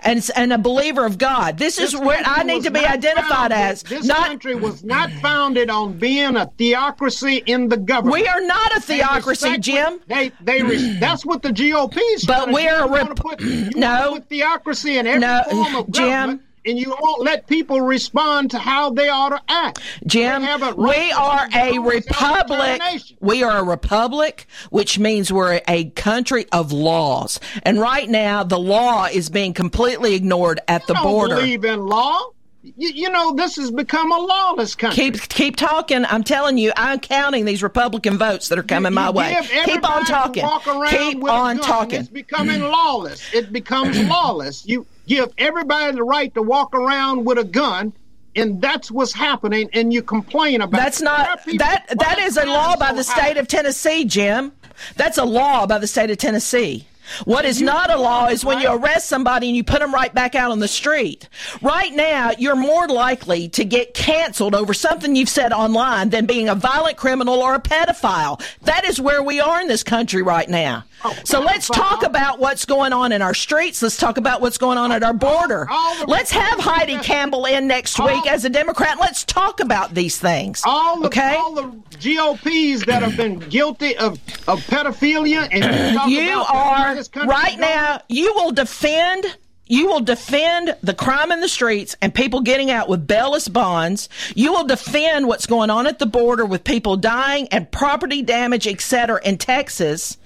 And, 0.03 0.27
and 0.35 0.51
a 0.53 0.57
believer 0.57 1.05
of 1.05 1.17
God. 1.17 1.57
This, 1.57 1.77
is 1.79 1.91
This 1.91 2.01
what 2.01 2.21
I 2.27 2.43
need 2.43 2.63
to 2.63 2.71
be 2.71 2.79
identified 2.85 3.51
founded- 3.51 3.57
as. 3.57 3.83
This 3.83 4.05
not 4.05 4.27
country 4.27 4.55
was 4.55 4.83
not 4.83 5.11
founded 5.13 5.69
on 5.69 5.93
being 5.99 6.35
a 6.35 6.47
theocracy 6.57 7.43
in 7.45 7.69
the 7.69 7.77
government. 7.77 8.13
We 8.13 8.27
are 8.27 8.41
not 8.41 8.75
a 8.77 8.81
theocracy, 8.81 9.57
Jim. 9.59 9.99
They 10.07 10.31
they 10.41 10.63
re- 10.63 10.97
that's 10.99 11.25
what 11.25 11.41
the 11.41 11.49
GOP 11.49 11.97
is. 12.13 12.25
But 12.25 12.51
we're 12.51 12.75
a 12.83 12.87
rep- 12.87 13.15
put, 13.15 13.39
No. 13.75 14.13
put 14.13 14.29
theocracy 14.29 14.97
in 14.97 15.07
every 15.07 15.19
No, 15.21 15.43
form 15.49 15.75
of 15.75 15.87
Jim. 15.91 16.05
government, 16.07 16.41
and 16.65 16.79
you 16.79 16.95
won't 17.01 17.21
let 17.23 17.47
people 17.47 17.81
respond 17.81 18.51
to 18.51 18.59
how 18.59 18.89
they 18.89 19.09
ought 19.09 19.29
to 19.29 19.41
act. 19.47 19.79
Jim, 20.05 20.41
They 20.41 20.47
have 20.47 20.61
a 20.63 20.73
right 20.73 20.77
we 20.77 21.11
are 21.11 21.47
a 21.53 21.79
republic. 21.79 22.81
We 23.19 23.43
are 23.43 23.57
a 23.59 23.63
republic, 23.63 24.47
which 24.69 24.99
means 24.99 25.31
we're 25.31 25.61
a 25.67 25.85
country 25.91 26.45
of 26.51 26.71
laws. 26.71 27.39
And 27.63 27.79
right 27.79 28.09
now, 28.09 28.43
the 28.43 28.59
law 28.59 29.05
is 29.05 29.29
being 29.29 29.53
completely 29.53 30.15
ignored 30.15 30.59
at 30.67 30.85
the 30.87 30.93
don't 30.93 31.03
border. 31.03 31.35
believe 31.35 31.65
in 31.65 31.85
law. 31.85 32.19
You, 32.63 32.89
you 32.91 33.09
know 33.09 33.35
this 33.35 33.57
has 33.57 33.71
become 33.71 34.09
a 34.13 34.17
lawless 34.17 34.73
country. 34.73 35.11
Keep 35.11 35.27
keep 35.27 35.55
talking. 35.57 36.05
I'm 36.05 36.23
telling 36.23 36.57
you, 36.57 36.71
I'm 36.77 37.01
counting 37.01 37.43
these 37.43 37.61
Republican 37.61 38.17
votes 38.17 38.47
that 38.47 38.57
are 38.57 38.63
coming 38.63 38.93
my 38.93 39.07
You 39.07 39.11
way. 39.11 39.37
Keep 39.65 39.89
on 39.89 40.05
talking. 40.05 40.45
Keep 40.89 41.23
on 41.25 41.57
talking. 41.59 41.99
It's 41.99 42.07
becoming 42.09 42.61
lawless. 42.61 43.33
It 43.33 43.51
becomes 43.51 43.99
lawless. 44.07 44.65
You 44.65 44.87
give 45.07 45.29
everybody 45.37 45.95
the 45.95 46.03
right 46.03 46.33
to 46.35 46.41
walk 46.41 46.75
around 46.75 47.25
with 47.25 47.37
a 47.37 47.43
gun, 47.43 47.93
and 48.35 48.61
that's 48.61 48.89
what's 48.91 49.13
happening. 49.13 49.69
And 49.73 49.93
you 49.93 50.01
complain 50.01 50.61
about. 50.61 50.77
That's 50.77 51.01
it. 51.01 51.05
Not 51.05 51.43
people- 51.45 51.59
that 51.59 51.85
that 51.99 52.19
is 52.19 52.37
a 52.37 52.45
law 52.45 52.75
by 52.75 52.89
so 52.89 52.95
the 52.97 53.03
high? 53.11 53.21
state 53.21 53.37
of 53.37 53.47
Tennessee, 53.47 54.05
Jim. 54.05 54.51
That's 54.95 55.17
a 55.17 55.25
law 55.25 55.67
by 55.67 55.77
the 55.77 55.87
state 55.87 56.09
of 56.09 56.17
Tennessee. 56.17 56.87
What 57.25 57.43
is 57.43 57.61
not 57.61 57.91
a 57.91 57.97
law 57.97 58.27
is 58.27 58.45
when 58.45 58.59
you 58.59 58.71
arrest 58.71 59.07
somebody 59.09 59.47
and 59.47 59.57
you 59.57 59.63
put 59.63 59.79
them 59.79 59.93
right 59.93 60.13
back 60.13 60.35
out 60.35 60.51
on 60.51 60.59
the 60.59 60.69
street. 60.69 61.27
Right 61.61 61.93
now, 61.93 62.31
you're 62.37 62.55
more 62.55 62.87
likely 62.87 63.49
to 63.49 63.65
get 63.65 63.93
canceled 63.93 64.55
over 64.55 64.73
something 64.73 65.13
you've 65.15 65.27
said 65.29 65.51
online 65.51 66.09
than 66.09 66.25
being 66.25 66.47
a 66.47 66.55
violent 66.55 66.95
criminal 66.95 67.35
or 67.41 67.55
a 67.55 67.59
pedophile. 67.59 68.41
That 68.61 68.85
is 68.85 69.01
where 69.01 69.21
we 69.21 69.41
are 69.41 69.59
in 69.59 69.67
this 69.67 69.83
country 69.83 70.21
right 70.21 70.49
now. 70.49 70.85
So 71.23 71.41
let's 71.41 71.67
talk 71.67 72.03
about 72.03 72.39
what's 72.39 72.65
going 72.65 72.93
on 72.93 73.11
in 73.11 73.21
our 73.21 73.33
streets. 73.33 73.81
Let's 73.81 73.97
talk 73.97 74.17
about 74.17 74.41
what's 74.41 74.57
going 74.57 74.77
on 74.77 74.91
at 74.91 75.03
our 75.03 75.13
border. 75.13 75.67
Let's 76.07 76.31
have 76.31 76.59
Heidi 76.59 76.97
Campbell 76.99 77.45
in 77.45 77.67
next 77.67 77.99
week 77.99 78.27
as 78.27 78.45
a 78.45 78.49
Democrat. 78.49 78.99
Let's 78.99 79.23
talk 79.23 79.59
about 79.59 79.93
these 79.93 80.17
things. 80.17 80.61
All 80.65 80.99
the, 80.99 81.07
okay? 81.07 81.35
all 81.35 81.53
the 81.53 81.63
GOPs 81.99 82.85
that 82.85 83.01
have 83.01 83.17
been 83.17 83.39
guilty 83.39 83.95
of, 83.97 84.13
of 84.47 84.59
pedophilia 84.67 85.47
and 85.51 86.11
you, 86.11 86.39
are 86.39 86.91
in 86.91 86.97
this 86.97 87.07
country 87.07 87.29
right 87.29 87.59
now 87.59 88.01
you 88.09 88.33
will 88.33 88.51
defend 88.51 89.37
you 89.67 89.87
will 89.87 90.01
defend 90.01 90.75
the 90.83 90.93
crime 90.93 91.31
in 91.31 91.39
the 91.39 91.47
streets 91.47 91.95
and 92.01 92.13
people 92.13 92.41
getting 92.41 92.69
out 92.69 92.89
with 92.89 93.07
bailless 93.07 93.47
bonds. 93.47 94.09
You 94.35 94.51
will 94.51 94.65
defend 94.65 95.27
what's 95.27 95.45
going 95.45 95.69
on 95.69 95.87
at 95.87 95.99
the 95.99 96.05
border 96.05 96.45
with 96.45 96.65
people 96.65 96.97
dying 96.97 97.47
and 97.47 97.71
property 97.71 98.21
damage, 98.21 98.67
etc. 98.67 99.21
in 99.23 99.37
Texas. 99.37 100.17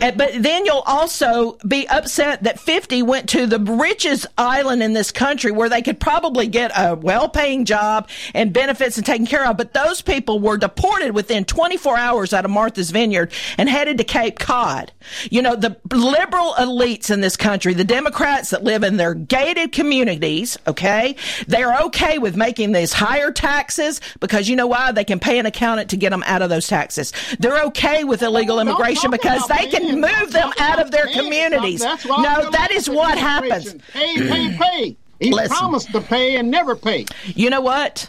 Uh, 0.00 0.12
but 0.12 0.42
then 0.42 0.64
you'll 0.64 0.82
also 0.86 1.58
be 1.66 1.86
upset 1.88 2.44
that 2.44 2.58
50 2.58 3.02
went 3.02 3.28
to 3.30 3.46
the 3.46 3.58
richest 3.58 4.26
island 4.38 4.82
in 4.82 4.94
this 4.94 5.12
country 5.12 5.52
where 5.52 5.68
they 5.68 5.82
could 5.82 6.00
probably 6.00 6.46
get 6.46 6.70
a 6.74 6.94
well-paying 6.94 7.66
job 7.66 8.08
and 8.32 8.54
benefits 8.54 8.96
and 8.96 9.04
taken 9.04 9.26
care 9.26 9.46
of. 9.46 9.58
But 9.58 9.74
those 9.74 10.00
people 10.00 10.40
were 10.40 10.56
deported 10.56 11.12
within 11.12 11.44
24 11.44 11.98
hours 11.98 12.32
out 12.32 12.46
of 12.46 12.50
Martha's 12.50 12.90
Vineyard 12.90 13.32
and 13.58 13.68
headed 13.68 13.98
to 13.98 14.04
Cape 14.04 14.38
Cod. 14.38 14.92
You 15.30 15.42
know, 15.42 15.56
the 15.56 15.76
liberal 15.92 16.54
elites 16.54 17.10
in 17.10 17.20
this 17.20 17.36
country, 17.36 17.74
the 17.74 17.84
Democrats 17.84 18.50
that 18.50 18.64
live 18.64 18.77
in 18.84 18.96
their 18.96 19.14
gated 19.14 19.72
communities, 19.72 20.58
okay, 20.66 21.16
they're 21.46 21.76
okay 21.82 22.18
with 22.18 22.36
making 22.36 22.72
these 22.72 22.92
higher 22.92 23.30
taxes 23.30 24.00
because 24.20 24.48
you 24.48 24.56
know 24.56 24.66
why? 24.66 24.92
They 24.92 25.04
can 25.04 25.18
pay 25.18 25.38
an 25.38 25.46
accountant 25.46 25.90
to 25.90 25.96
get 25.96 26.10
them 26.10 26.22
out 26.26 26.42
of 26.42 26.50
those 26.50 26.66
taxes. 26.66 27.12
They're 27.38 27.62
okay 27.64 28.04
with 28.04 28.22
illegal 28.22 28.60
immigration 28.60 29.10
because 29.10 29.46
they 29.48 29.66
can 29.66 30.00
move 30.00 30.32
them 30.32 30.52
out 30.58 30.80
of 30.80 30.90
their 30.90 31.06
communities. 31.06 31.82
No, 31.82 32.50
that 32.50 32.68
is 32.72 32.88
what 32.88 33.18
happens. 33.18 33.74
Pay, 33.92 34.16
pay, 34.16 34.56
pay. 34.56 34.96
He 35.20 35.32
Listen. 35.32 35.56
promised 35.56 35.90
to 35.92 36.00
pay 36.00 36.36
and 36.36 36.50
never 36.50 36.76
pay. 36.76 37.06
You 37.24 37.50
know 37.50 37.60
what? 37.60 38.08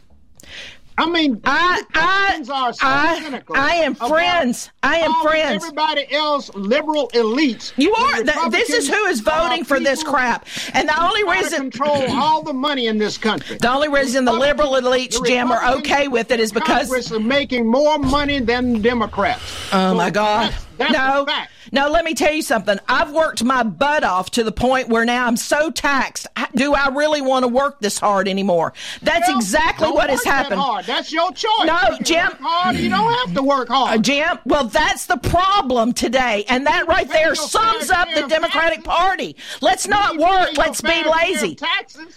I 0.99 1.09
mean, 1.09 1.39
I, 1.45 1.81
I, 1.93 2.43
are 2.51 2.73
so 2.73 2.79
I, 2.81 3.21
cynical 3.21 3.55
I 3.55 3.75
am 3.75 3.95
friends. 3.95 4.69
I 4.83 4.97
am 4.97 5.13
friends. 5.21 5.63
Everybody 5.63 6.11
else, 6.11 6.53
liberal 6.53 7.09
elites. 7.13 7.71
You 7.77 7.93
are. 7.93 8.21
Th- 8.21 8.51
this 8.51 8.69
is 8.69 8.89
who 8.89 9.05
is 9.05 9.21
voting 9.21 9.63
for 9.63 9.79
this 9.79 10.03
crap. 10.03 10.45
And 10.73 10.89
the 10.89 11.01
only 11.01 11.23
reason 11.23 11.71
control 11.71 12.03
all 12.09 12.43
the 12.43 12.51
money 12.51 12.87
in 12.87 12.97
this 12.97 13.17
country. 13.17 13.57
The 13.57 13.71
only 13.71 13.87
reason 13.87 14.25
the 14.25 14.33
liberal 14.33 14.71
elites, 14.73 15.17
the 15.17 15.25
Jim, 15.25 15.51
are 15.53 15.77
okay 15.77 16.09
with 16.09 16.31
it 16.31 16.41
is 16.41 16.51
because. 16.51 16.87
Congress 16.87 17.11
are 17.13 17.19
making 17.19 17.65
more 17.65 17.97
money 17.97 18.39
than 18.39 18.81
Democrats. 18.81 19.41
Oh 19.71 19.91
So 19.91 19.95
my 19.95 20.09
God! 20.09 20.53
That's- 20.79 20.93
no, 20.93 21.25
no. 21.71 21.89
Let 21.89 22.03
me 22.05 22.13
tell 22.15 22.33
you 22.33 22.41
something. 22.41 22.79
I've 22.87 23.11
worked 23.11 23.43
my 23.43 23.63
butt 23.63 24.03
off 24.03 24.31
to 24.31 24.43
the 24.43 24.51
point 24.51 24.89
where 24.89 25.05
now 25.05 25.27
I'm 25.27 25.37
so 25.37 25.69
taxed. 25.69 26.25
Do 26.55 26.73
I 26.73 26.87
really 26.89 27.21
want 27.21 27.43
to 27.43 27.47
work 27.47 27.79
this 27.79 27.99
hard 27.99 28.27
anymore? 28.27 28.73
That's 29.01 29.27
Well, 29.27 29.37
exactly 29.37 29.91
what 29.91 30.09
has 30.09 30.23
that 30.23 30.29
happened. 30.33 30.61
hard. 30.61 30.85
That's 30.85 31.11
your 31.11 31.31
choice. 31.31 31.65
No, 31.65 31.77
You 31.91 32.03
Jim. 32.03 32.31
hard, 32.41 32.75
you 32.77 32.89
don't 32.89 33.13
have 33.25 33.35
to 33.35 33.43
work 33.43 33.67
hard. 33.67 33.99
Uh, 33.99 34.01
Jim, 34.01 34.39
well, 34.45 34.63
that's 34.65 35.05
the 35.05 35.17
problem 35.17 35.93
today, 35.93 36.45
and 36.49 36.65
that 36.67 36.87
right 36.87 37.07
there 37.09 37.35
sums 37.35 37.89
up 37.91 38.07
the 38.15 38.23
Democratic 38.27 38.83
Party. 38.83 39.35
Let's 39.61 39.87
not 39.87 40.13
You 40.13 40.19
need 40.19 40.25
to 40.25 40.31
work. 40.31 40.57
Let's 40.57 40.81
be 40.81 41.03
lazy. 41.03 41.57
of 41.61 42.13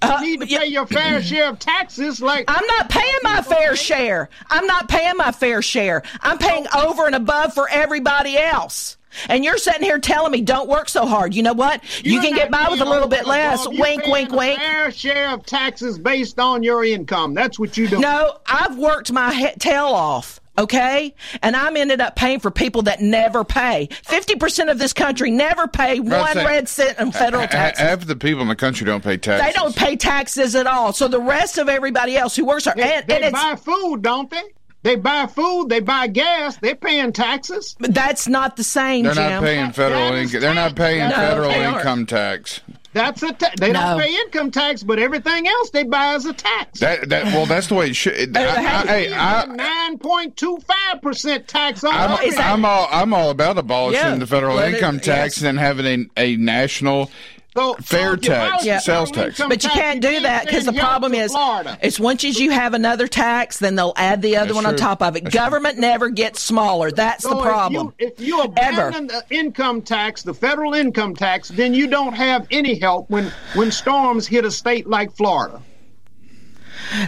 Taxes. 0.00 0.18
Uh, 0.18 0.20
need 0.20 0.40
to 0.40 0.46
yeah. 0.48 0.58
pay 0.60 0.66
your 0.66 0.86
fair 0.86 1.22
share 1.22 1.48
of 1.48 1.58
taxes. 1.58 2.20
Like 2.22 2.44
I'm 2.48 2.66
not 2.66 2.88
paying 2.88 3.18
my 3.22 3.42
fair 3.42 3.76
share. 3.76 4.28
I'm 4.48 4.66
not 4.66 4.88
paying 4.88 5.16
my 5.16 5.32
fair 5.32 5.62
share. 5.62 6.02
I'm 6.20 6.38
paying 6.38 6.66
over 6.76 7.06
and 7.06 7.14
above 7.14 7.54
for 7.54 7.68
everybody 7.68 8.36
else. 8.38 8.96
And 9.28 9.44
you're 9.44 9.56
sitting 9.58 9.82
here 9.82 9.98
telling 9.98 10.30
me 10.32 10.42
don't 10.42 10.68
work 10.68 10.88
so 10.88 11.06
hard. 11.06 11.34
You 11.34 11.42
know 11.42 11.54
what? 11.54 11.82
You 12.04 12.14
You're 12.14 12.22
can 12.22 12.34
get 12.34 12.50
by 12.50 12.68
with 12.70 12.80
a 12.80 12.84
little 12.84 13.08
bit 13.08 13.26
less. 13.26 13.64
You're 13.64 13.80
Wink, 13.80 14.06
wink, 14.06 14.30
wink. 14.30 14.60
Fair 14.60 14.90
share 14.90 15.30
of 15.30 15.44
taxes 15.46 15.98
based 15.98 16.38
on 16.38 16.62
your 16.62 16.84
income. 16.84 17.34
That's 17.34 17.58
what 17.58 17.76
you 17.76 17.88
do. 17.88 17.98
No, 17.98 18.38
I've 18.46 18.76
worked 18.78 19.10
my 19.10 19.32
he- 19.32 19.56
tail 19.58 19.86
off. 19.86 20.37
Okay? 20.58 21.14
And 21.42 21.54
I'm 21.56 21.76
ended 21.76 22.00
up 22.00 22.16
paying 22.16 22.40
for 22.40 22.50
people 22.50 22.82
that 22.82 23.00
never 23.00 23.44
pay. 23.44 23.88
50% 24.06 24.70
of 24.70 24.78
this 24.78 24.92
country 24.92 25.30
never 25.30 25.68
pay 25.68 26.00
Well, 26.00 26.20
one 26.20 26.34
say- 26.34 26.44
red 26.44 26.68
cent 26.68 26.98
in 26.98 27.12
federal 27.12 27.42
Ha- 27.42 27.48
taxes. 27.48 27.86
Half 27.86 28.02
of 28.02 28.06
the 28.08 28.16
people 28.16 28.42
in 28.42 28.48
the 28.48 28.56
country 28.56 28.84
don't 28.84 29.02
pay 29.04 29.16
taxes. 29.16 29.46
They 29.46 29.52
don't 29.52 29.74
pay 29.76 29.96
taxes 29.96 30.54
at 30.54 30.66
all. 30.66 30.92
So 30.92 31.08
the 31.08 31.20
rest 31.20 31.58
of 31.58 31.68
everybody 31.68 32.16
else 32.16 32.34
who 32.36 32.44
works 32.44 32.66
are, 32.66 32.74
They, 32.74 32.82
and, 32.96 33.06
they 33.06 33.16
and 33.16 33.24
it's, 33.26 33.32
buy 33.32 33.54
food, 33.56 34.02
don't 34.02 34.28
they? 34.30 34.42
They 34.84 34.94
buy 34.96 35.26
food. 35.26 35.68
They 35.68 35.80
buy 35.80 36.06
gas. 36.06 36.56
They're 36.56 36.74
paying 36.76 37.12
taxes. 37.12 37.76
but 37.80 37.94
that's 37.94 38.28
not 38.28 38.56
the 38.56 38.64
same, 38.64 39.04
They're 39.04 39.14
Jim. 39.14 39.30
not 39.30 39.42
paying 39.42 39.72
federal 39.72 40.12
income. 40.14 40.40
They're 40.40 40.54
not 40.54 40.76
paying 40.76 41.08
No, 41.08 41.14
federal 41.14 41.48
they 41.50 41.64
aren't. 41.64 41.78
income 41.78 42.06
tax. 42.06 42.60
That's 42.94 43.22
a 43.22 43.32
ta- 43.32 43.50
they 43.60 43.70
No. 43.72 43.80
don't 43.80 44.00
pay 44.00 44.14
income 44.14 44.50
tax, 44.50 44.82
but 44.82 44.98
everything 44.98 45.46
else 45.46 45.70
they 45.70 45.84
buy 45.84 46.14
is 46.14 46.24
a 46.24 46.32
tax. 46.32 46.80
That 46.80 47.08
that 47.10 47.24
well, 47.26 47.44
that's 47.46 47.66
the 47.66 47.74
way 47.74 47.90
it 47.90 47.96
should. 47.96 48.36
I, 48.36 48.42
I, 48.46 48.86
hey, 48.86 49.10
Nine 49.10 49.98
point 49.98 50.36
two 50.36 50.58
five 50.66 51.02
percent 51.02 51.46
tax 51.48 51.84
on 51.84 51.92
I'm, 51.94 52.12
everything. 52.12 52.38
I'm 52.40 52.64
all 52.64 52.88
I'm 52.90 53.12
all 53.12 53.30
about 53.30 53.58
abolishing 53.58 54.02
Yeah. 54.02 54.14
the 54.16 54.26
federal 54.26 54.56
Let 54.56 54.70
it- 54.70 54.74
income 54.76 55.00
tax 55.00 55.40
yes. 55.42 55.48
and 55.48 55.58
having 55.58 56.10
a, 56.16 56.22
a 56.22 56.36
national 56.36 57.10
So- 57.56 57.74
fair 57.82 58.08
so 58.08 58.12
if 58.14 58.22
you 58.22 58.28
tax, 58.28 58.48
abolish 58.48 58.66
Yeah. 58.66 58.78
sales 58.78 59.10
tax. 59.10 59.38
But 59.38 59.64
you 59.64 59.70
can't 59.70 60.00
do 60.00 60.20
that 60.20 60.46
because 60.46 60.64
the 60.64 60.72
problem 60.72 61.14
is, 61.14 61.32
Florida. 61.32 61.78
it's 61.82 61.98
once 61.98 62.22
as 62.24 62.38
you 62.38 62.50
have 62.50 62.74
another 62.74 63.08
tax, 63.08 63.58
then 63.58 63.74
they'll 63.74 63.94
add 63.96 64.22
the 64.22 64.36
other 64.36 64.48
That's 64.52 64.54
one 64.56 64.66
on 64.66 64.76
top 64.76 65.02
of 65.02 65.16
it. 65.16 65.24
That's 65.24 65.34
true. 65.34 65.44
Government 65.44 65.78
never 65.78 66.08
gets 66.10 66.40
smaller. 66.40 66.90
That's 66.90 67.24
So 67.24 67.30
the 67.30 67.42
problem. 67.42 67.94
If 67.98 68.20
you, 68.20 68.42
if 68.42 68.48
you 68.48 68.52
Ever. 68.58 68.88
abandon 68.88 69.06
the 69.08 69.24
income 69.30 69.82
tax, 69.82 70.22
the 70.22 70.34
federal 70.34 70.74
income 70.74 71.16
tax, 71.16 71.48
then 71.48 71.74
you 71.74 71.86
don't 71.88 72.12
have 72.12 72.46
any 72.50 72.78
help 72.78 73.08
when 73.10 73.32
when 73.54 73.72
storms 73.72 74.26
hit 74.26 74.44
a 74.44 74.50
state 74.50 74.86
like 74.88 75.16
Florida. 75.16 75.60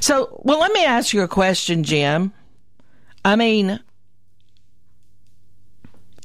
So, 0.00 0.40
well, 0.42 0.58
let 0.58 0.72
me 0.72 0.84
ask 0.84 1.12
you 1.14 1.22
a 1.22 1.28
question, 1.28 1.84
Jim. 1.84 2.32
I 3.24 3.36
mean, 3.36 3.78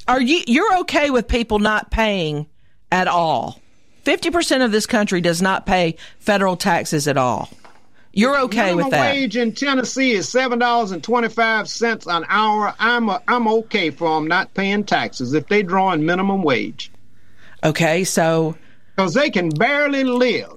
are 0.08 0.20
you 0.20 0.42
you're 0.46 0.78
okay 0.80 1.10
with 1.10 1.28
people 1.28 1.58
not 1.58 1.90
paying 1.90 2.46
at 2.90 3.08
all? 3.08 3.60
Fifty 4.06 4.30
percent 4.30 4.62
of 4.62 4.70
this 4.70 4.86
country 4.86 5.20
does 5.20 5.42
not 5.42 5.66
pay 5.66 5.96
federal 6.20 6.56
taxes 6.56 7.08
at 7.08 7.16
all. 7.16 7.50
You're 8.12 8.38
okay 8.42 8.66
Minimum 8.66 8.76
with 8.76 8.90
that? 8.92 9.00
Minimum 9.00 9.20
wage 9.20 9.36
in 9.36 9.52
Tennessee 9.52 10.12
is 10.12 10.28
seven 10.28 10.60
dollars 10.60 10.92
and 10.92 11.02
twenty 11.02 11.28
five 11.28 11.68
cents 11.68 12.06
an 12.06 12.24
hour. 12.28 12.72
I'm 12.78 13.08
a, 13.08 13.20
I'm 13.26 13.48
okay 13.48 13.90
for 13.90 14.14
them 14.14 14.28
not 14.28 14.54
paying 14.54 14.84
taxes 14.84 15.34
if 15.34 15.48
they 15.48 15.64
drawing 15.64 16.06
minimum 16.06 16.44
wage 16.44 16.92
Okay, 17.64 18.04
so 18.04 18.56
because 18.94 19.14
they 19.14 19.28
can 19.28 19.48
barely 19.48 20.04
live 20.04 20.56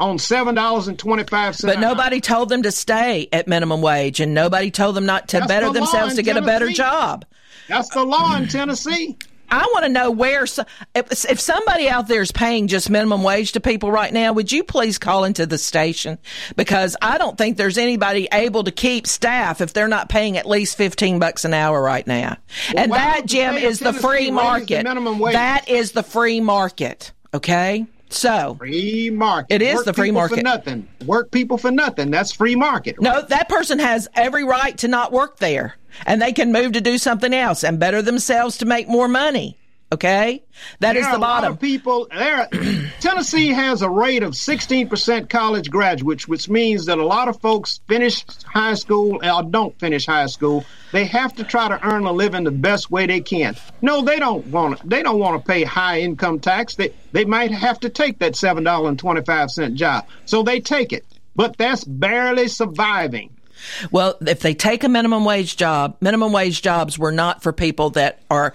on 0.00 0.18
seven 0.18 0.56
dollars 0.56 0.88
and 0.88 0.98
twenty 0.98 1.22
five 1.22 1.54
cents. 1.54 1.72
but 1.72 1.80
nobody 1.80 2.20
told 2.20 2.48
them 2.48 2.64
to 2.64 2.72
stay 2.72 3.28
at 3.32 3.46
minimum 3.46 3.80
wage, 3.80 4.18
and 4.18 4.34
nobody 4.34 4.72
told 4.72 4.96
them 4.96 5.06
not 5.06 5.28
to 5.28 5.36
That's 5.38 5.46
better 5.46 5.66
the 5.66 5.74
themselves 5.74 6.14
in 6.14 6.16
to 6.16 6.22
get 6.24 6.36
a 6.36 6.42
better 6.42 6.68
job. 6.70 7.26
That's 7.68 7.90
the 7.90 8.02
law 8.02 8.34
in 8.34 8.48
Tennessee. 8.48 9.16
I 9.52 9.68
want 9.74 9.84
to 9.84 9.90
know 9.90 10.10
where 10.10 10.44
if, 10.44 10.64
if 10.94 11.38
somebody 11.38 11.86
out 11.86 12.08
there 12.08 12.22
is 12.22 12.32
paying 12.32 12.68
just 12.68 12.88
minimum 12.88 13.22
wage 13.22 13.52
to 13.52 13.60
people 13.60 13.92
right 13.92 14.10
now, 14.10 14.32
would 14.32 14.50
you 14.50 14.64
please 14.64 14.96
call 14.96 15.24
into 15.24 15.44
the 15.44 15.58
station 15.58 16.16
because 16.56 16.96
I 17.02 17.18
don't 17.18 17.36
think 17.36 17.58
there's 17.58 17.76
anybody 17.76 18.28
able 18.32 18.64
to 18.64 18.70
keep 18.70 19.06
staff 19.06 19.60
if 19.60 19.74
they're 19.74 19.88
not 19.88 20.08
paying 20.08 20.38
at 20.38 20.46
least 20.46 20.78
15 20.78 21.18
bucks 21.18 21.44
an 21.44 21.52
hour 21.52 21.82
right 21.82 22.06
now. 22.06 22.38
Well, 22.72 22.82
and 22.84 22.92
that 22.92 23.26
Jim 23.26 23.56
is 23.56 23.78
the 23.78 23.92
free 23.92 24.26
the 24.26 24.32
market. 24.32 24.86
wage? 25.18 25.34
That 25.34 25.68
is 25.68 25.92
the 25.92 26.02
free 26.02 26.40
market, 26.40 27.12
okay? 27.34 27.84
So, 28.08 28.56
Free 28.58 29.10
market. 29.10 29.54
It 29.54 29.62
is 29.62 29.76
Work 29.76 29.84
the 29.86 29.92
free 29.94 30.10
market. 30.10 30.36
for 30.36 30.42
nothing. 30.42 30.88
Work 31.06 31.30
people 31.30 31.58
for 31.58 31.70
nothing. 31.70 32.10
That's 32.10 32.32
free 32.32 32.54
market. 32.54 33.00
no, 33.00 33.22
that 33.22 33.48
person 33.48 33.78
has 33.78 34.08
every 34.14 34.44
right 34.44 34.76
to 34.78 34.88
not 34.88 35.12
work 35.12 35.38
there 35.38 35.76
and 36.06 36.20
they 36.20 36.32
can 36.32 36.52
move 36.52 36.72
to 36.72 36.80
do 36.80 36.98
something 36.98 37.32
else 37.34 37.64
and 37.64 37.78
better 37.80 38.02
themselves 38.02 38.58
to 38.58 38.66
make 38.66 38.88
more 38.88 39.08
money. 39.08 39.58
Okay? 39.92 40.42
That 40.80 40.96
is 40.96 41.02
There 41.04 41.12
the 41.12 41.18
a 41.18 41.20
lot 41.20 41.42
bottom. 41.42 41.52
of 41.52 41.60
people 41.60 42.06
there. 42.10 42.48
Tennessee 43.00 43.48
has 43.48 43.82
a 43.82 43.90
rate 43.90 44.22
of 44.22 44.32
16% 44.32 45.28
college 45.28 45.68
graduates, 45.70 46.26
which 46.26 46.48
means 46.48 46.86
that 46.86 46.96
a 46.96 47.04
lot 47.04 47.28
of 47.28 47.38
folks 47.42 47.80
finish 47.88 48.24
high 48.46 48.72
school 48.72 49.20
or 49.22 49.42
don't 49.42 49.78
finish 49.78 50.06
high 50.06 50.26
school. 50.26 50.64
They 50.92 51.04
have 51.04 51.34
to 51.36 51.44
try 51.44 51.68
to 51.68 51.86
earn 51.86 52.04
a 52.06 52.12
living 52.12 52.44
the 52.44 52.50
best 52.50 52.90
way 52.90 53.06
they 53.06 53.20
can. 53.20 53.54
No, 53.82 54.00
they 54.00 54.18
don't 54.18 54.46
want 54.46 54.78
to. 54.80 54.86
They 54.86 55.02
don't 55.02 55.18
want 55.18 55.44
to 55.44 55.46
pay 55.46 55.62
high 55.62 56.00
income 56.00 56.40
tax. 56.40 56.74
They 56.74 56.94
they 57.12 57.26
might 57.26 57.50
have 57.50 57.78
to 57.80 57.90
take 57.90 58.18
that 58.20 58.34
seven 58.34 58.64
dollar 58.64 58.88
and 58.88 58.98
twenty 58.98 59.20
five 59.22 59.50
cent 59.50 59.74
job, 59.74 60.06
so 60.24 60.42
they 60.42 60.60
take 60.60 60.94
it. 60.94 61.04
But 61.36 61.58
that's 61.58 61.84
barely 61.84 62.48
surviving. 62.48 63.30
Well, 63.90 64.16
if 64.20 64.40
they 64.40 64.54
take 64.54 64.84
a 64.84 64.88
minimum 64.88 65.24
wage 65.24 65.56
job, 65.56 65.96
minimum 66.00 66.32
wage 66.32 66.62
jobs 66.62 66.98
were 66.98 67.12
not 67.12 67.42
for 67.42 67.52
people 67.52 67.90
that 67.90 68.20
are, 68.30 68.54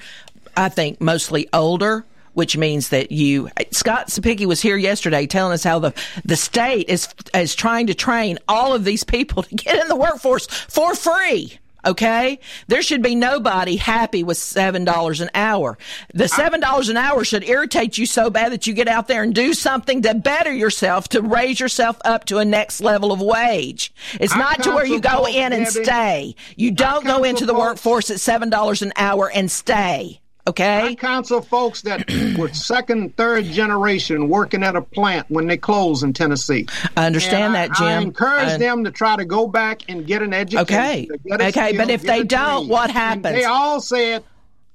I 0.55 0.69
think, 0.69 1.01
mostly 1.01 1.47
older. 1.53 2.05
Which 2.33 2.55
means 2.55 2.89
that 2.89 3.11
you, 3.11 3.49
Scott 3.71 4.09
Sapicki 4.09 4.45
was 4.45 4.61
here 4.61 4.77
yesterday 4.77 5.25
telling 5.25 5.53
us 5.53 5.63
how 5.63 5.79
the 5.79 5.91
the 6.23 6.35
state 6.35 6.87
is 6.87 7.07
is 7.33 7.55
trying 7.55 7.87
to 7.87 7.95
train 7.95 8.37
all 8.47 8.75
of 8.75 8.83
these 8.83 9.03
people 9.03 9.41
to 9.41 9.55
get 9.55 9.79
in 9.81 9.87
the 9.87 9.95
workforce 9.95 10.45
for 10.45 10.93
free. 10.93 11.57
Okay, 11.87 12.39
there 12.67 12.81
should 12.81 13.01
be 13.01 13.15
nobody 13.15 13.77
happy 13.77 14.21
with 14.21 14.37
seven 14.37 14.83
dollars 14.83 15.21
an 15.21 15.29
hour. 15.33 15.77
The 16.13 16.27
seven 16.27 16.59
dollars 16.59 16.89
an 16.89 16.97
hour 16.97 17.23
should 17.23 17.45
irritate 17.45 17.97
you 17.97 18.05
so 18.05 18.29
bad 18.29 18.51
that 18.51 18.67
you 18.67 18.73
get 18.73 18.89
out 18.89 19.07
there 19.07 19.23
and 19.23 19.33
do 19.33 19.53
something 19.53 20.01
to 20.01 20.13
better 20.13 20.51
yourself, 20.51 21.07
to 21.09 21.21
raise 21.21 21.61
yourself 21.61 21.97
up 22.03 22.25
to 22.25 22.39
a 22.39 22.45
next 22.45 22.81
level 22.81 23.13
of 23.13 23.21
wage. 23.21 23.93
It's 24.19 24.33
I 24.33 24.37
not 24.37 24.63
to 24.63 24.71
where 24.71 24.85
you 24.85 24.99
go 24.99 25.25
in 25.27 25.53
and 25.53 25.65
Debbie. 25.65 25.83
stay. 25.85 26.35
You 26.57 26.71
don't 26.71 27.05
go 27.05 27.23
into 27.23 27.45
the 27.45 27.53
workforce 27.53 28.09
at 28.11 28.19
seven 28.19 28.49
dollars 28.49 28.81
an 28.81 28.91
hour 28.97 29.31
and 29.31 29.49
stay. 29.49 30.19
Okay. 30.47 30.81
I 30.81 30.95
counsel 30.95 31.41
folks 31.41 31.81
that 31.83 32.09
were 32.39 32.51
second, 32.53 33.15
third 33.17 33.45
generation 33.45 34.29
working 34.29 34.63
at 34.63 34.75
a 34.75 34.81
plant 34.81 35.29
when 35.29 35.45
they 35.47 35.57
close 35.57 36.03
in 36.03 36.13
Tennessee. 36.13 36.65
I 36.95 37.05
understand 37.05 37.53
And 37.53 37.55
that, 37.55 37.71
I, 37.71 37.73
Jim. 37.75 37.85
I 37.87 38.01
encourage 38.01 38.49
I- 38.49 38.57
them 38.57 38.83
to 38.85 38.91
try 38.91 39.15
to 39.17 39.25
go 39.25 39.47
back 39.47 39.81
and 39.89 40.07
get 40.07 40.21
an 40.21 40.33
education. 40.33 40.61
Okay. 40.63 41.07
Okay, 41.31 41.51
skill, 41.51 41.77
but 41.77 41.89
if 41.89 42.01
they 42.03 42.23
don't, 42.23 42.61
trade. 42.63 42.71
what 42.71 42.89
And 42.89 42.97
happens? 42.97 43.35
They 43.35 43.43
all 43.45 43.81
said. 43.81 44.23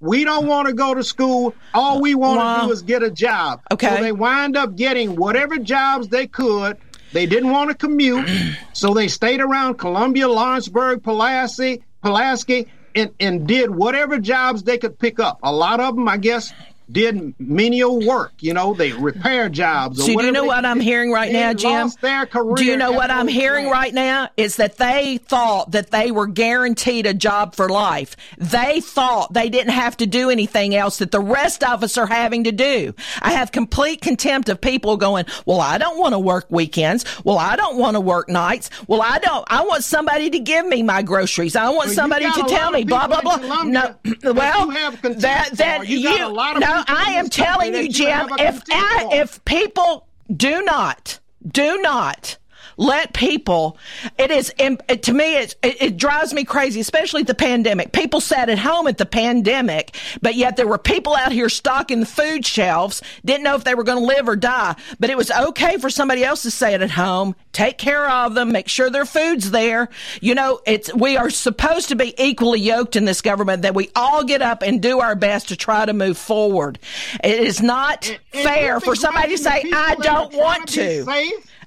We 0.00 0.24
don't 0.24 0.48
want 0.48 0.66
to 0.66 0.74
go 0.74 0.94
to 0.94 1.04
school. 1.04 1.54
All 1.72 2.00
we 2.02 2.16
want 2.16 2.38
Well, 2.38 2.60
to 2.62 2.66
do 2.66 2.72
is 2.72 2.82
get 2.82 3.04
a 3.04 3.10
job. 3.10 3.60
okay. 3.70 3.88
So 3.98 4.02
they 4.02 4.10
wind 4.10 4.56
up 4.56 4.74
getting 4.74 5.14
whatever 5.14 5.58
jobs 5.58 6.08
they 6.08 6.26
could. 6.26 6.76
They 7.12 7.24
didn't 7.24 7.50
want 7.52 7.70
to 7.70 7.76
commute, 7.76 8.28
so 8.72 8.94
they 8.94 9.06
stayed 9.06 9.40
around 9.40 9.76
Columbia, 9.78 10.26
Lawrenceburg, 10.28 11.04
Pulaski, 11.04 11.84
Pulaski, 12.02 12.66
and, 12.94 13.10
and 13.20 13.46
did 13.46 13.70
whatever 13.70 14.18
jobs 14.18 14.62
they 14.62 14.78
could 14.78 14.98
pick 14.98 15.18
up. 15.18 15.38
A 15.42 15.52
lot 15.52 15.80
of 15.80 15.94
them, 15.94 16.08
I 16.08 16.16
guess, 16.16 16.52
did 16.92 17.34
menial 17.40 18.00
work. 18.06 18.32
You 18.40 18.54
know, 18.54 18.74
they 18.74 18.92
repair 18.92 19.48
jobs. 19.48 19.98
Or 20.00 20.02
So 20.02 20.16
do 20.18 20.24
you 20.26 20.32
know 20.32 20.44
what 20.44 20.64
I'm 20.64 20.80
hearing 20.80 21.10
right 21.10 21.32
now, 21.32 21.52
Jim? 21.52 21.70
lost 21.72 22.00
their 22.00 22.26
career 22.26 22.54
Do 22.56 22.64
you 22.64 22.76
know 22.76 22.92
what 22.92 23.10
I'm 23.10 23.28
hearing 23.28 23.66
plants. 23.66 23.72
right 23.72 23.94
now? 23.94 24.28
Is 24.36 24.56
that 24.56 24.76
they 24.76 25.18
thought 25.18 25.72
that 25.72 25.90
they 25.90 26.10
were 26.10 26.26
guaranteed 26.26 27.06
a 27.06 27.14
job 27.14 27.54
for 27.54 27.68
life. 27.68 28.16
They 28.38 28.80
thought 28.80 29.32
they 29.32 29.48
didn't 29.48 29.72
have 29.72 29.96
to 29.98 30.06
do 30.06 30.30
anything 30.30 30.74
else 30.74 30.98
that 30.98 31.10
the 31.10 31.20
rest 31.20 31.64
of 31.64 31.82
us 31.82 31.96
are 31.96 32.06
having 32.06 32.44
to 32.44 32.52
do. 32.52 32.94
I 33.20 33.32
have 33.32 33.52
complete 33.52 34.00
contempt 34.02 34.48
of 34.48 34.60
people 34.60 34.96
going, 34.96 35.24
well, 35.46 35.60
I 35.60 35.78
don't 35.78 35.98
want 35.98 36.12
to 36.12 36.18
work 36.18 36.46
weekends. 36.50 37.04
Well, 37.24 37.38
I 37.38 37.56
don't 37.56 37.78
want 37.78 37.94
to 37.96 38.00
work 38.00 38.28
nights. 38.28 38.70
Well, 38.86 39.02
I 39.02 39.18
don't, 39.18 39.44
I 39.48 39.64
want 39.64 39.84
somebody 39.84 40.30
to 40.30 40.38
give 40.38 40.66
me 40.66 40.82
my 40.82 41.02
groceries. 41.02 41.56
I 41.56 41.68
want 41.70 41.86
Well, 41.86 41.94
somebody 41.94 42.26
to 42.30 42.42
tell 42.48 42.70
me 42.70 42.84
blah, 42.84 43.06
blah, 43.06 43.20
blah. 43.20 43.62
No, 43.64 43.94
well, 44.24 44.66
contempt 44.96 45.56
that, 45.56 45.88
You 45.88 45.98
you, 45.98 46.04
got 46.04 46.20
a 46.20 46.28
lot 46.28 46.56
of 46.56 46.60
no, 46.60 46.81
I 46.88 47.12
am 47.14 47.28
telling 47.28 47.74
you, 47.74 47.82
you 47.82 47.88
Jim, 47.88 48.28
if, 48.38 48.62
I, 48.70 49.08
if 49.12 49.44
people 49.44 50.06
do 50.34 50.62
not, 50.62 51.18
do 51.46 51.80
not 51.80 52.38
let 52.76 53.12
people 53.12 53.76
it 54.18 54.30
is 54.30 54.52
it, 54.58 55.02
to 55.02 55.12
me 55.12 55.36
it's, 55.36 55.54
it, 55.62 55.80
it 55.80 55.96
drives 55.96 56.32
me 56.32 56.44
crazy 56.44 56.80
especially 56.80 57.22
at 57.22 57.26
the 57.26 57.34
pandemic. 57.34 57.92
People 57.92 58.20
sat 58.20 58.48
at 58.48 58.58
home 58.58 58.86
at 58.86 58.98
the 58.98 59.06
pandemic 59.06 59.96
but 60.20 60.34
yet 60.34 60.56
there 60.56 60.66
were 60.66 60.78
people 60.78 61.14
out 61.14 61.32
here 61.32 61.48
stocking 61.48 62.00
the 62.00 62.06
food 62.06 62.44
shelves 62.44 63.02
didn't 63.24 63.44
know 63.44 63.54
if 63.54 63.64
they 63.64 63.74
were 63.74 63.84
going 63.84 63.98
to 63.98 64.04
live 64.04 64.28
or 64.28 64.36
die. 64.36 64.74
But 64.98 65.10
it 65.10 65.16
was 65.16 65.30
okay 65.30 65.78
for 65.78 65.90
somebody 65.90 66.24
else 66.24 66.42
to 66.42 66.50
say 66.50 66.74
it 66.74 66.82
at 66.82 66.90
home 66.90 67.34
take 67.52 67.78
care 67.78 68.08
of 68.08 68.34
them 68.34 68.52
make 68.52 68.68
sure 68.68 68.90
their 68.90 69.04
food's 69.04 69.50
there. 69.50 69.88
You 70.20 70.34
know 70.34 70.60
it's 70.66 70.92
we 70.94 71.16
are 71.16 71.30
supposed 71.30 71.88
to 71.88 71.96
be 71.96 72.14
equally 72.18 72.60
yoked 72.60 72.96
in 72.96 73.04
this 73.04 73.20
government 73.20 73.62
that 73.62 73.74
we 73.74 73.90
all 73.94 74.24
get 74.24 74.42
up 74.42 74.62
and 74.62 74.80
do 74.80 75.00
our 75.00 75.14
best 75.14 75.48
to 75.48 75.56
try 75.56 75.84
to 75.84 75.92
move 75.92 76.16
forward. 76.16 76.78
It 77.22 77.40
is 77.40 77.60
not 77.60 78.04
fair 78.32 78.80
for 78.80 78.94
somebody 78.94 79.36
to 79.36 79.38
say 79.38 79.62
i 79.72 79.94
don't 79.96 80.34
want 80.34 80.68
to 80.68 81.04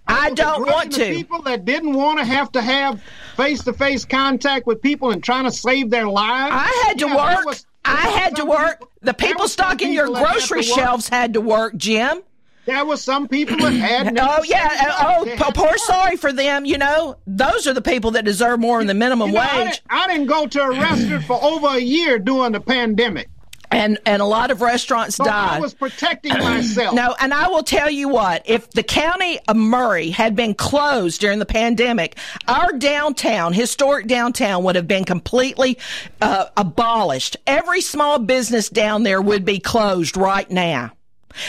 I 0.08 0.30
don't 0.32 0.66
want 0.68 0.92
to. 0.94 1.06
People 1.14 1.42
that 1.44 1.66
didn't 1.66 1.94
want 1.94 2.20
to 2.20 2.26
have 2.26 2.52
to 2.54 2.62
have 2.62 3.02
face-to-face 3.36 4.06
contact 4.06 4.68
with 4.68 4.82
people 4.82 5.12
and 5.12 5.24
trying 5.24 5.46
to 5.46 5.52
save 5.52 5.90
their 5.90 6.08
lives. 6.08 6.56
I 6.56 6.84
had 6.88 7.00
to 7.00 7.08
Yeah, 7.08 7.36
work. 7.36 7.46
was- 7.46 7.66
I 7.84 7.96
had 8.10 8.36
to 8.38 8.46
work. 8.46 8.80
people- 8.80 8.92
the 9.02 9.14
people 9.14 9.48
stocking 9.48 9.94
your 9.94 10.08
grocery 10.08 10.64
shelves 10.64 11.08
had 11.10 11.34
to 11.34 11.42
work, 11.42 11.76
Jim. 11.78 12.22
There 12.66 12.84
was 12.84 13.04
some 13.04 13.28
people 13.28 13.58
that 13.58 13.74
had. 13.74 14.18
Oh 14.20 14.44
yeah. 14.44 14.68
uh, 14.90 14.94
Oh, 15.20 15.26
jobs. 15.26 15.26
They 15.26 15.36
po- 15.38 15.44
had 15.46 15.54
poor 15.56 15.78
sorry 15.78 16.18
for 16.18 16.34
them. 16.34 16.66
You 16.66 16.80
know, 16.80 17.16
those 17.28 17.68
are 17.68 17.74
the 17.74 17.82
people 17.82 18.10
that 18.12 18.26
deserve 18.26 18.60
more 18.60 18.80
than 18.80 18.88
the 18.88 18.96
minimum 18.96 19.30
You 19.30 19.36
know, 19.36 19.42
I 19.42 19.58
wage. 19.60 19.66
didn't, 19.74 19.82
I 19.92 20.08
didn't 20.08 20.26
go 20.26 20.48
to 20.48 20.62
a 20.64 20.72
restaurant 20.72 21.24
for 21.26 21.44
over 21.44 21.68
a 21.68 21.80
year 21.80 22.18
during 22.18 22.54
the 22.54 22.60
pandemic. 22.60 23.30
And 23.72 23.98
and 24.06 24.22
a 24.22 24.26
lot 24.26 24.52
of 24.52 24.62
restaurants 24.62 25.18
died. 25.18 25.58
I 25.58 25.60
was 25.60 25.74
protecting 25.74 26.34
myself. 26.40 26.94
No, 26.96 27.16
and 27.20 27.34
I 27.34 27.48
will 27.48 27.64
tell 27.64 27.90
you 27.90 28.10
what, 28.10 28.44
if 28.46 28.70
the 28.72 28.84
county 28.84 29.40
of 29.48 29.56
Maury 29.56 30.10
had 30.10 30.36
been 30.36 30.54
closed 30.54 31.22
during 31.22 31.40
the 31.40 31.46
pandemic, 31.46 32.18
our 32.48 32.72
downtown, 32.74 33.54
historic 33.54 34.08
downtown, 34.08 34.64
would 34.64 34.76
have 34.76 34.88
been 34.88 35.06
completely 35.06 35.78
uh, 36.22 36.46
abolished. 36.58 37.38
Every 37.48 37.82
small 37.82 38.20
business 38.20 38.70
down 38.70 39.04
there 39.04 39.22
would 39.22 39.46
be 39.46 39.60
closed 39.60 40.18
right 40.18 40.50
now. 40.50 40.92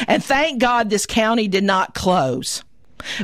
And 0.09 0.23
thank 0.23 0.61
God 0.61 0.91
this 0.91 1.07
county 1.07 1.49
did 1.49 1.65
not 1.65 1.95
close 1.95 2.65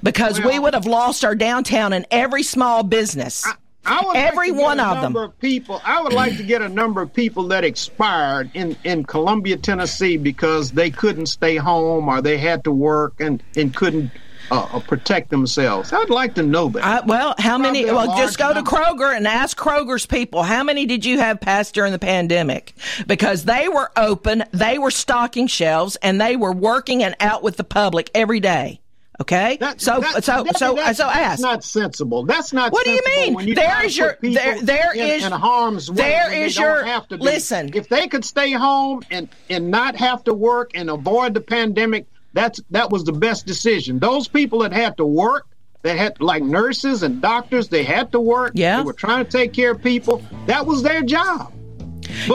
because 0.03 0.41
we 0.41 0.59
would 0.59 0.75
have 0.75 0.87
lost 0.87 1.25
our 1.25 1.35
downtown 1.35 1.93
and 1.93 2.07
every 2.11 2.43
small 2.43 2.83
business. 2.83 3.47
I 3.47 3.55
would 3.85 4.17
every 4.17 4.51
like 4.51 4.61
one 4.61 4.81
a 4.81 4.85
of 4.85 4.95
them. 4.97 5.03
number 5.03 5.25
Of 5.25 5.39
people, 5.39 5.81
I 5.85 6.03
would 6.03 6.13
like 6.13 6.37
to 6.37 6.43
get 6.43 6.63
a 6.63 6.69
number 6.69 7.03
of 7.03 7.13
people 7.13 7.45
that 7.49 7.65
expired 7.65 8.51
in, 8.55 8.77
in 8.85 9.05
Columbia, 9.05 9.57
Tennessee, 9.57 10.17
because 10.17 10.71
they 10.73 10.91
couldn't 10.91 11.27
stay 11.27 11.57
home 11.57 12.09
or 12.09 12.23
they 12.23 12.39
had 12.39 12.65
to 12.65 12.73
work 12.73 13.21
and 13.21 13.43
and 13.57 13.75
couldn't 13.75 14.11
uh, 14.51 14.69
uh, 14.73 14.81
protect 14.81 15.31
themselves. 15.31 15.93
I'd 15.93 16.11
like 16.11 16.35
to 16.35 16.43
know 16.43 16.69
that. 16.69 16.85
I, 16.85 17.01
well, 17.07 17.35
how 17.39 17.57
many? 17.57 17.85
Probably 17.85 18.09
Well, 18.09 18.17
just 18.19 18.39
go 18.39 18.51
large 18.51 18.57
to. 18.57 18.63
Kroger 18.63 19.17
and 19.17 19.27
ask 19.27 19.57
Kroger's 19.57 20.05
people 20.05 20.43
how 20.43 20.63
many 20.63 20.85
did 20.85 21.05
you 21.05 21.19
have 21.19 21.41
pass 21.41 21.73
during 21.73 21.93
the 21.93 21.99
pandemic? 21.99 22.75
Because 23.07 23.45
they 23.45 23.69
were 23.69 23.91
open, 23.97 24.45
they 24.53 24.79
were 24.79 24.91
stocking 24.91 25.47
shelves, 25.47 25.97
and 25.97 26.21
they 26.21 26.37
were 26.37 26.53
working 26.53 27.03
and 27.03 27.17
out 27.19 27.43
with 27.43 27.57
the 27.57 27.65
public 27.65 28.11
every 28.15 28.41
day. 28.41 28.82
Okay, 29.21 29.59
so 29.61 29.67
That- 29.67 29.81
so 29.81 30.01
that- 30.01 30.25
so 30.25 30.43
that's, 30.43 30.59
so 30.59 30.75
that's 30.75 31.01
ask. 31.01 31.41
not 31.43 31.63
sensible. 31.63 32.25
That's 32.25 32.53
not. 32.53 32.73
What 32.73 32.85
do 32.85 32.91
you 32.93 33.03
mean? 33.17 33.49
you 33.49 33.55
There 33.55 33.85
is 33.85 33.97
your- 33.97 34.17
there- 34.23 34.61
there 34.63 34.93
in, 34.95 35.07
is- 35.07 35.25
in 35.25 35.33
harm's 35.33 35.91
way. 35.91 35.97
there 35.97 36.31
they 36.31 36.49
your- 36.49 36.85
have 36.85 37.07
to 37.09 37.19
be. 37.19 37.25
listen. 37.25 37.71
If 37.75 37.89
they 37.89 38.09
could 38.09 38.25
stay 38.25 38.53
home 38.53 39.03
and 39.11 39.29
and 39.51 39.71
not 39.71 39.97
have 39.97 40.25
to 40.25 40.35
work 40.35 40.71
and 40.75 40.89
avoid 40.91 41.35
the 41.35 41.41
pandemic, 41.43 42.07
that's 42.33 42.61
that 42.71 42.91
was 42.91 43.05
the 43.05 43.13
best 43.13 43.47
decision. 43.47 43.99
Those 43.99 44.29
people 44.29 44.61
that 44.61 44.73
had 44.73 44.97
to 44.97 45.05
work. 45.05 45.47
That 45.83 45.99
had 45.99 46.21
like 46.21 46.45
nurses 46.45 47.03
and 47.03 47.21
doctors, 47.21 47.67
they 47.69 47.83
had 47.83 48.13
to 48.13 48.21
work. 48.21 48.53
Yeah. 48.55 48.77
they 48.77 48.83
were 48.85 48.93
trying 48.93 49.25
to 49.25 49.31
take 49.31 49.53
care 49.53 49.73
of 49.73 49.83
people. 49.83 50.23
That 50.47 50.65
was 50.65 50.85
their 50.85 51.03
job. 51.03 51.53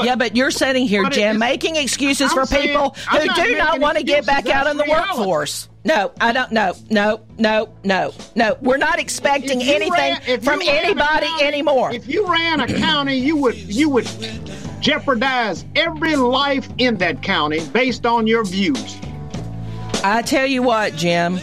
yeah, 0.03 0.15
but 0.17 0.35
you're 0.35 0.51
sitting 0.51 0.85
here, 0.85 1.07
Jim, 1.09 1.39
making 1.39 1.77
excuses 1.77 2.29
I'm 2.35 2.45
for 2.45 2.57
people 2.57 2.93
who 3.09 3.19
do 3.35 3.55
not 3.57 3.79
want 3.79 3.97
to 3.99 4.03
get 4.03 4.25
back 4.25 4.49
out 4.49 4.67
in 4.67 4.75
the 4.75 4.83
reality. 4.83 5.19
workforce. 5.19 5.69
No, 5.87 6.11
I 6.19 6.33
don't. 6.33 6.51
No, 6.51 6.73
no, 6.89 7.21
no, 7.37 7.69
no, 7.85 8.13
no. 8.35 8.57
We're 8.61 8.75
not 8.75 8.99
expecting 8.99 9.63
anything 9.63 9.89
ran- 9.93 10.41
from 10.41 10.61
you 10.61 10.67
ran 10.67 10.83
a 10.83 10.87
anybody 10.87 11.27
county- 11.27 11.45
anymore. 11.45 11.93
If 11.93 12.09
you 12.09 12.27
ran 12.29 12.59
a 12.59 12.67
county, 12.67 13.15
you 13.17 13.37
would 13.37 13.55
you 13.55 13.87
would 13.89 14.05
jeopardize 14.81 15.63
every 15.77 16.17
life 16.17 16.67
in 16.77 16.97
that 16.97 17.23
county 17.23 17.65
based 17.69 18.05
on 18.05 18.27
your 18.27 18.43
views. 18.43 18.97
I 20.03 20.23
tell 20.23 20.45
you 20.45 20.61
what, 20.61 20.93
Jim. 20.97 21.39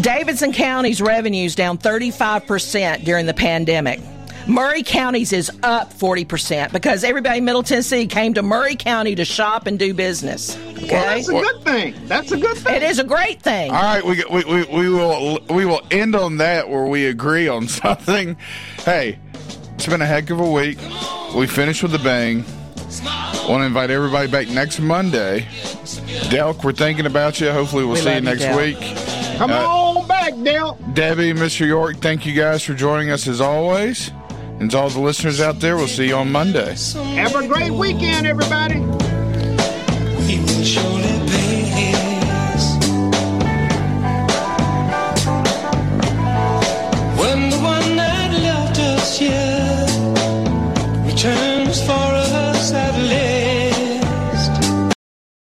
Davidson 0.00 0.52
County's 0.52 1.00
revenues 1.00 1.54
down 1.54 1.78
35% 1.78 3.04
during 3.04 3.24
the 3.26 3.34
pandemic. 3.34 4.00
Maury 4.48 4.82
County's 4.82 5.32
is 5.34 5.50
up 5.62 5.92
40% 5.92 6.72
because 6.72 7.04
everybody 7.04 7.38
in 7.38 7.44
Middle 7.44 7.62
Tennessee 7.62 8.06
came 8.06 8.32
to 8.32 8.42
Maury 8.42 8.76
County 8.76 9.14
to 9.14 9.24
shop 9.24 9.66
and 9.66 9.78
do 9.78 9.92
business. 9.92 10.56
Okay? 10.78 10.88
Well, 10.90 11.04
that's 11.16 11.28
a 11.28 11.32
good 11.32 11.62
thing. 11.64 11.94
That's 12.06 12.32
a 12.32 12.36
good 12.38 12.56
thing. 12.56 12.74
It 12.76 12.82
is 12.82 12.98
a 12.98 13.04
great 13.04 13.42
thing. 13.42 13.70
All 13.70 13.82
right, 13.82 14.02
we, 14.02 14.24
we, 14.30 14.44
we, 14.44 14.64
we 14.64 14.88
will 14.88 15.38
we 15.50 15.66
will 15.66 15.82
end 15.90 16.16
on 16.16 16.38
that 16.38 16.68
where 16.70 16.86
we 16.86 17.06
agree 17.06 17.46
on 17.46 17.68
something. 17.68 18.38
Hey, 18.84 19.18
it's 19.74 19.86
been 19.86 20.00
a 20.00 20.06
heck 20.06 20.30
of 20.30 20.40
a 20.40 20.50
week. 20.50 20.78
We 21.36 21.46
finished 21.46 21.82
with 21.82 21.94
a 21.94 21.98
bang. 21.98 22.42
Want 23.46 23.60
to 23.60 23.66
invite 23.66 23.90
everybody 23.90 24.30
back 24.30 24.48
next 24.48 24.80
Monday. 24.80 25.40
Delk, 26.30 26.64
we're 26.64 26.72
thinking 26.72 27.04
about 27.04 27.38
you. 27.38 27.50
Hopefully, 27.50 27.84
we'll 27.84 27.94
We 27.94 28.00
see 28.00 28.08
you 28.10 28.14
you, 28.16 28.20
next 28.22 28.44
Delk. 28.44 28.56
week. 28.56 29.36
Come 29.38 29.50
Uh, 29.50 29.56
on 29.66 30.08
back, 30.08 30.32
Delk. 30.32 30.94
Debbie, 30.94 31.32
Mr. 31.34 31.66
York, 31.66 31.96
thank 31.98 32.24
you 32.24 32.32
guys 32.32 32.62
for 32.64 32.72
joining 32.72 33.10
us 33.10 33.28
as 33.28 33.42
always. 33.42 34.10
And 34.60 34.70
to 34.72 34.78
all 34.78 34.88
the 34.90 35.00
listeners 35.00 35.40
out 35.40 35.60
there, 35.60 35.76
we'll 35.76 35.86
see 35.86 36.08
you 36.08 36.16
on 36.16 36.32
Monday. 36.32 36.74
Have 37.14 37.34
a 37.36 37.46
great 37.46 37.70
weekend, 37.70 38.26
everybody. 38.26 38.80